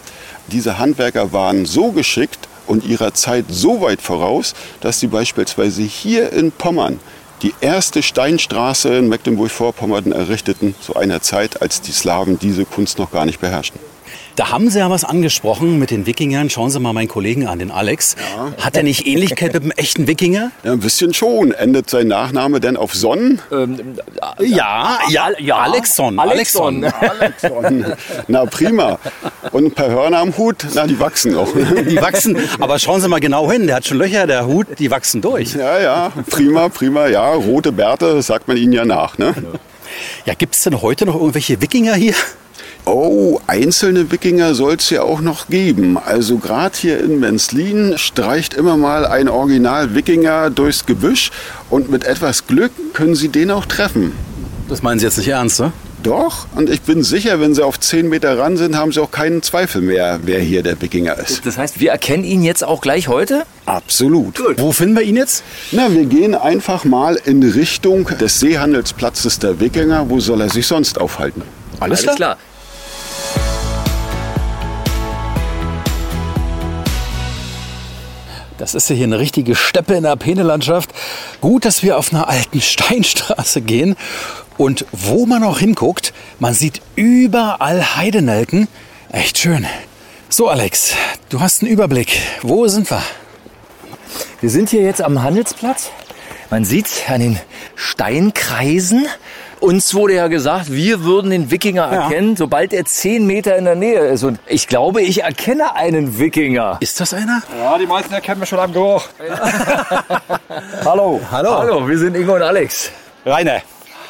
Diese 0.47 0.80
Handwerker 0.80 1.34
waren 1.34 1.66
so 1.66 1.91
geschickt 1.91 2.47
und 2.68 2.86
ihrer 2.86 3.14
Zeit 3.14 3.45
so 3.49 3.82
weit 3.82 4.01
voraus, 4.01 4.53
dass 4.82 4.99
sie 4.99 5.07
beispielsweise 5.07 5.82
hier 5.82 6.32
in 6.32 6.51
Pommern 6.51 6.99
die 7.41 7.53
erste 7.59 8.03
Steinstraße 8.03 8.89
in 8.95 9.09
Mecklenburg-Vorpommern 9.09 10.12
errichteten, 10.12 10.76
zu 10.80 10.95
einer 10.95 11.22
Zeit, 11.22 11.62
als 11.62 11.82
die 11.82 11.91
Slawen 11.91 12.38
diese 12.38 12.66
Kunst 12.66 12.99
noch 12.99 13.12
gar 13.12 13.26
nicht 13.26 13.41
beherrschten. 13.41 13.91
Da 14.36 14.49
haben 14.49 14.69
Sie 14.69 14.79
ja 14.79 14.89
was 14.89 15.03
angesprochen 15.03 15.77
mit 15.77 15.91
den 15.91 16.05
Wikingern. 16.05 16.49
Schauen 16.49 16.69
Sie 16.69 16.79
mal 16.79 16.93
meinen 16.93 17.07
Kollegen 17.07 17.47
an, 17.47 17.59
den 17.59 17.69
Alex. 17.69 18.15
Ja. 18.36 18.63
Hat 18.63 18.77
er 18.77 18.84
nicht 18.84 19.05
Ähnlichkeit 19.05 19.53
mit 19.53 19.63
einem 19.63 19.71
echten 19.71 20.07
Wikinger? 20.07 20.51
Ja, 20.63 20.71
ein 20.71 20.79
bisschen 20.79 21.13
schon. 21.13 21.51
Endet 21.51 21.89
sein 21.89 22.07
Nachname 22.07 22.59
denn 22.59 22.77
auf 22.77 22.93
Sonnen? 22.93 23.41
Ähm, 23.51 23.97
ja, 24.39 24.99
ja, 25.09 25.29
ja, 25.38 25.57
Alexson. 25.57 26.17
Alexson. 26.17 26.86
Alexson. 26.86 27.86
Na 28.27 28.45
prima. 28.45 28.99
Und 29.51 29.65
ein 29.65 29.71
paar 29.71 29.89
Hörner 29.89 30.19
am 30.19 30.38
Hut, 30.38 30.65
na 30.73 30.88
die 30.88 30.99
wachsen 30.99 31.36
auch. 31.36 31.49
Die 31.89 31.97
wachsen, 31.97 32.38
aber 32.59 32.79
schauen 32.79 33.01
Sie 33.01 33.07
mal 33.07 33.19
genau 33.19 33.51
hin. 33.51 33.67
Der 33.67 33.77
hat 33.77 33.86
schon 33.88 33.97
Löcher, 33.97 34.27
der 34.27 34.45
Hut, 34.45 34.67
die 34.79 34.91
wachsen 34.91 35.21
durch. 35.21 35.53
Ja, 35.55 35.79
ja, 35.79 36.11
prima, 36.29 36.69
prima. 36.69 37.07
Ja, 37.07 37.34
rote 37.34 37.71
Bärte, 37.71 38.21
sagt 38.21 38.47
man 38.47 38.57
ihnen 38.57 38.73
ja 38.73 38.86
nach. 38.86 39.17
Ne? 39.17 39.34
Ja, 40.25 40.34
gibt 40.36 40.55
es 40.55 40.61
denn 40.63 40.82
heute 40.82 41.05
noch 41.05 41.15
irgendwelche 41.15 41.61
Wikinger 41.61 41.95
hier? 41.95 42.13
Oh, 42.86 43.39
einzelne 43.45 44.11
Wikinger 44.11 44.55
soll 44.55 44.75
es 44.75 44.89
ja 44.89 45.03
auch 45.03 45.21
noch 45.21 45.47
geben. 45.47 45.97
Also 45.97 46.38
gerade 46.38 46.75
hier 46.75 46.99
in 46.99 47.19
Menzlin 47.19 47.93
streicht 47.97 48.55
immer 48.55 48.75
mal 48.75 49.05
ein 49.05 49.29
Original-Wikinger 49.29 50.49
durchs 50.49 50.86
Gebüsch 50.86 51.32
und 51.69 51.91
mit 51.91 52.03
etwas 52.05 52.47
Glück 52.47 52.71
können 52.93 53.15
Sie 53.15 53.29
den 53.29 53.51
auch 53.51 53.65
treffen. 53.65 54.13
Das 54.67 54.82
meinen 54.82 54.99
Sie 54.99 55.05
jetzt 55.05 55.17
nicht 55.17 55.27
ernst, 55.27 55.59
ne? 55.59 55.71
Doch, 56.01 56.47
und 56.55 56.71
ich 56.71 56.82
bin 56.82 57.03
sicher, 57.03 57.39
wenn 57.39 57.53
Sie 57.53 57.63
auf 57.63 57.79
10 57.79 58.09
Meter 58.09 58.39
ran 58.39 58.57
sind, 58.57 58.75
haben 58.75 58.91
Sie 58.91 58.99
auch 58.99 59.11
keinen 59.11 59.43
Zweifel 59.43 59.84
mehr, 59.84 60.19
wer 60.23 60.39
hier 60.39 60.63
der 60.63 60.82
Wikinger 60.82 61.15
ist. 61.19 61.45
Das 61.45 61.59
heißt, 61.59 61.79
wir 61.79 61.91
erkennen 61.91 62.23
ihn 62.23 62.41
jetzt 62.41 62.63
auch 62.63 62.82
gleich 62.82 63.07
heute? 63.07 63.43
Absolut. 63.67 64.36
Gut. 64.36 64.59
Wo 64.59 64.71
finden 64.71 64.95
wir 64.95 65.03
ihn 65.03 65.17
jetzt? 65.17 65.43
Na, 65.71 65.93
wir 65.93 66.05
gehen 66.05 66.34
einfach 66.34 66.86
mal 66.86 67.19
in 67.25 67.43
Richtung 67.43 68.05
des 68.19 68.39
Seehandelsplatzes 68.39 69.38
der 69.38 69.59
Wikinger. 69.59 70.09
Wo 70.09 70.19
soll 70.19 70.41
er 70.41 70.49
sich 70.49 70.65
sonst 70.65 70.99
aufhalten? 70.99 71.43
Alles 71.79 72.01
klar. 72.01 72.15
klar. 72.15 72.38
Das 78.62 78.76
ist 78.76 78.91
ja 78.91 78.95
hier 78.95 79.07
eine 79.07 79.18
richtige 79.18 79.55
Steppe 79.55 79.95
in 79.95 80.03
der 80.03 80.16
Penelandschaft. 80.16 80.91
Gut, 81.41 81.66
dass 81.66 81.82
wir 81.82 81.97
auf 81.97 82.14
einer 82.14 82.30
alten 82.30 82.62
Steinstraße 82.62 83.62
gehen. 83.62 83.95
Und 84.55 84.86
wo 84.91 85.26
man 85.26 85.43
auch 85.43 85.57
hinguckt, 85.57 86.14
man 86.38 86.53
sieht 86.53 86.80
überall 86.95 87.95
Heidenelken. 87.95 88.68
Echt 89.12 89.39
schön. 89.39 89.66
So, 90.30 90.47
Alex, 90.47 90.93
du 91.30 91.39
hast 91.39 91.64
einen 91.64 91.72
Überblick. 91.72 92.22
Wo 92.43 92.68
sind 92.68 92.91
wir? 92.91 93.01
Wir 94.41 94.51
sind 94.51 94.70
hier 94.70 94.84
jetzt 94.84 95.01
am 95.01 95.24
Handelsplatz. 95.24 95.89
Man 96.51 96.64
sieht 96.64 97.09
an 97.09 97.20
den 97.20 97.39
Steinkreisen. 97.74 99.07
Uns 99.62 99.93
wurde 99.93 100.16
ja 100.16 100.28
gesagt, 100.28 100.72
wir 100.72 101.03
würden 101.03 101.30
den 101.30 101.51
Wikinger 101.51 101.84
Ja. 101.93 102.03
erkennen, 102.03 102.36
sobald 102.36 102.74
er 102.74 102.84
zehn 102.86 103.28
Meter 103.28 103.55
in 103.57 103.66
der 103.66 103.76
Nähe 103.76 103.99
ist. 104.07 104.24
Und 104.24 104.39
ich 104.47 104.68
glaube, 104.68 105.03
ich 105.03 105.22
erkenne 105.22 105.76
einen 105.76 106.18
Wikinger. 106.18 106.78
Ist 106.80 106.99
das 106.99 107.14
einer? 107.14 107.43
Ja, 107.62 107.78
die 107.78 107.86
meisten 107.86 108.12
erkennen 108.12 108.41
wir 108.41 108.47
schon 108.47 108.57
am 108.59 108.74
Geruch. 108.74 109.03
Hallo. 110.84 111.22
Hallo. 111.32 111.59
Hallo, 111.59 111.88
wir 111.88 111.97
sind 111.97 112.16
Ingo 112.16 112.34
und 112.36 112.41
Alex. 112.41 112.89
Rainer. 113.24 113.62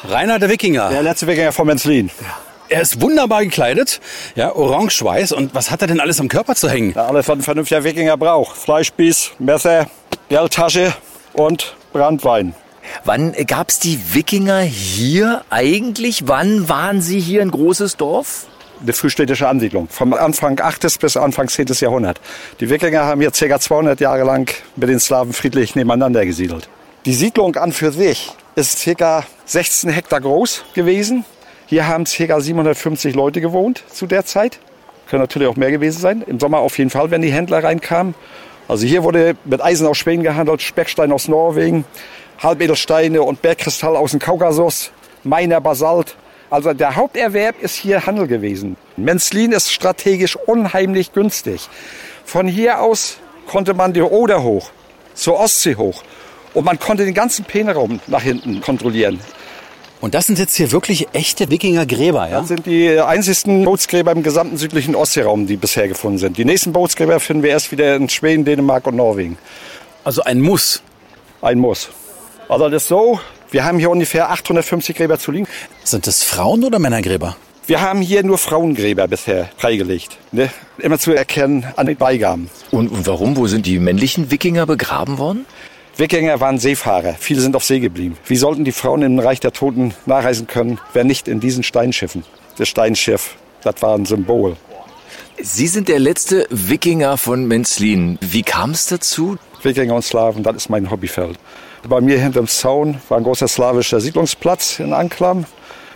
Rainer 0.08 0.38
der 0.38 0.48
Wikinger. 0.48 0.88
Der 0.88 1.02
letzte 1.02 1.26
Wikinger 1.26 1.52
von 1.52 1.66
Menzlin. 1.66 2.10
Er 2.70 2.80
ist 2.80 3.02
wunderbar 3.02 3.42
gekleidet, 3.44 4.00
ja, 4.34 4.54
orange-weiß. 4.56 5.32
Und 5.32 5.54
was 5.54 5.70
hat 5.70 5.82
er 5.82 5.88
denn 5.88 6.00
alles 6.00 6.18
am 6.18 6.28
Körper 6.28 6.54
zu 6.54 6.70
hängen? 6.70 6.94
Ja, 6.96 7.04
alles, 7.04 7.28
was 7.28 7.36
ein 7.36 7.42
vernünftiger 7.42 7.84
Wikinger 7.84 8.16
braucht. 8.16 8.56
Fleischspieß, 8.56 9.32
Messer, 9.38 9.86
Geldtasche 10.30 10.94
und 11.34 11.76
Brandwein. 11.92 12.54
Wann 13.04 13.32
gab 13.46 13.70
es 13.70 13.78
die 13.78 13.98
Wikinger 14.14 14.60
hier 14.60 15.44
eigentlich? 15.50 16.24
Wann 16.26 16.68
waren 16.68 17.00
sie 17.00 17.20
hier 17.20 17.42
ein 17.42 17.50
großes 17.50 17.96
Dorf? 17.96 18.46
Eine 18.80 18.92
frühstädtische 18.92 19.48
Ansiedlung. 19.48 19.88
Vom 19.88 20.12
Anfang 20.12 20.58
8. 20.60 20.98
bis 21.00 21.16
Anfang 21.16 21.48
10. 21.48 21.66
Jahrhundert. 21.80 22.20
Die 22.60 22.68
Wikinger 22.68 23.04
haben 23.04 23.20
hier 23.20 23.30
ca. 23.30 23.60
200 23.60 24.00
Jahre 24.00 24.24
lang 24.24 24.50
mit 24.76 24.88
den 24.88 24.98
Slawen 24.98 25.32
friedlich 25.32 25.76
nebeneinander 25.76 26.26
gesiedelt. 26.26 26.68
Die 27.04 27.14
Siedlung 27.14 27.56
an 27.56 27.72
für 27.72 27.92
sich 27.92 28.32
ist 28.56 28.84
ca. 28.98 29.24
16 29.44 29.90
Hektar 29.90 30.20
groß 30.20 30.64
gewesen. 30.74 31.24
Hier 31.66 31.86
haben 31.86 32.04
ca. 32.04 32.40
750 32.40 33.14
Leute 33.14 33.40
gewohnt 33.40 33.84
zu 33.90 34.06
der 34.06 34.24
Zeit. 34.24 34.58
Können 35.08 35.22
natürlich 35.22 35.48
auch 35.48 35.56
mehr 35.56 35.70
gewesen 35.70 36.00
sein. 36.00 36.22
Im 36.26 36.40
Sommer 36.40 36.58
auf 36.58 36.78
jeden 36.78 36.90
Fall, 36.90 37.10
wenn 37.10 37.22
die 37.22 37.32
Händler 37.32 37.62
reinkamen. 37.62 38.14
Also 38.68 38.86
hier 38.86 39.02
wurde 39.02 39.36
mit 39.44 39.62
Eisen 39.62 39.86
aus 39.86 39.98
Schweden 39.98 40.22
gehandelt, 40.22 40.62
Speckstein 40.62 41.12
aus 41.12 41.28
Norwegen, 41.28 41.84
Halbedelsteine 42.42 43.22
und 43.22 43.40
Bergkristall 43.42 43.96
aus 43.96 44.10
dem 44.10 44.20
Kaukasus, 44.20 44.90
Meiner 45.22 45.60
Basalt. 45.60 46.16
Also 46.50 46.72
der 46.72 46.96
Haupterwerb 46.96 47.62
ist 47.62 47.76
hier 47.76 48.04
Handel 48.04 48.26
gewesen. 48.26 48.76
Menzlin 48.96 49.52
ist 49.52 49.72
strategisch 49.72 50.36
unheimlich 50.36 51.12
günstig. 51.12 51.68
Von 52.24 52.48
hier 52.48 52.80
aus 52.80 53.18
konnte 53.46 53.74
man 53.74 53.92
die 53.92 54.02
Oder 54.02 54.42
hoch, 54.42 54.70
zur 55.14 55.38
Ostsee 55.38 55.76
hoch. 55.76 56.02
Und 56.54 56.64
man 56.64 56.78
konnte 56.78 57.04
den 57.04 57.14
ganzen 57.14 57.44
Peenraum 57.44 58.00
nach 58.08 58.22
hinten 58.22 58.60
kontrollieren. 58.60 59.20
Und 60.02 60.14
das 60.14 60.26
sind 60.26 60.38
jetzt 60.38 60.56
hier 60.56 60.72
wirklich 60.72 61.06
echte 61.12 61.48
Wikingergräber, 61.48 62.28
ja? 62.28 62.40
Das 62.40 62.48
sind 62.48 62.66
die 62.66 62.98
einzigsten 62.98 63.64
Bootsgräber 63.64 64.10
im 64.10 64.24
gesamten 64.24 64.56
südlichen 64.56 64.96
Ostseeraum, 64.96 65.46
die 65.46 65.56
bisher 65.56 65.86
gefunden 65.86 66.18
sind. 66.18 66.36
Die 66.36 66.44
nächsten 66.44 66.72
Bootsgräber 66.72 67.20
finden 67.20 67.44
wir 67.44 67.50
erst 67.50 67.70
wieder 67.70 67.94
in 67.94 68.08
Schweden, 68.08 68.44
Dänemark 68.44 68.86
und 68.88 68.96
Norwegen. 68.96 69.38
Also 70.02 70.24
ein 70.24 70.40
Muss. 70.40 70.82
Ein 71.40 71.60
Muss. 71.60 71.88
Also 72.52 72.68
das 72.68 72.82
ist 72.82 72.88
so, 72.88 73.18
wir 73.50 73.64
haben 73.64 73.78
hier 73.78 73.88
ungefähr 73.88 74.30
850 74.30 74.94
Gräber 74.94 75.18
zu 75.18 75.32
liegen. 75.32 75.46
Sind 75.84 76.06
das 76.06 76.22
Frauen- 76.22 76.62
oder 76.64 76.78
Männergräber? 76.78 77.34
Wir 77.66 77.80
haben 77.80 78.02
hier 78.02 78.22
nur 78.24 78.36
Frauengräber 78.36 79.08
bisher 79.08 79.48
freigelegt. 79.56 80.18
Ne? 80.32 80.50
Immer 80.76 80.98
zu 80.98 81.12
erkennen 81.12 81.64
an 81.76 81.86
den 81.86 81.96
Beigaben. 81.96 82.50
Und, 82.70 82.88
und 82.88 83.06
warum? 83.06 83.38
Wo 83.38 83.46
sind 83.46 83.64
die 83.64 83.78
männlichen 83.78 84.30
Wikinger 84.30 84.66
begraben 84.66 85.16
worden? 85.16 85.46
Wikinger 85.96 86.40
waren 86.40 86.58
Seefahrer. 86.58 87.14
Viele 87.18 87.40
sind 87.40 87.56
auf 87.56 87.64
See 87.64 87.80
geblieben. 87.80 88.18
Wie 88.26 88.36
sollten 88.36 88.64
die 88.64 88.72
Frauen 88.72 89.00
im 89.00 89.18
Reich 89.18 89.40
der 89.40 89.52
Toten 89.52 89.94
nachreisen 90.04 90.46
können, 90.46 90.78
wenn 90.92 91.06
nicht 91.06 91.28
in 91.28 91.40
diesen 91.40 91.62
Steinschiffen? 91.62 92.22
Das 92.58 92.68
Steinschiff, 92.68 93.34
das 93.62 93.76
war 93.80 93.94
ein 93.94 94.04
Symbol. 94.04 94.58
Sie 95.40 95.68
sind 95.68 95.88
der 95.88 96.00
letzte 96.00 96.46
Wikinger 96.50 97.16
von 97.16 97.46
Menzlin. 97.46 98.18
Wie 98.20 98.42
kam 98.42 98.72
es 98.72 98.84
dazu? 98.84 99.38
Wikinger 99.62 99.94
und 99.94 100.02
Slawen, 100.02 100.42
das 100.42 100.56
ist 100.56 100.68
mein 100.68 100.90
Hobbyfeld. 100.90 101.38
Bei 101.88 102.00
mir 102.00 102.18
hinterm 102.18 102.46
Zaun 102.46 103.00
war 103.08 103.18
ein 103.18 103.24
großer 103.24 103.48
slawischer 103.48 104.00
Siedlungsplatz 104.00 104.78
in 104.78 104.92
Anklam. 104.92 105.46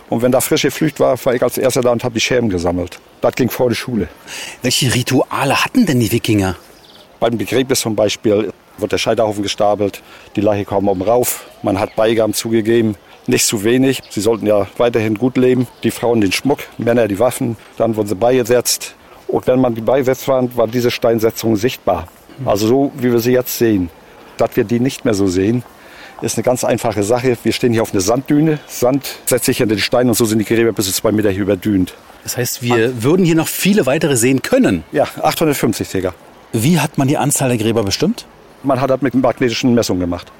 Und 0.09 0.21
wenn 0.21 0.31
da 0.31 0.41
frische 0.41 0.69
Flücht 0.69 0.99
war, 0.99 1.17
war 1.25 1.33
ich 1.33 1.41
als 1.41 1.57
Erster 1.57 1.81
da 1.81 1.91
und 1.91 2.03
habe 2.03 2.13
die 2.13 2.19
Scherben 2.19 2.49
gesammelt. 2.49 2.99
Das 3.21 3.35
ging 3.35 3.49
vor 3.49 3.69
der 3.69 3.75
Schule. 3.75 4.07
Welche 4.61 4.93
Rituale 4.93 5.63
hatten 5.63 5.85
denn 5.85 5.99
die 5.99 6.11
Wikinger? 6.11 6.55
Beim 7.19 7.37
Begräbnis 7.37 7.79
zum 7.81 7.95
Beispiel 7.95 8.51
wird 8.77 8.91
der 8.91 8.97
Scheiterhaufen 8.97 9.43
gestapelt, 9.43 10.03
die 10.35 10.41
Leiche 10.41 10.65
kam 10.65 10.87
oben 10.87 11.01
rauf, 11.01 11.47
man 11.63 11.79
hat 11.79 11.95
Beigaben 11.95 12.33
zugegeben, 12.33 12.95
nicht 13.25 13.45
zu 13.45 13.63
wenig. 13.63 14.01
Sie 14.09 14.21
sollten 14.21 14.45
ja 14.45 14.67
weiterhin 14.77 15.15
gut 15.15 15.35
leben. 15.35 15.67
Die 15.83 15.91
Frauen 15.91 16.21
den 16.21 16.31
Schmuck, 16.31 16.59
Männer 16.77 17.07
die 17.07 17.19
Waffen, 17.19 17.57
dann 17.77 17.95
wurden 17.95 18.07
sie 18.07 18.15
beigesetzt. 18.15 18.95
Und 19.27 19.47
wenn 19.47 19.59
man 19.59 19.75
die 19.75 19.81
beigesetzt 19.81 20.27
waren, 20.27 20.55
war 20.55 20.67
diese 20.67 20.91
Steinsetzung 20.91 21.55
sichtbar. 21.55 22.07
Also 22.45 22.67
so, 22.67 22.91
wie 22.95 23.11
wir 23.11 23.19
sie 23.19 23.33
jetzt 23.33 23.57
sehen. 23.57 23.89
Dass 24.37 24.55
wir 24.55 24.63
die 24.63 24.79
nicht 24.79 25.03
mehr 25.03 25.13
so 25.13 25.27
sehen, 25.27 25.63
ist 26.21 26.37
eine 26.37 26.43
ganz 26.43 26.63
einfache 26.63 27.03
Sache. 27.03 27.37
Wir 27.43 27.51
stehen 27.51 27.73
hier 27.73 27.81
auf 27.81 27.93
einer 27.93 28.01
Sanddüne. 28.01 28.59
Sand 28.67 29.19
setzt 29.25 29.45
sich 29.45 29.57
hinter 29.57 29.75
die 29.75 29.81
Steine 29.81 30.09
und 30.09 30.15
so 30.15 30.25
sind 30.25 30.39
die 30.39 30.45
Gräber 30.45 30.73
bis 30.73 30.85
zu 30.85 30.93
zwei 30.93 31.11
Meter 31.11 31.29
hier 31.29 31.43
überdünt. 31.43 31.93
Das 32.23 32.37
heißt, 32.37 32.61
wir 32.61 33.03
würden 33.03 33.25
hier 33.25 33.35
noch 33.35 33.47
viele 33.47 33.85
weitere 33.85 34.17
sehen 34.17 34.41
können. 34.41 34.83
Ja, 34.91 35.07
850 35.21 35.87
circa. 35.87 36.13
Wie 36.53 36.79
hat 36.79 36.97
man 36.97 37.07
die 37.07 37.17
Anzahl 37.17 37.49
der 37.49 37.57
Gräber 37.57 37.83
bestimmt? 37.83 38.25
Man 38.63 38.81
hat 38.81 38.89
das 38.89 39.01
mit 39.01 39.13
magnetischen 39.13 39.73
Messungen 39.73 39.99
gemacht. 39.99 40.31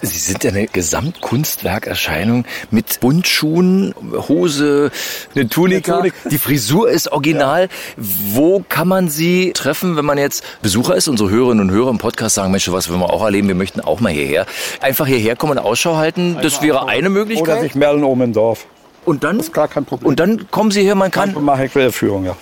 Sie 0.00 0.18
sind 0.18 0.44
ja 0.44 0.50
eine 0.50 0.66
Gesamtkunstwerkerscheinung 0.68 2.44
mit 2.70 3.00
Buntschuhen, 3.00 3.94
Hose, 4.28 4.90
eine 5.34 5.48
Tunika. 5.48 5.98
Eine 5.98 6.10
Tunik. 6.12 6.30
Die 6.30 6.38
Frisur 6.38 6.88
ist 6.88 7.10
original. 7.10 7.68
Wo 7.96 8.64
kann 8.68 8.86
man 8.86 9.08
Sie 9.08 9.52
treffen, 9.54 9.96
wenn 9.96 10.04
man 10.04 10.16
jetzt 10.18 10.44
Besucher 10.62 10.94
ist? 10.94 11.08
Unsere 11.08 11.30
Hörerinnen 11.30 11.68
und 11.68 11.74
Hörer 11.74 11.90
im 11.90 11.98
Podcast 11.98 12.36
sagen, 12.36 12.52
Mensch, 12.52 12.70
was 12.70 12.88
wollen 12.88 13.00
wir 13.00 13.12
auch 13.12 13.24
erleben? 13.24 13.48
Wir 13.48 13.56
möchten 13.56 13.80
auch 13.80 13.98
mal 13.98 14.12
hierher. 14.12 14.46
Einfach 14.80 15.06
hierher 15.06 15.34
kommen 15.34 15.58
und 15.58 15.64
Ausschau 15.64 15.96
halten. 15.96 16.38
Das 16.42 16.62
wäre 16.62 16.86
eine 16.86 17.08
Oder 17.08 17.10
Möglichkeit. 17.10 17.60
sich 17.62 17.74
melden 17.74 18.04
oben 18.04 18.22
im 18.22 18.32
Dorf. 18.32 18.66
Und 19.04 19.24
dann? 19.24 19.38
Das 19.38 19.46
ist 19.46 19.52
gar 19.54 19.68
kein 19.68 19.84
Problem. 19.84 20.06
Und 20.08 20.20
dann 20.20 20.50
kommen 20.50 20.70
Sie 20.70 20.82
her, 20.82 20.94
man 20.94 21.10
kann 21.10 21.34
Dann 21.34 21.44
mache 21.44 21.64
ich 21.64 21.72
Querführung, 21.72 22.24
ja. 22.24 22.36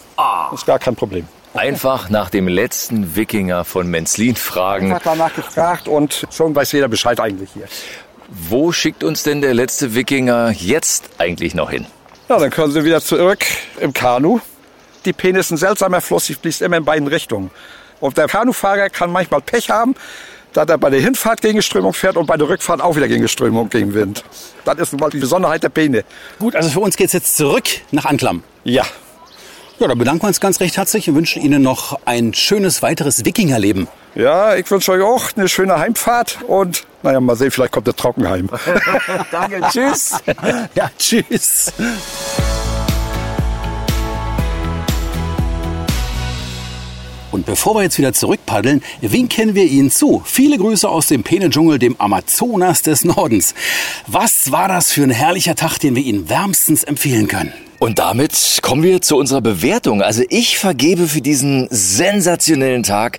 Das 0.50 0.60
ist 0.60 0.66
gar 0.66 0.78
kein 0.78 0.96
Problem. 0.96 1.26
Einfach 1.56 2.08
nach 2.10 2.30
dem 2.30 2.48
letzten 2.48 3.16
Wikinger 3.16 3.64
von 3.64 3.88
Menzlin 3.88 4.36
fragen. 4.36 4.92
Einfach 4.92 5.12
danach 5.12 5.34
gefragt 5.34 5.88
und 5.88 6.26
schon 6.30 6.54
weiß 6.54 6.72
jeder 6.72 6.88
Bescheid 6.88 7.20
eigentlich 7.20 7.50
hier. 7.54 7.66
Wo 8.28 8.72
schickt 8.72 9.04
uns 9.04 9.22
denn 9.22 9.40
der 9.40 9.54
letzte 9.54 9.94
Wikinger 9.94 10.50
jetzt 10.50 11.10
eigentlich 11.18 11.54
noch 11.54 11.70
hin? 11.70 11.86
Ja, 12.28 12.38
dann 12.38 12.50
können 12.50 12.72
Sie 12.72 12.84
wieder 12.84 13.00
zurück 13.00 13.44
im 13.80 13.92
Kanu. 13.92 14.40
Die 15.04 15.12
Peene 15.12 15.38
ist 15.38 15.52
ein 15.52 15.56
seltsamer 15.56 16.00
Fluss, 16.00 16.26
die 16.26 16.34
fließt 16.34 16.62
immer 16.62 16.76
in 16.76 16.84
beiden 16.84 17.06
Richtungen. 17.06 17.50
Und 18.00 18.18
der 18.18 18.26
Kanufahrer 18.26 18.90
kann 18.90 19.12
manchmal 19.12 19.40
Pech 19.40 19.70
haben, 19.70 19.94
da 20.52 20.64
er 20.64 20.78
bei 20.78 20.90
der 20.90 21.00
Hinfahrt 21.00 21.40
gegen 21.40 21.62
Strömung 21.62 21.92
fährt 21.92 22.16
und 22.16 22.26
bei 22.26 22.36
der 22.36 22.48
Rückfahrt 22.48 22.80
auch 22.80 22.96
wieder 22.96 23.08
gegen 23.08 23.28
Strömung, 23.28 23.68
gegen 23.68 23.94
Wind. 23.94 24.24
Das 24.64 24.78
ist 24.78 24.92
nun 24.92 25.00
mal 25.00 25.10
die 25.10 25.18
Besonderheit 25.18 25.62
der 25.62 25.68
Peene. 25.68 26.04
Gut, 26.38 26.56
also 26.56 26.68
für 26.68 26.80
uns 26.80 26.96
geht's 26.96 27.12
jetzt 27.12 27.36
zurück 27.36 27.64
nach 27.92 28.06
Anklam. 28.06 28.42
Ja. 28.64 28.84
Ja, 29.78 29.88
dann 29.88 29.98
bedanken 29.98 30.22
wir 30.22 30.28
uns 30.28 30.40
ganz 30.40 30.60
recht 30.60 30.78
herzlich 30.78 31.06
und 31.10 31.16
wünschen 31.16 31.42
Ihnen 31.42 31.60
noch 31.60 31.98
ein 32.06 32.32
schönes 32.32 32.80
weiteres 32.80 33.26
Wikingerleben. 33.26 33.88
Ja, 34.14 34.56
ich 34.56 34.70
wünsche 34.70 34.92
euch 34.92 35.02
auch 35.02 35.36
eine 35.36 35.48
schöne 35.48 35.78
Heimfahrt 35.78 36.38
und 36.48 36.84
naja, 37.02 37.20
mal 37.20 37.36
sehen, 37.36 37.50
vielleicht 37.50 37.72
kommt 37.72 37.86
der 37.86 37.94
Trockenheim. 37.94 38.48
Danke, 39.30 39.60
tschüss. 39.70 40.14
Ja, 40.74 40.90
tschüss. 40.98 41.72
Und 47.30 47.44
bevor 47.44 47.74
wir 47.74 47.82
jetzt 47.82 47.98
wieder 47.98 48.14
zurückpaddeln, 48.14 48.82
winken 49.02 49.54
wir 49.54 49.64
Ihnen 49.64 49.90
zu. 49.90 50.22
Viele 50.24 50.56
Grüße 50.56 50.88
aus 50.88 51.08
dem 51.08 51.22
Peene-Dschungel, 51.22 51.78
dem 51.78 52.00
Amazonas 52.00 52.80
des 52.80 53.04
Nordens. 53.04 53.54
Was 54.06 54.50
war 54.50 54.68
das 54.68 54.90
für 54.90 55.02
ein 55.02 55.10
herrlicher 55.10 55.54
Tag, 55.54 55.76
den 55.76 55.94
wir 55.96 56.02
Ihnen 56.02 56.30
wärmstens 56.30 56.82
empfehlen 56.82 57.28
können? 57.28 57.52
Und 57.78 57.98
damit 57.98 58.60
kommen 58.62 58.82
wir 58.82 59.02
zu 59.02 59.16
unserer 59.16 59.42
Bewertung. 59.42 60.00
Also 60.00 60.22
ich 60.30 60.56
vergebe 60.56 61.08
für 61.08 61.20
diesen 61.20 61.68
sensationellen 61.70 62.82
Tag 62.82 63.18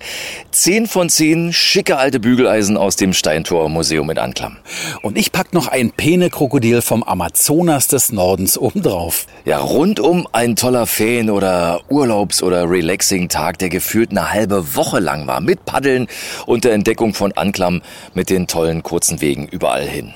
10 0.50 0.88
von 0.88 1.08
10 1.08 1.52
schicke 1.52 1.96
alte 1.96 2.18
Bügeleisen 2.18 2.76
aus 2.76 2.96
dem 2.96 3.12
Steintor 3.12 3.68
Museum 3.68 4.10
in 4.10 4.18
Anklam. 4.18 4.56
Und 5.02 5.16
ich 5.16 5.30
pack 5.30 5.54
noch 5.54 5.68
ein 5.68 5.92
Pene-Krokodil 5.92 6.82
vom 6.82 7.04
Amazonas 7.04 7.86
des 7.86 8.10
Nordens 8.10 8.58
obendrauf. 8.58 9.26
Ja, 9.44 9.58
rundum 9.58 10.26
ein 10.32 10.56
toller 10.56 10.86
Ferien- 10.86 11.30
oder 11.30 11.80
Urlaubs- 11.88 12.42
oder 12.42 12.68
Relaxing-Tag, 12.68 13.58
der 13.58 13.68
gefühlt 13.68 14.10
eine 14.10 14.32
halbe 14.32 14.74
Woche 14.74 14.98
lang 14.98 15.28
war. 15.28 15.40
Mit 15.40 15.64
Paddeln 15.66 16.08
und 16.46 16.64
der 16.64 16.72
Entdeckung 16.72 17.14
von 17.14 17.32
Anklam 17.32 17.82
mit 18.14 18.28
den 18.28 18.48
tollen 18.48 18.82
kurzen 18.82 19.20
Wegen 19.20 19.46
überall 19.46 19.86
hin. 19.86 20.14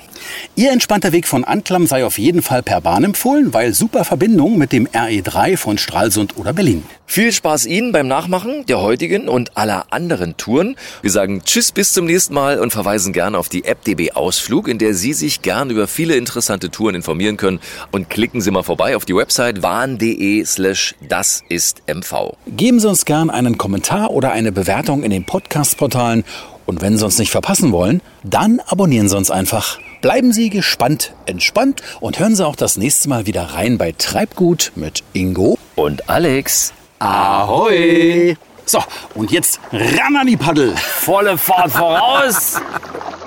Ihr 0.55 0.71
entspannter 0.71 1.11
Weg 1.11 1.27
von 1.27 1.43
Anklam 1.43 1.87
sei 1.87 2.05
auf 2.05 2.17
jeden 2.17 2.41
Fall 2.41 2.63
per 2.63 2.81
Bahn 2.81 3.03
empfohlen, 3.03 3.53
weil 3.53 3.73
super 3.73 4.03
Verbindung 4.03 4.57
mit 4.57 4.71
dem 4.71 4.87
RE3 4.87 5.57
von 5.57 5.77
Stralsund 5.77 6.37
oder 6.37 6.53
Berlin. 6.53 6.83
Viel 7.05 7.31
Spaß 7.31 7.65
Ihnen 7.65 7.91
beim 7.91 8.07
Nachmachen 8.07 8.65
der 8.65 8.81
heutigen 8.81 9.29
und 9.29 9.57
aller 9.57 9.85
anderen 9.91 10.35
Touren. 10.37 10.75
Wir 11.01 11.11
sagen 11.11 11.43
Tschüss 11.43 11.71
bis 11.71 11.93
zum 11.93 12.05
nächsten 12.05 12.33
Mal 12.33 12.59
und 12.59 12.71
verweisen 12.71 13.13
gern 13.13 13.35
auf 13.35 13.49
die 13.49 13.65
App 13.65 13.83
DB 13.83 14.11
Ausflug, 14.11 14.67
in 14.67 14.79
der 14.79 14.93
Sie 14.93 15.13
sich 15.13 15.41
gern 15.41 15.69
über 15.69 15.87
viele 15.87 16.15
interessante 16.15 16.71
Touren 16.71 16.95
informieren 16.95 17.37
können. 17.37 17.59
Und 17.91 18.09
klicken 18.09 18.41
Sie 18.41 18.51
mal 18.51 18.63
vorbei 18.63 18.95
auf 18.95 19.05
die 19.05 19.15
Website 19.15 19.61
warn.de 19.61 20.43
slash 20.45 20.95
das 21.07 21.43
ist 21.49 21.83
MV. 21.87 22.35
Geben 22.47 22.79
Sie 22.79 22.89
uns 22.89 23.05
gern 23.05 23.29
einen 23.29 23.57
Kommentar 23.57 24.11
oder 24.11 24.31
eine 24.31 24.51
Bewertung 24.51 25.03
in 25.03 25.11
den 25.11 25.25
Podcast-Portalen. 25.25 26.23
Und 26.65 26.81
wenn 26.81 26.97
Sie 26.97 27.05
uns 27.05 27.19
nicht 27.19 27.31
verpassen 27.31 27.71
wollen, 27.71 28.01
dann 28.23 28.59
abonnieren 28.61 29.09
Sie 29.09 29.17
uns 29.17 29.29
einfach. 29.29 29.77
Bleiben 30.03 30.33
Sie 30.33 30.49
gespannt, 30.49 31.13
entspannt 31.27 31.81
und 32.01 32.19
hören 32.19 32.35
Sie 32.35 32.45
auch 32.45 32.57
das 32.57 32.75
nächste 32.75 33.07
Mal 33.07 33.25
wieder 33.25 33.53
rein 33.53 33.77
bei 33.77 33.93
Treibgut 33.97 34.73
mit 34.75 35.01
Ingo 35.13 35.57
und 35.75 36.09
Alex. 36.09 36.73
Ahoi! 36.99 38.35
So, 38.65 38.83
und 39.15 39.31
jetzt 39.31 39.61
ran 39.71 40.17
an 40.17 40.27
die 40.27 40.35
Paddel. 40.35 40.75
Volle 40.75 41.37
Fahrt 41.37 41.71
voraus. 41.71 42.59